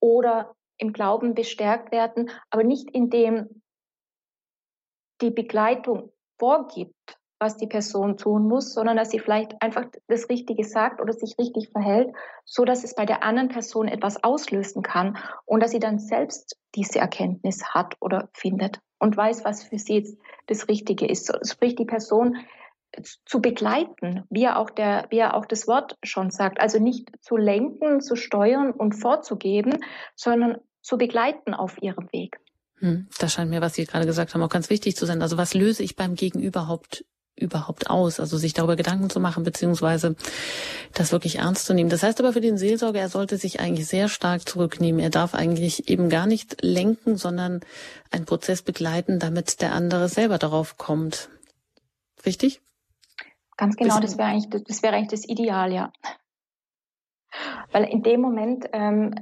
[0.00, 3.62] oder im Glauben bestärkt werden, aber nicht indem
[5.20, 10.64] die Begleitung vorgibt, was die Person tun muss, sondern dass sie vielleicht einfach das Richtige
[10.64, 12.14] sagt oder sich richtig verhält,
[12.44, 16.58] so dass es bei der anderen Person etwas auslösen kann und dass sie dann selbst
[16.74, 21.30] diese Erkenntnis hat oder findet und weiß, was für sie jetzt das Richtige ist.
[21.46, 22.36] Sprich, die Person
[23.24, 26.60] zu begleiten, wie er auch der, wie er auch das Wort schon sagt.
[26.60, 29.78] Also nicht zu lenken, zu steuern und vorzugeben,
[30.14, 32.38] sondern zu begleiten auf ihrem Weg.
[32.78, 35.22] Hm, das scheint mir, was Sie gerade gesagt haben, auch ganz wichtig zu sein.
[35.22, 37.04] Also was löse ich beim Gegenüber überhaupt
[37.38, 38.18] überhaupt aus?
[38.18, 40.16] Also sich darüber Gedanken zu machen, beziehungsweise
[40.94, 41.90] das wirklich ernst zu nehmen.
[41.90, 45.00] Das heißt aber für den Seelsorger, er sollte sich eigentlich sehr stark zurücknehmen.
[45.00, 47.60] Er darf eigentlich eben gar nicht lenken, sondern
[48.10, 51.28] einen Prozess begleiten, damit der andere selber darauf kommt.
[52.24, 52.60] Richtig?
[53.56, 55.92] Ganz genau, das wäre eigentlich, das wäre eigentlich das Ideal, ja.
[57.72, 59.14] Weil in dem Moment ähm,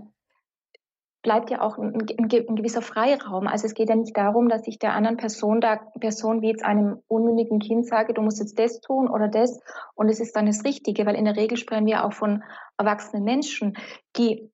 [1.22, 3.48] bleibt ja auch ein, ein, ein, gewisser Freiraum.
[3.48, 6.64] Also es geht ja nicht darum, dass ich der anderen Person da Person wie jetzt
[6.64, 9.58] einem unmündigen Kind sage, du musst jetzt das tun oder das
[9.94, 12.44] und es ist dann das Richtige, weil in der Regel sprechen wir auch von
[12.76, 13.76] erwachsenen Menschen,
[14.16, 14.52] die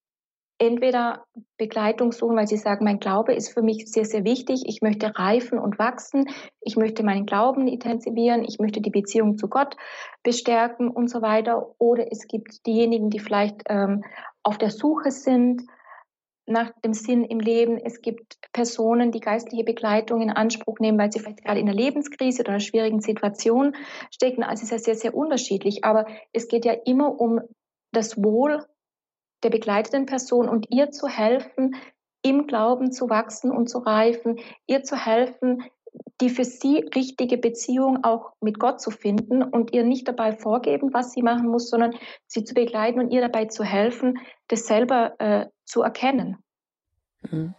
[0.61, 1.25] entweder
[1.57, 5.19] Begleitung suchen, weil sie sagen, mein Glaube ist für mich sehr, sehr wichtig, ich möchte
[5.19, 6.27] reifen und wachsen,
[6.61, 9.77] ich möchte meinen Glauben intensivieren, ich möchte die Beziehung zu Gott
[10.23, 11.75] bestärken und so weiter.
[11.79, 14.05] Oder es gibt diejenigen, die vielleicht ähm,
[14.43, 15.63] auf der Suche sind,
[16.47, 17.79] nach dem Sinn im Leben.
[17.79, 21.77] Es gibt Personen, die geistliche Begleitung in Anspruch nehmen, weil sie vielleicht gerade in einer
[21.77, 23.77] Lebenskrise oder einer schwierigen Situation
[24.13, 24.43] stecken.
[24.43, 25.85] Also es ist ja sehr, sehr unterschiedlich.
[25.85, 27.41] Aber es geht ja immer um
[27.93, 28.65] das Wohl
[29.43, 31.77] der begleiteten Person und ihr zu helfen,
[32.23, 35.63] im Glauben zu wachsen und zu reifen, ihr zu helfen,
[36.21, 40.93] die für sie richtige Beziehung auch mit Gott zu finden und ihr nicht dabei vorgeben,
[40.93, 41.95] was sie machen muss, sondern
[42.27, 44.19] sie zu begleiten und ihr dabei zu helfen,
[44.49, 46.37] das selber äh, zu erkennen.
[47.31, 47.55] Mhm.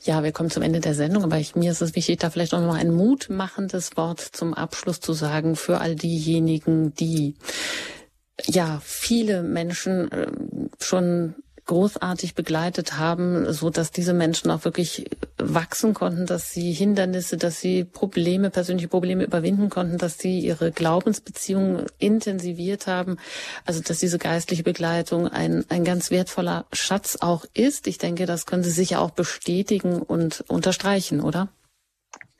[0.00, 2.54] Ja, wir kommen zum Ende der Sendung, aber ich, mir ist es wichtig, da vielleicht
[2.54, 7.34] auch noch ein mutmachendes Wort zum Abschluss zu sagen für all diejenigen, die
[8.46, 10.26] ja viele Menschen äh,
[10.80, 11.34] schon
[11.70, 15.04] großartig begleitet haben, so dass diese Menschen auch wirklich
[15.38, 20.72] wachsen konnten, dass sie Hindernisse, dass sie Probleme, persönliche Probleme überwinden konnten, dass sie ihre
[20.72, 23.18] Glaubensbeziehungen intensiviert haben.
[23.66, 27.86] Also, dass diese geistliche Begleitung ein, ein ganz wertvoller Schatz auch ist.
[27.86, 31.50] Ich denke, das können Sie sicher auch bestätigen und unterstreichen, oder?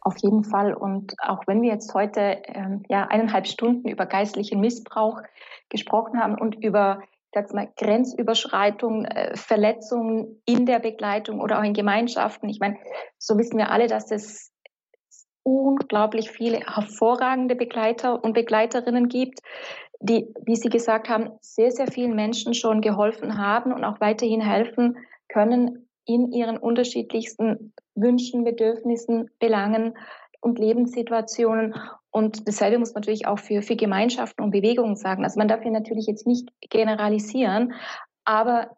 [0.02, 0.72] Auf jeden Fall.
[0.74, 5.20] Und auch wenn wir jetzt heute ähm, ja eineinhalb Stunden über geistlichen Missbrauch
[5.68, 7.02] gesprochen haben und über
[7.32, 12.48] sag's mal, Grenzüberschreitungen, äh, Verletzungen in der Begleitung oder auch in Gemeinschaften.
[12.48, 12.78] Ich meine,
[13.18, 14.52] so wissen wir alle, dass es
[15.42, 19.40] unglaublich viele hervorragende Begleiter und Begleiterinnen gibt,
[20.00, 24.40] die, wie Sie gesagt haben, sehr, sehr vielen Menschen schon geholfen haben und auch weiterhin
[24.40, 24.96] helfen
[25.28, 29.96] können in ihren unterschiedlichsten Wünschen, Bedürfnissen, Belangen
[30.40, 31.74] und Lebenssituationen.
[32.10, 35.24] Und dasselbe muss man natürlich auch für, für Gemeinschaften und Bewegungen sagen.
[35.24, 37.74] Also man darf hier natürlich jetzt nicht generalisieren,
[38.24, 38.76] aber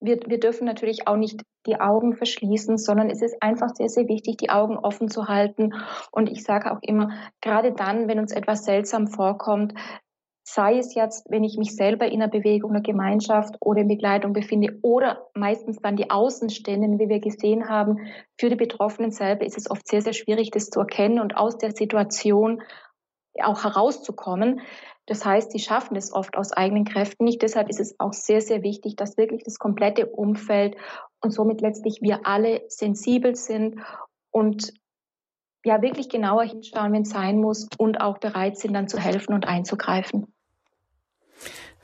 [0.00, 4.06] wir, wir dürfen natürlich auch nicht die Augen verschließen, sondern es ist einfach sehr, sehr
[4.06, 5.72] wichtig, die Augen offen zu halten.
[6.10, 9.72] Und ich sage auch immer, gerade dann, wenn uns etwas seltsam vorkommt,
[10.44, 14.34] sei es jetzt, wenn ich mich selber in einer Bewegung, einer Gemeinschaft oder in Begleitung
[14.34, 17.98] befinde oder meistens dann die Außenstehenden, wie wir gesehen haben,
[18.38, 21.56] für die Betroffenen selber ist es oft sehr, sehr schwierig, das zu erkennen und aus
[21.56, 22.62] der Situation
[23.42, 24.60] auch herauszukommen.
[25.06, 27.42] Das heißt, sie schaffen es oft aus eigenen Kräften nicht.
[27.42, 30.76] Deshalb ist es auch sehr, sehr wichtig, dass wirklich das komplette Umfeld
[31.22, 33.80] und somit letztlich wir alle sensibel sind
[34.30, 34.74] und
[35.64, 39.34] ja wirklich genauer hinschauen, wenn es sein muss und auch bereit sind, dann zu helfen
[39.34, 40.26] und einzugreifen.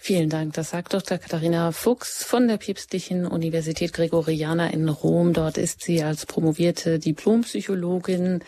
[0.02, 0.54] Vielen Dank.
[0.54, 1.18] Das sagt Dr.
[1.18, 5.34] Katharina Fuchs von der Päpstlichen Universität Gregoriana in Rom.
[5.34, 8.42] Dort ist sie als promovierte Diplompsychologin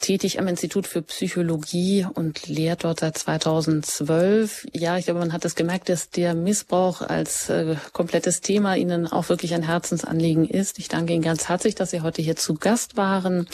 [0.00, 4.66] tätig am Institut für Psychologie und lehrt dort seit 2012.
[4.72, 9.06] Ja, ich glaube, man hat es gemerkt, dass der Missbrauch als äh, komplettes Thema Ihnen
[9.06, 10.80] auch wirklich ein Herzensanliegen ist.
[10.80, 13.46] Ich danke Ihnen ganz herzlich, dass Sie heute hier zu Gast waren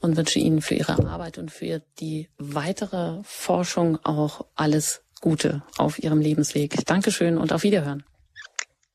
[0.00, 5.98] und wünsche Ihnen für Ihre Arbeit und für die weitere Forschung auch alles Gute auf
[5.98, 6.84] Ihrem Lebensweg.
[6.86, 8.04] Dankeschön und auf Wiederhören.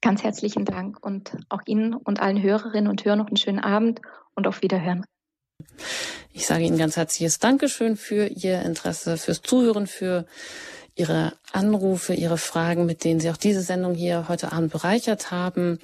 [0.01, 4.01] Ganz herzlichen Dank und auch Ihnen und allen Hörerinnen und Hörern noch einen schönen Abend
[4.35, 5.05] und auf Wiederhören.
[6.34, 10.25] Ich sage Ihnen ganz herzliches Dankeschön für Ihr Interesse, fürs Zuhören, für
[10.95, 15.80] Ihre Anrufe, Ihre Fragen, mit denen Sie auch diese Sendung hier heute Abend bereichert haben.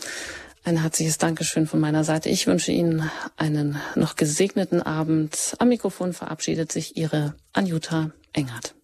[0.64, 2.30] Ein herzliches Dankeschön von meiner Seite.
[2.30, 5.56] Ich wünsche Ihnen einen noch gesegneten Abend.
[5.57, 8.76] Am Mikrofon verabschiedet sich Ihre Anjuta Engert.